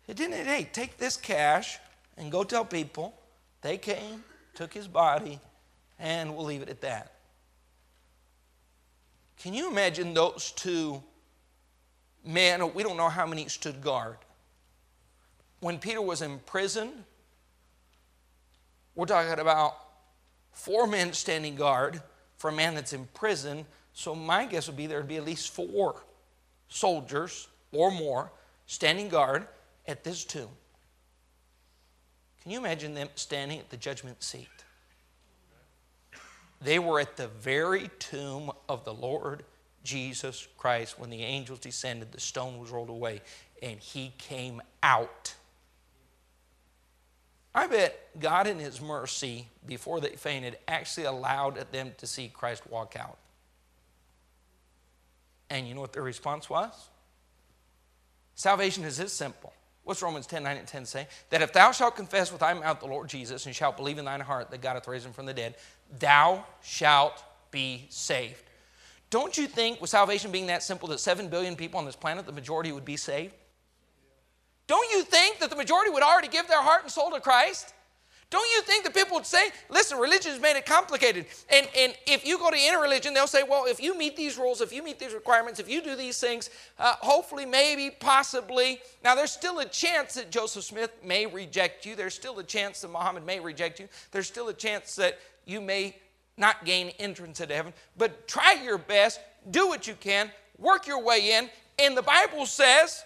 It 0.09 0.17
didn't, 0.17 0.35
it? 0.35 0.47
hey, 0.47 0.69
take 0.73 0.99
this 0.99 1.17
cash 1.17 1.79
and 2.17 2.31
go 2.31 2.45
tell 2.45 2.65
people 2.65 3.15
they 3.63 3.79
came, 3.79 4.25
took 4.55 4.73
his 4.73 4.89
body, 4.89 5.39
and 5.99 6.35
we'll 6.35 6.47
leave 6.47 6.63
it 6.63 6.69
at 6.69 6.81
that. 6.81 7.13
Can 9.39 9.55
you 9.55 9.71
imagine 9.71 10.15
those 10.15 10.53
two 10.53 11.03
men? 12.25 12.75
We 12.75 12.83
don't 12.83 12.97
know 12.97 13.09
how 13.09 13.27
many 13.27 13.49
stood 13.49 13.83
guard. 13.83 14.19
When 15.61 15.79
Peter 15.79 16.03
was 16.03 16.23
in 16.23 16.39
prison, 16.41 17.05
we're 18.95 19.07
talking 19.07 19.39
about 19.39 19.77
four 20.53 20.87
men 20.87 21.13
standing 21.13 21.57
guard 21.57 22.03
for 22.37 22.51
a 22.51 22.53
man 22.53 22.75
that's 22.75 22.93
in 22.93 23.09
prison. 23.15 23.65
So 23.95 24.15
my 24.15 24.45
guess 24.47 24.67
would 24.67 24.77
be 24.77 24.87
there'd 24.87 25.09
be 25.09 25.17
at 25.17 25.25
least 25.25 25.53
four 25.53 26.03
soldiers 26.69 27.49
or 27.73 27.91
more 27.91 28.31
standing 28.67 29.09
guard 29.09 29.47
at 29.87 30.05
this 30.05 30.25
tomb. 30.25 30.49
Can 32.43 32.51
you 32.51 32.59
imagine 32.59 32.95
them 32.95 33.09
standing 33.15 33.59
at 33.59 33.71
the 33.71 33.77
judgment 33.77 34.23
seat? 34.23 34.49
They 36.61 36.79
were 36.79 37.01
at 37.01 37.17
the 37.17 37.29
very 37.29 37.91
tomb 37.99 38.51
of 38.69 38.85
the 38.85 38.95
Lord 38.95 39.45
Jesus 39.85 40.47
Christ 40.57 40.99
when 40.99 41.11
the 41.11 41.23
angels 41.23 41.59
descended, 41.59 42.13
the 42.13 42.21
stone 42.21 42.59
was 42.59 42.71
rolled 42.71 42.91
away, 42.91 43.21
and 43.63 43.79
he 43.79 44.13
came 44.19 44.61
out. 44.83 45.35
I 47.55 47.67
bet 47.67 48.19
God, 48.19 48.47
in 48.47 48.59
His 48.59 48.81
mercy, 48.81 49.47
before 49.67 50.01
they 50.01 50.11
fainted, 50.11 50.59
actually 50.67 51.05
allowed 51.05 51.71
them 51.71 51.93
to 51.99 52.07
see 52.07 52.29
Christ 52.29 52.63
walk 52.69 52.97
out. 52.99 53.19
And 55.51 55.69
you 55.69 55.75
know 55.75 55.83
what 55.83 55.93
their 55.93 56.03
response 56.03 56.49
was? 56.49 56.73
Salvation 58.35 58.85
is 58.85 58.97
this 58.97 59.13
simple. 59.13 59.53
What's 59.85 60.03
Romans 60.03 60.27
10 60.27 60.43
9 60.43 60.57
and 60.57 60.67
10 60.67 60.87
say? 60.87 61.09
That 61.31 61.43
if 61.43 61.53
thou 61.53 61.73
shalt 61.73 61.97
confess 61.97 62.31
with 62.31 62.41
thy 62.41 62.55
mouth 62.55 62.81
the 62.81 62.87
Lord 62.87 63.09
Jesus 63.09 63.47
and 63.47 63.55
shalt 63.55 63.77
believe 63.77 63.99
in 63.99 64.05
thine 64.05 64.21
heart 64.21 64.51
that 64.51 64.61
God 64.61 64.75
hath 64.75 64.87
raised 64.87 65.07
him 65.07 65.13
from 65.13 65.27
the 65.27 65.35
dead, 65.35 65.57
thou 65.99 66.45
shalt 66.63 67.23
be 67.51 67.87
saved. 67.89 68.43
Don't 69.11 69.37
you 69.37 69.47
think, 69.47 69.81
with 69.81 69.91
salvation 69.91 70.31
being 70.31 70.47
that 70.47 70.63
simple, 70.63 70.89
that 70.89 70.99
7 70.99 71.29
billion 71.29 71.55
people 71.55 71.79
on 71.79 71.85
this 71.85 71.97
planet, 71.97 72.25
the 72.25 72.33
majority 72.33 72.73
would 72.73 72.85
be 72.85 72.97
saved? 72.97 73.35
Don't 74.67 74.91
you 74.91 75.03
think 75.03 75.39
that 75.41 75.51
the 75.51 75.57
majority 75.57 75.91
would 75.91 76.03
already 76.03 76.29
give 76.29 76.49
their 76.49 76.63
heart 76.63 76.83
and 76.83 76.91
soul 76.91 77.11
to 77.11 77.21
Christ? 77.21 77.75
Don't 78.33 78.51
you 78.51 78.63
think 78.63 78.85
that 78.85 78.95
people 78.95 79.17
would 79.17 79.27
say, 79.27 79.51
listen, 79.69 79.99
religion 79.99 80.33
has 80.33 80.41
made 80.41 80.57
it 80.57 80.65
complicated. 80.65 81.27
And, 81.51 81.69
and 81.79 81.95
if 82.07 82.27
you 82.27 82.39
go 82.39 82.51
to 82.51 82.57
any 82.59 82.81
religion, 82.81 83.13
they'll 83.13 83.27
say, 83.27 83.43
well, 83.43 83.67
if 83.67 83.79
you 83.79 83.97
meet 83.97 84.17
these 84.17 84.39
rules, 84.39 84.63
if 84.63 84.73
you 84.73 84.83
meet 84.83 84.99
these 84.99 85.13
requirements, 85.13 85.61
if 85.61 85.69
you 85.69 85.83
do 85.83 85.95
these 85.95 86.19
things, 86.19 86.49
uh, 86.79 86.95
hopefully, 87.01 87.45
maybe, 87.45 87.91
possibly. 87.91 88.81
Now, 89.05 89.15
there's 89.15 89.33
still 89.33 89.59
a 89.59 89.67
chance 89.67 90.15
that 90.15 90.31
Joseph 90.31 90.65
Smith 90.65 90.91
may 91.05 91.27
reject 91.27 91.85
you. 91.85 91.95
There's 91.95 92.15
still 92.15 92.39
a 92.39 92.43
chance 92.43 92.81
that 92.81 92.89
Muhammad 92.89 93.27
may 93.27 93.39
reject 93.39 93.79
you. 93.79 93.89
There's 94.13 94.29
still 94.29 94.49
a 94.49 94.55
chance 94.55 94.97
that 94.97 95.19
you 95.45 95.61
may 95.61 95.95
not 96.39 96.65
gain 96.65 96.89
entrance 96.99 97.39
into 97.39 97.55
heaven. 97.55 97.75
But 97.99 98.27
try 98.27 98.55
your 98.65 98.79
best, 98.79 99.21
do 99.51 99.69
what 99.69 99.87
you 99.87 99.95
can, 99.95 100.31
work 100.57 100.87
your 100.87 101.03
way 101.03 101.33
in. 101.33 101.51
And 101.79 101.95
the 101.95 102.03
Bible 102.03 102.47
says, 102.47 103.05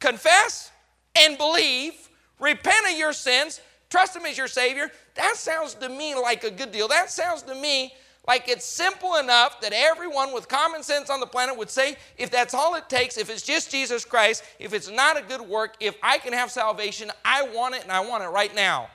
confess 0.00 0.72
and 1.14 1.36
believe, 1.36 2.08
repent 2.40 2.90
of 2.90 2.96
your 2.96 3.12
sins 3.12 3.60
Trust 3.92 4.16
Him 4.16 4.24
as 4.24 4.38
your 4.38 4.48
Savior. 4.48 4.90
That 5.16 5.36
sounds 5.36 5.74
to 5.74 5.88
me 5.90 6.14
like 6.14 6.44
a 6.44 6.50
good 6.50 6.72
deal. 6.72 6.88
That 6.88 7.10
sounds 7.10 7.42
to 7.42 7.54
me 7.54 7.92
like 8.26 8.48
it's 8.48 8.64
simple 8.64 9.16
enough 9.16 9.60
that 9.60 9.74
everyone 9.74 10.32
with 10.32 10.48
common 10.48 10.82
sense 10.82 11.10
on 11.10 11.20
the 11.20 11.26
planet 11.26 11.58
would 11.58 11.68
say, 11.68 11.96
if 12.16 12.30
that's 12.30 12.54
all 12.54 12.74
it 12.74 12.88
takes, 12.88 13.18
if 13.18 13.28
it's 13.28 13.42
just 13.42 13.70
Jesus 13.70 14.06
Christ, 14.06 14.44
if 14.58 14.72
it's 14.72 14.88
not 14.88 15.18
a 15.18 15.22
good 15.22 15.42
work, 15.42 15.74
if 15.78 15.94
I 16.02 16.16
can 16.16 16.32
have 16.32 16.50
salvation, 16.50 17.10
I 17.22 17.42
want 17.42 17.74
it 17.74 17.82
and 17.82 17.92
I 17.92 18.00
want 18.00 18.24
it 18.24 18.28
right 18.28 18.54
now. 18.54 18.88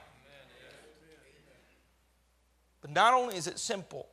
But 2.81 2.89
not 2.89 3.13
only 3.13 3.37
is 3.37 3.45
it 3.45 3.59
simple, 3.59 4.07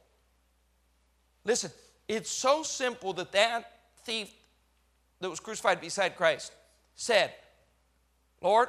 listen, 1.46 1.70
it's 2.08 2.30
so 2.30 2.62
simple 2.62 3.14
that 3.14 3.32
that 3.32 3.72
thief 4.04 4.30
that 5.20 5.30
was 5.30 5.40
crucified 5.40 5.80
beside 5.80 6.14
Christ 6.14 6.52
said, 6.94 7.32
Lord, 8.42 8.68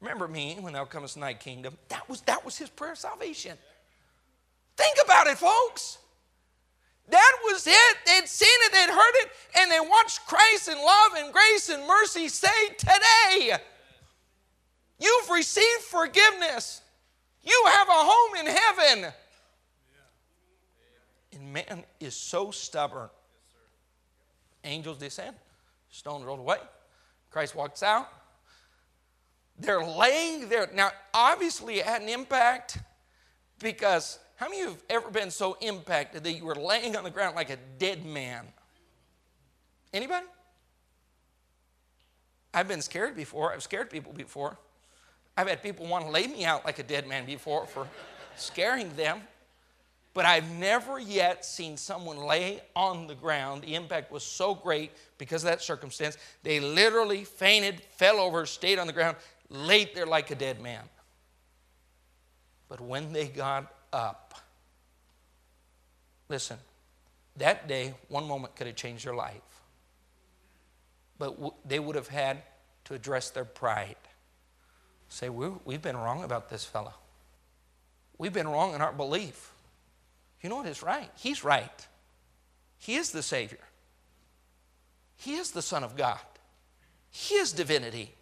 Remember 0.00 0.28
me 0.28 0.56
when 0.60 0.72
thou 0.72 0.84
comest 0.84 1.16
in 1.16 1.22
thy 1.22 1.34
kingdom. 1.34 1.76
That 1.88 2.08
was, 2.08 2.20
that 2.22 2.44
was 2.44 2.56
his 2.56 2.68
prayer 2.68 2.92
of 2.92 2.98
salvation. 2.98 3.56
Think 4.76 4.96
about 5.04 5.26
it, 5.26 5.38
folks. 5.38 5.98
That 7.08 7.38
was 7.44 7.66
it. 7.66 7.96
They'd 8.06 8.28
seen 8.28 8.48
it, 8.64 8.72
they'd 8.72 8.92
heard 8.92 9.14
it, 9.14 9.30
and 9.58 9.70
they 9.70 9.80
watched 9.80 10.26
Christ 10.26 10.68
in 10.68 10.76
love 10.76 11.12
and 11.16 11.32
grace 11.32 11.68
and 11.68 11.86
mercy 11.86 12.28
say, 12.28 12.48
Today, 12.76 13.56
you've 15.00 15.30
received 15.30 15.82
forgiveness. 15.82 16.82
You 17.42 17.64
have 17.66 17.88
a 17.88 17.92
home 17.92 18.36
in 18.36 18.46
heaven. 18.46 19.12
And 21.32 21.52
man 21.52 21.84
is 21.98 22.14
so 22.14 22.50
stubborn. 22.50 23.08
Angels 24.64 24.98
descend, 24.98 25.34
stone 25.90 26.22
rolled 26.24 26.40
away. 26.40 26.58
Christ 27.30 27.54
walks 27.54 27.82
out. 27.82 28.08
They're 29.58 29.84
laying 29.84 30.48
there. 30.48 30.68
Now, 30.72 30.90
obviously, 31.12 31.78
it 31.78 31.84
had 31.84 32.02
an 32.02 32.08
impact 32.08 32.78
because 33.58 34.18
how 34.36 34.48
many 34.48 34.60
of 34.60 34.68
you 34.68 34.72
have 34.72 34.84
ever 34.88 35.10
been 35.10 35.30
so 35.30 35.56
impacted 35.60 36.22
that 36.24 36.32
you 36.32 36.44
were 36.44 36.54
laying 36.54 36.96
on 36.96 37.02
the 37.02 37.10
ground 37.10 37.34
like 37.34 37.50
a 37.50 37.58
dead 37.78 38.04
man? 38.06 38.46
Anybody? 39.92 40.26
I've 42.54 42.68
been 42.68 42.82
scared 42.82 43.16
before. 43.16 43.52
I've 43.52 43.62
scared 43.62 43.90
people 43.90 44.12
before. 44.12 44.56
I've 45.36 45.48
had 45.48 45.62
people 45.62 45.86
want 45.86 46.04
to 46.04 46.10
lay 46.10 46.26
me 46.26 46.44
out 46.44 46.64
like 46.64 46.78
a 46.78 46.82
dead 46.82 47.08
man 47.08 47.26
before 47.26 47.66
for 47.66 47.88
scaring 48.36 48.94
them. 48.94 49.22
But 50.14 50.24
I've 50.24 50.50
never 50.50 50.98
yet 50.98 51.44
seen 51.44 51.76
someone 51.76 52.16
lay 52.16 52.60
on 52.74 53.06
the 53.06 53.14
ground. 53.14 53.62
The 53.62 53.74
impact 53.74 54.10
was 54.10 54.24
so 54.24 54.54
great 54.54 54.90
because 55.16 55.44
of 55.44 55.50
that 55.50 55.62
circumstance. 55.62 56.16
They 56.42 56.58
literally 56.58 57.24
fainted, 57.24 57.82
fell 57.96 58.18
over, 58.18 58.46
stayed 58.46 58.78
on 58.78 58.86
the 58.86 58.92
ground 58.92 59.16
laid 59.50 59.94
there 59.94 60.06
like 60.06 60.30
a 60.30 60.34
dead 60.34 60.60
man. 60.60 60.82
But 62.68 62.80
when 62.80 63.12
they 63.12 63.28
got 63.28 63.72
up, 63.92 64.34
listen, 66.28 66.58
that 67.36 67.66
day, 67.68 67.94
one 68.08 68.26
moment 68.26 68.56
could 68.56 68.66
have 68.66 68.76
changed 68.76 69.06
their 69.06 69.14
life. 69.14 69.40
But 71.18 71.34
w- 71.36 71.54
they 71.64 71.78
would 71.78 71.96
have 71.96 72.08
had 72.08 72.42
to 72.84 72.94
address 72.94 73.30
their 73.30 73.44
pride. 73.44 73.96
Say, 75.08 75.28
we've 75.28 75.82
been 75.82 75.96
wrong 75.96 76.22
about 76.22 76.50
this 76.50 76.64
fellow. 76.64 76.92
We've 78.18 78.32
been 78.32 78.48
wrong 78.48 78.74
in 78.74 78.82
our 78.82 78.92
belief. 78.92 79.52
You 80.42 80.50
know 80.50 80.56
what 80.56 80.66
is 80.66 80.82
right? 80.82 81.10
He's 81.16 81.42
right. 81.42 81.86
He 82.78 82.96
is 82.96 83.10
the 83.10 83.22
Savior. 83.22 83.58
He 85.16 85.34
is 85.34 85.52
the 85.52 85.62
Son 85.62 85.82
of 85.82 85.96
God. 85.96 86.20
He 87.10 87.36
is 87.36 87.52
divinity. 87.52 88.14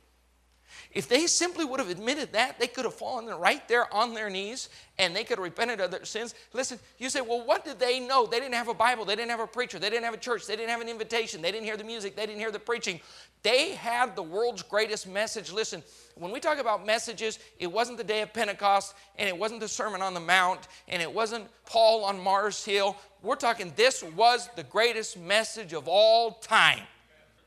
If 0.92 1.08
they 1.08 1.26
simply 1.26 1.64
would 1.64 1.80
have 1.80 1.90
admitted 1.90 2.32
that, 2.32 2.58
they 2.58 2.66
could 2.66 2.84
have 2.84 2.94
fallen 2.94 3.26
right 3.26 3.66
there 3.68 3.92
on 3.92 4.14
their 4.14 4.30
knees 4.30 4.68
and 4.98 5.14
they 5.14 5.24
could 5.24 5.38
have 5.38 5.44
repented 5.44 5.80
of 5.80 5.90
their 5.90 6.04
sins. 6.04 6.34
Listen, 6.52 6.78
you 6.98 7.10
say, 7.10 7.20
well, 7.20 7.44
what 7.44 7.64
did 7.64 7.78
they 7.78 8.00
know? 8.00 8.26
They 8.26 8.40
didn't 8.40 8.54
have 8.54 8.68
a 8.68 8.74
Bible, 8.74 9.04
they 9.04 9.16
didn't 9.16 9.30
have 9.30 9.40
a 9.40 9.46
preacher, 9.46 9.78
they 9.78 9.90
didn't 9.90 10.04
have 10.04 10.14
a 10.14 10.18
church, 10.18 10.46
they 10.46 10.56
didn't 10.56 10.70
have 10.70 10.80
an 10.80 10.88
invitation, 10.88 11.42
they 11.42 11.52
didn't 11.52 11.66
hear 11.66 11.76
the 11.76 11.84
music, 11.84 12.16
they 12.16 12.26
didn't 12.26 12.38
hear 12.38 12.50
the 12.50 12.58
preaching. 12.58 13.00
They 13.42 13.74
had 13.74 14.16
the 14.16 14.22
world's 14.22 14.62
greatest 14.62 15.06
message. 15.06 15.52
Listen, 15.52 15.82
when 16.16 16.32
we 16.32 16.40
talk 16.40 16.58
about 16.58 16.86
messages, 16.86 17.38
it 17.58 17.66
wasn't 17.66 17.98
the 17.98 18.04
day 18.04 18.22
of 18.22 18.32
Pentecost 18.32 18.94
and 19.18 19.28
it 19.28 19.36
wasn't 19.36 19.60
the 19.60 19.68
Sermon 19.68 20.02
on 20.02 20.14
the 20.14 20.20
Mount 20.20 20.66
and 20.88 21.02
it 21.02 21.12
wasn't 21.12 21.46
Paul 21.66 22.04
on 22.04 22.22
Mars 22.22 22.64
Hill. 22.64 22.96
We're 23.22 23.36
talking 23.36 23.72
this 23.76 24.02
was 24.02 24.48
the 24.56 24.64
greatest 24.64 25.18
message 25.18 25.72
of 25.74 25.88
all 25.88 26.32
time. 26.32 26.80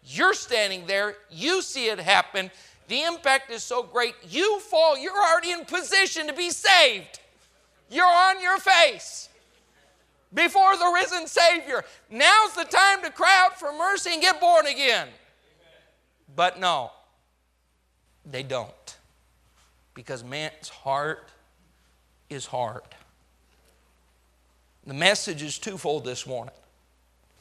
You're 0.04 0.34
standing 0.34 0.86
there, 0.86 1.16
you 1.30 1.62
see 1.62 1.88
it 1.88 2.00
happen. 2.00 2.52
The 2.90 3.04
impact 3.04 3.52
is 3.52 3.62
so 3.64 3.84
great, 3.84 4.16
you 4.28 4.60
fall, 4.62 4.98
you're 4.98 5.14
already 5.14 5.52
in 5.52 5.64
position 5.64 6.26
to 6.26 6.34
be 6.34 6.50
saved. 6.50 7.20
You're 7.88 8.04
on 8.04 8.42
your 8.42 8.58
face 8.58 9.30
before 10.34 10.76
the 10.76 10.92
risen 10.96 11.28
Savior. 11.28 11.86
Now's 12.10 12.56
the 12.56 12.64
time 12.64 13.04
to 13.04 13.12
cry 13.12 13.46
out 13.46 13.60
for 13.60 13.72
mercy 13.72 14.14
and 14.14 14.22
get 14.22 14.42
born 14.42 14.66
again. 14.66 15.08
But 16.36 16.60
no, 16.60 16.92
they 18.26 18.42
don't. 18.42 18.98
Because 19.94 20.24
man's 20.24 20.70
heart 20.70 21.30
is 22.28 22.48
hard. 22.48 22.82
The 24.88 24.96
message 24.96 25.44
is 25.44 25.60
twofold 25.60 26.06
this 26.06 26.26
morning. 26.26 26.56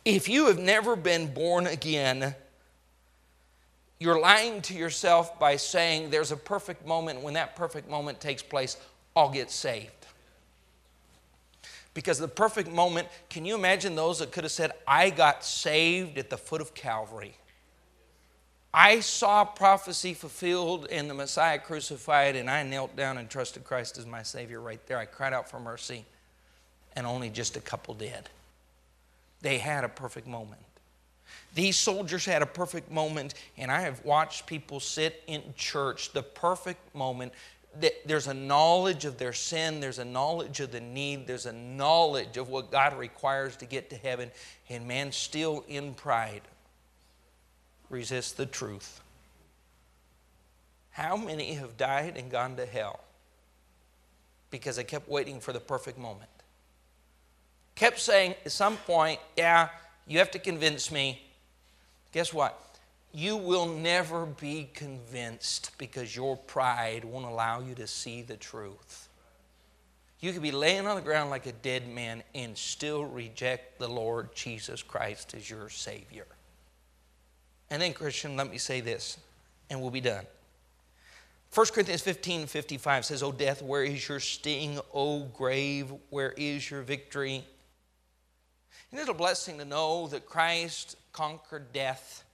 If 0.04 0.28
you 0.28 0.46
have 0.48 0.58
never 0.58 0.94
been 0.94 1.32
born 1.32 1.66
again, 1.66 2.34
you're 3.98 4.20
lying 4.20 4.62
to 4.62 4.74
yourself 4.74 5.38
by 5.38 5.56
saying 5.56 6.10
there's 6.10 6.30
a 6.30 6.36
perfect 6.36 6.86
moment. 6.86 7.20
When 7.22 7.34
that 7.34 7.56
perfect 7.56 7.90
moment 7.90 8.20
takes 8.20 8.42
place, 8.42 8.76
I'll 9.16 9.30
get 9.30 9.50
saved. 9.50 9.90
Because 11.94 12.18
the 12.18 12.28
perfect 12.28 12.70
moment, 12.70 13.08
can 13.28 13.44
you 13.44 13.56
imagine 13.56 13.96
those 13.96 14.20
that 14.20 14.30
could 14.30 14.44
have 14.44 14.52
said, 14.52 14.70
I 14.86 15.10
got 15.10 15.44
saved 15.44 16.16
at 16.16 16.30
the 16.30 16.36
foot 16.36 16.60
of 16.60 16.74
Calvary? 16.74 17.34
I 18.72 19.00
saw 19.00 19.44
prophecy 19.44 20.14
fulfilled 20.14 20.86
and 20.92 21.10
the 21.10 21.14
Messiah 21.14 21.58
crucified, 21.58 22.36
and 22.36 22.48
I 22.48 22.62
knelt 22.62 22.94
down 22.94 23.18
and 23.18 23.28
trusted 23.28 23.64
Christ 23.64 23.98
as 23.98 24.06
my 24.06 24.22
Savior 24.22 24.60
right 24.60 24.84
there. 24.86 24.98
I 24.98 25.06
cried 25.06 25.32
out 25.32 25.50
for 25.50 25.58
mercy, 25.58 26.04
and 26.94 27.04
only 27.04 27.30
just 27.30 27.56
a 27.56 27.60
couple 27.60 27.94
did. 27.94 28.28
They 29.40 29.58
had 29.58 29.82
a 29.82 29.88
perfect 29.88 30.28
moment. 30.28 30.60
These 31.58 31.76
soldiers 31.76 32.24
had 32.24 32.40
a 32.40 32.46
perfect 32.46 32.88
moment, 32.88 33.34
and 33.56 33.68
I 33.68 33.80
have 33.80 34.04
watched 34.04 34.46
people 34.46 34.78
sit 34.78 35.24
in 35.26 35.42
church, 35.56 36.12
the 36.12 36.22
perfect 36.22 36.94
moment. 36.94 37.32
that 37.80 37.94
There's 38.06 38.28
a 38.28 38.34
knowledge 38.34 39.04
of 39.04 39.18
their 39.18 39.32
sin, 39.32 39.80
there's 39.80 39.98
a 39.98 40.04
knowledge 40.04 40.60
of 40.60 40.70
the 40.70 40.80
need, 40.80 41.26
there's 41.26 41.46
a 41.46 41.52
knowledge 41.52 42.36
of 42.36 42.48
what 42.48 42.70
God 42.70 42.96
requires 42.96 43.56
to 43.56 43.66
get 43.66 43.90
to 43.90 43.96
heaven, 43.96 44.30
and 44.68 44.86
man, 44.86 45.10
still 45.10 45.64
in 45.66 45.94
pride, 45.94 46.42
resist 47.90 48.36
the 48.36 48.46
truth. 48.46 49.00
How 50.90 51.16
many 51.16 51.54
have 51.54 51.76
died 51.76 52.16
and 52.16 52.30
gone 52.30 52.54
to 52.54 52.66
hell 52.66 53.00
because 54.52 54.76
they 54.76 54.84
kept 54.84 55.08
waiting 55.08 55.40
for 55.40 55.52
the 55.52 55.58
perfect 55.58 55.98
moment? 55.98 56.30
Kept 57.74 57.98
saying 57.98 58.36
at 58.44 58.52
some 58.52 58.76
point, 58.76 59.18
yeah, 59.36 59.70
you 60.06 60.20
have 60.20 60.30
to 60.30 60.38
convince 60.38 60.92
me. 60.92 61.24
Guess 62.12 62.32
what? 62.32 62.58
You 63.12 63.36
will 63.36 63.66
never 63.66 64.26
be 64.26 64.68
convinced 64.74 65.72
because 65.78 66.14
your 66.14 66.36
pride 66.36 67.04
won't 67.04 67.24
allow 67.24 67.60
you 67.60 67.74
to 67.76 67.86
see 67.86 68.22
the 68.22 68.36
truth. 68.36 69.08
You 70.20 70.32
could 70.32 70.42
be 70.42 70.50
laying 70.50 70.86
on 70.86 70.96
the 70.96 71.02
ground 71.02 71.30
like 71.30 71.46
a 71.46 71.52
dead 71.52 71.88
man 71.88 72.22
and 72.34 72.56
still 72.56 73.04
reject 73.04 73.78
the 73.78 73.88
Lord 73.88 74.34
Jesus 74.34 74.82
Christ 74.82 75.34
as 75.34 75.48
your 75.48 75.68
Savior. 75.68 76.26
And 77.70 77.80
then, 77.80 77.92
Christian, 77.92 78.36
let 78.36 78.50
me 78.50 78.58
say 78.58 78.80
this, 78.80 79.18
and 79.70 79.80
we'll 79.80 79.90
be 79.90 80.00
done. 80.00 80.24
1 81.54 81.66
Corinthians 81.72 82.02
15 82.02 82.46
55 82.46 83.04
says, 83.04 83.22
O 83.22 83.32
death, 83.32 83.62
where 83.62 83.84
is 83.84 84.08
your 84.08 84.20
sting? 84.20 84.78
O 84.92 85.24
grave, 85.24 85.92
where 86.10 86.32
is 86.36 86.70
your 86.70 86.82
victory? 86.82 87.44
Isn't 88.92 89.08
it 89.08 89.10
a 89.10 89.14
blessing 89.14 89.58
to 89.58 89.64
know 89.64 90.08
that 90.08 90.26
Christ 90.26 90.96
conquered 91.18 91.72
death? 91.72 92.24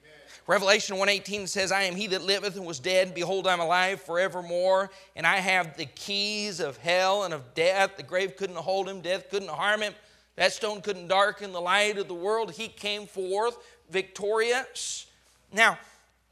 Amen. 0.00 0.18
Revelation 0.46 0.96
1:18 0.96 1.46
says, 1.46 1.70
I 1.70 1.82
am 1.82 1.94
he 1.94 2.06
that 2.08 2.22
liveth 2.22 2.56
and 2.56 2.64
was 2.64 2.78
dead, 2.78 3.14
behold, 3.14 3.46
I'm 3.46 3.60
alive 3.60 4.00
forevermore, 4.00 4.90
and 5.14 5.26
I 5.26 5.36
have 5.36 5.76
the 5.76 5.84
keys 5.84 6.58
of 6.58 6.78
hell 6.78 7.24
and 7.24 7.34
of 7.34 7.52
death. 7.52 7.98
The 7.98 8.02
grave 8.02 8.36
couldn't 8.36 8.56
hold 8.56 8.88
him, 8.88 9.02
death 9.02 9.28
couldn't 9.28 9.50
harm 9.50 9.82
him. 9.82 9.92
That 10.36 10.52
stone 10.52 10.80
couldn't 10.80 11.08
darken 11.08 11.52
the 11.52 11.60
light 11.60 11.98
of 11.98 12.08
the 12.08 12.14
world. 12.14 12.52
He 12.52 12.68
came 12.68 13.06
forth 13.06 13.58
victorious. 13.90 15.06
Now, 15.52 15.78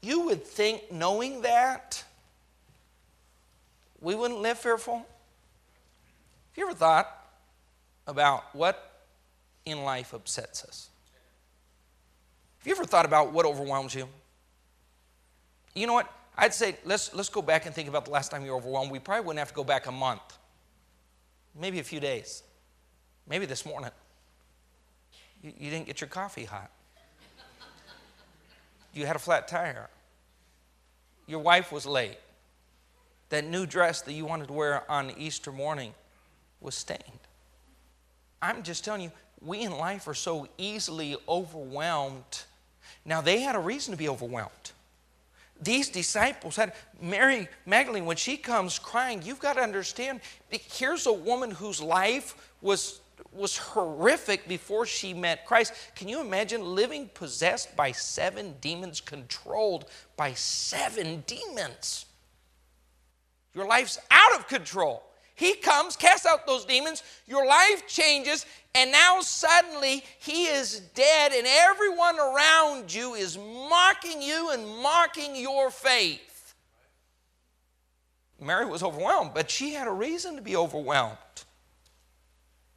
you 0.01 0.21
would 0.21 0.43
think, 0.43 0.91
knowing 0.91 1.43
that, 1.43 2.03
we 3.99 4.15
wouldn't 4.15 4.41
live 4.41 4.57
fearful. 4.57 4.95
Have 4.95 5.05
you 6.57 6.65
ever 6.65 6.75
thought 6.75 7.15
about 8.07 8.55
what 8.55 9.03
in 9.65 9.83
life 9.83 10.13
upsets 10.13 10.65
us? 10.65 10.90
Have 12.61 12.67
you 12.67 12.73
ever 12.73 12.85
thought 12.85 13.05
about 13.05 13.33
what 13.33 13.45
overwhelms 13.45 13.93
you? 13.95 14.07
You 15.75 15.87
know 15.87 15.93
what? 15.93 16.11
I'd 16.37 16.53
say 16.53 16.77
let's, 16.85 17.13
let's 17.13 17.29
go 17.29 17.41
back 17.41 17.65
and 17.65 17.75
think 17.75 17.89
about 17.89 18.05
the 18.05 18.11
last 18.11 18.31
time 18.31 18.45
you 18.45 18.51
were 18.51 18.57
overwhelmed. 18.57 18.91
We 18.91 18.99
probably 18.99 19.25
wouldn't 19.25 19.39
have 19.39 19.49
to 19.49 19.53
go 19.53 19.63
back 19.63 19.87
a 19.87 19.91
month, 19.91 20.21
maybe 21.59 21.79
a 21.79 21.83
few 21.83 21.99
days, 21.99 22.43
maybe 23.27 23.45
this 23.45 23.65
morning. 23.65 23.91
You, 25.43 25.51
you 25.57 25.69
didn't 25.69 25.87
get 25.87 26.01
your 26.01 26.07
coffee 26.07 26.45
hot 26.45 26.71
you 28.93 29.05
had 29.05 29.15
a 29.15 29.19
flat 29.19 29.47
tire. 29.47 29.89
Your 31.27 31.39
wife 31.39 31.71
was 31.71 31.85
late. 31.85 32.17
That 33.29 33.45
new 33.45 33.65
dress 33.65 34.01
that 34.01 34.13
you 34.13 34.25
wanted 34.25 34.47
to 34.47 34.53
wear 34.53 34.89
on 34.91 35.13
Easter 35.17 35.51
morning 35.51 35.93
was 36.59 36.75
stained. 36.75 37.01
I'm 38.41 38.63
just 38.63 38.83
telling 38.83 39.01
you, 39.01 39.11
we 39.39 39.61
in 39.61 39.71
life 39.71 40.07
are 40.07 40.13
so 40.13 40.47
easily 40.57 41.15
overwhelmed. 41.29 42.43
Now, 43.05 43.21
they 43.21 43.41
had 43.41 43.55
a 43.55 43.59
reason 43.59 43.91
to 43.91 43.97
be 43.97 44.09
overwhelmed. 44.09 44.71
These 45.61 45.89
disciples 45.89 46.55
had, 46.55 46.73
Mary 46.99 47.47
Magdalene, 47.65 48.05
when 48.05 48.17
she 48.17 48.37
comes 48.37 48.79
crying, 48.79 49.21
you've 49.23 49.39
got 49.39 49.53
to 49.53 49.61
understand, 49.61 50.21
here's 50.49 51.05
a 51.05 51.13
woman 51.13 51.51
whose 51.51 51.81
life 51.81 52.35
was 52.61 53.01
was 53.31 53.57
horrific 53.57 54.47
before 54.47 54.85
she 54.85 55.13
met 55.13 55.45
Christ. 55.45 55.73
Can 55.95 56.07
you 56.07 56.21
imagine 56.21 56.63
living 56.63 57.09
possessed 57.13 57.75
by 57.75 57.91
seven 57.91 58.55
demons, 58.61 58.99
controlled 58.99 59.85
by 60.17 60.33
seven 60.33 61.23
demons? 61.27 62.05
Your 63.53 63.67
life's 63.67 63.99
out 64.09 64.37
of 64.37 64.47
control. 64.47 65.03
He 65.41 65.55
comes, 65.55 65.95
casts 65.95 66.27
out 66.27 66.45
those 66.45 66.65
demons, 66.65 67.01
your 67.25 67.47
life 67.47 67.87
changes, 67.87 68.45
and 68.75 68.91
now 68.91 69.21
suddenly 69.21 70.03
he 70.19 70.45
is 70.45 70.81
dead, 70.93 71.31
and 71.31 71.47
everyone 71.47 72.19
around 72.19 72.93
you 72.93 73.15
is 73.15 73.39
mocking 73.39 74.21
you 74.21 74.51
and 74.51 74.63
mocking 74.83 75.35
your 75.35 75.71
faith. 75.71 76.53
Mary 78.39 78.67
was 78.67 78.83
overwhelmed, 78.83 79.31
but 79.33 79.49
she 79.49 79.73
had 79.73 79.87
a 79.87 79.91
reason 79.91 80.35
to 80.35 80.43
be 80.43 80.55
overwhelmed. 80.55 81.17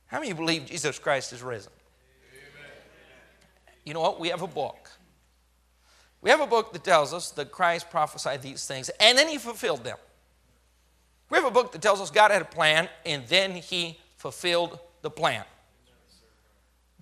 How 0.07 0.19
many 0.19 0.33
believe 0.33 0.65
Jesus 0.65 0.99
Christ 0.99 1.35
is 1.35 1.43
risen? 1.43 1.73
Amen. 2.33 2.71
You 3.85 3.93
know 3.93 4.01
what? 4.01 4.19
We 4.19 4.29
have 4.31 4.41
a 4.41 4.47
book. 4.47 4.89
We 6.23 6.31
have 6.31 6.41
a 6.41 6.47
book 6.47 6.73
that 6.73 6.83
tells 6.83 7.13
us 7.13 7.31
that 7.33 7.53
Christ 7.53 7.91
prophesied 7.91 8.41
these 8.41 8.67
things 8.67 8.91
and 9.01 9.19
then 9.19 9.29
he 9.29 9.37
fulfilled 9.37 9.85
them. 9.85 9.99
We 11.35 11.41
have 11.41 11.49
a 11.49 11.51
book 11.51 11.73
that 11.73 11.83
tells 11.83 12.01
us 12.01 12.13
God 12.13 12.31
had 12.31 12.43
a 12.43 12.45
plan 12.45 12.89
and 13.05 13.27
then 13.27 13.57
he 13.57 13.99
fulfilled 14.19 14.79
the 15.03 15.11
plan. 15.11 15.43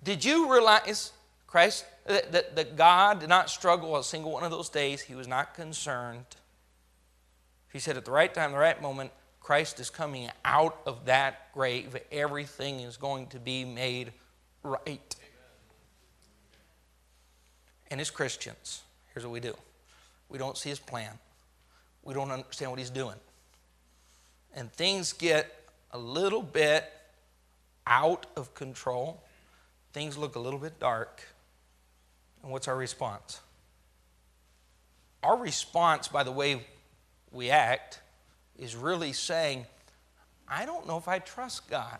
Did 0.01 0.25
you 0.25 0.51
realize 0.51 1.11
Christ 1.45 1.85
that, 2.07 2.31
that, 2.31 2.55
that 2.55 2.75
God 2.75 3.19
did 3.19 3.29
not 3.29 3.51
struggle 3.51 3.95
a 3.95 4.03
single 4.03 4.31
one 4.31 4.43
of 4.43 4.49
those 4.49 4.69
days? 4.69 5.01
He 5.03 5.13
was 5.13 5.27
not 5.27 5.53
concerned. 5.53 6.25
He 7.71 7.77
said 7.77 7.95
at 7.95 8.05
the 8.05 8.11
right 8.11 8.33
time, 8.33 8.53
the 8.53 8.57
right 8.57 8.81
moment, 8.81 9.11
Christ 9.39 9.79
is 9.79 9.91
coming 9.91 10.31
out 10.43 10.79
of 10.87 11.05
that 11.05 11.53
grave. 11.53 11.95
Everything 12.11 12.79
is 12.79 12.97
going 12.97 13.27
to 13.27 13.39
be 13.39 13.63
made 13.63 14.13
right. 14.63 15.15
And 17.91 18.01
as 18.01 18.09
Christians, 18.09 18.81
here's 19.13 19.27
what 19.27 19.31
we 19.31 19.39
do 19.39 19.53
we 20.27 20.39
don't 20.39 20.57
see 20.57 20.69
his 20.69 20.79
plan, 20.79 21.19
we 22.01 22.15
don't 22.15 22.31
understand 22.31 22.71
what 22.71 22.79
he's 22.79 22.89
doing. 22.89 23.17
And 24.53 24.71
things 24.71 25.13
get 25.13 25.53
a 25.91 25.97
little 25.97 26.41
bit 26.41 26.91
out 27.85 28.25
of 28.35 28.53
control, 28.53 29.23
things 29.91 30.17
look 30.17 30.35
a 30.35 30.39
little 30.39 30.59
bit 30.59 30.79
dark. 30.79 31.23
And 32.41 32.51
what's 32.51 32.67
our 32.67 32.75
response? 32.75 33.39
Our 35.21 35.37
response, 35.37 36.07
by 36.07 36.23
the 36.23 36.31
way 36.31 36.65
we 37.31 37.49
act, 37.49 38.01
is 38.57 38.75
really 38.75 39.13
saying, 39.13 39.65
I 40.47 40.65
don't 40.65 40.87
know 40.87 40.97
if 40.97 41.07
I 41.07 41.19
trust 41.19 41.69
God. 41.69 41.99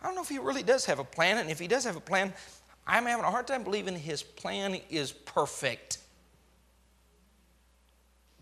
I 0.00 0.06
don't 0.06 0.14
know 0.14 0.22
if 0.22 0.28
He 0.28 0.38
really 0.38 0.62
does 0.62 0.84
have 0.86 0.98
a 0.98 1.04
plan, 1.04 1.38
and 1.38 1.50
if 1.50 1.58
He 1.58 1.66
does 1.66 1.84
have 1.84 1.96
a 1.96 2.00
plan, 2.00 2.32
I'm 2.86 3.06
having 3.06 3.24
a 3.24 3.30
hard 3.30 3.46
time 3.46 3.64
believing 3.64 3.96
His 3.96 4.22
plan 4.22 4.78
is 4.90 5.12
perfect. 5.12 5.98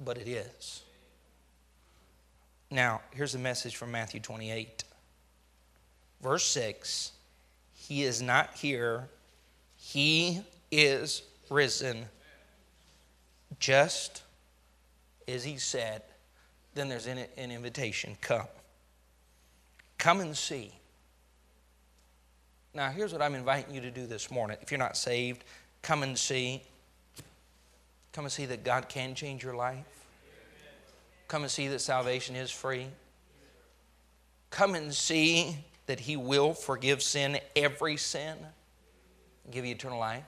But 0.05 0.19
it 0.19 0.29
is. 0.29 0.83
Now, 2.71 3.01
here's 3.13 3.35
a 3.35 3.39
message 3.39 3.77
from 3.77 3.91
Matthew 3.91 4.21
28, 4.21 4.85
verse 6.23 6.45
6 6.47 7.13
He 7.75 8.03
is 8.03 8.21
not 8.21 8.55
here, 8.55 9.09
He 9.77 10.43
is 10.71 11.23
risen. 11.51 12.07
Just 13.59 14.23
as 15.27 15.43
he 15.43 15.57
said, 15.57 16.03
then 16.75 16.89
there's 16.89 17.07
an, 17.07 17.19
an 17.37 17.51
invitation 17.51 18.17
come. 18.21 18.47
Come 19.97 20.21
and 20.21 20.37
see. 20.37 20.73
Now, 22.75 22.91
here's 22.91 23.13
what 23.13 23.21
I'm 23.21 23.35
inviting 23.35 23.75
you 23.75 23.81
to 23.81 23.91
do 23.91 24.07
this 24.07 24.31
morning. 24.31 24.59
If 24.63 24.71
you're 24.71 24.79
not 24.79 24.97
saved, 24.97 25.43
come 25.83 26.03
and 26.03 26.17
see. 26.17 26.63
Come 28.13 28.27
and 28.27 28.33
see 28.33 28.47
that 28.47 28.63
God 28.63 28.89
can 28.89 29.15
change 29.15 29.43
your 29.43 29.55
life. 29.55 29.98
Come 31.29 31.43
and 31.43 31.51
see 31.51 31.69
that 31.69 31.81
salvation 31.81 32.35
is 32.35 32.51
free. 32.51 32.87
Come 34.51 34.75
and 34.75 34.95
see 34.95 35.59
that 35.87 36.01
He 36.01 36.17
will 36.17 36.55
forgive 36.55 37.03
sin, 37.03 37.39
every 37.55 37.97
sin, 37.97 38.37
and 39.45 39.53
give 39.53 39.65
you 39.65 39.73
eternal 39.73 39.99
life. 39.99 40.25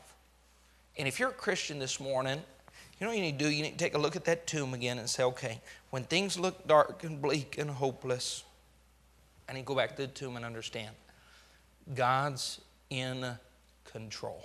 And 0.98 1.09
if 1.09 1.18
you're 1.18 1.30
a 1.30 1.32
Christian 1.32 1.78
this 1.78 1.98
morning, 1.98 2.38
you 2.98 3.07
know 3.07 3.09
what 3.09 3.16
you 3.16 3.22
need 3.22 3.38
to 3.38 3.44
do? 3.46 3.51
You 3.51 3.62
need 3.62 3.72
to 3.72 3.78
take 3.78 3.94
a 3.94 3.98
look 3.98 4.14
at 4.14 4.26
that 4.26 4.46
tomb 4.46 4.74
again 4.74 4.98
and 4.98 5.09
say, 5.09 5.22
okay, 5.24 5.61
when 5.88 6.05
things 6.05 6.38
look 6.38 6.66
dark 6.66 7.03
and 7.03 7.20
bleak 7.20 7.57
and 7.57 7.70
hopeless, 7.70 8.44
I 9.48 9.55
need 9.55 9.61
to 9.61 9.66
go 9.66 9.74
back 9.74 9.96
to 9.96 10.03
the 10.03 10.09
tomb 10.09 10.36
and 10.36 10.44
understand 10.44 10.94
God's 11.94 12.61
in 12.90 13.38
control. 13.84 14.44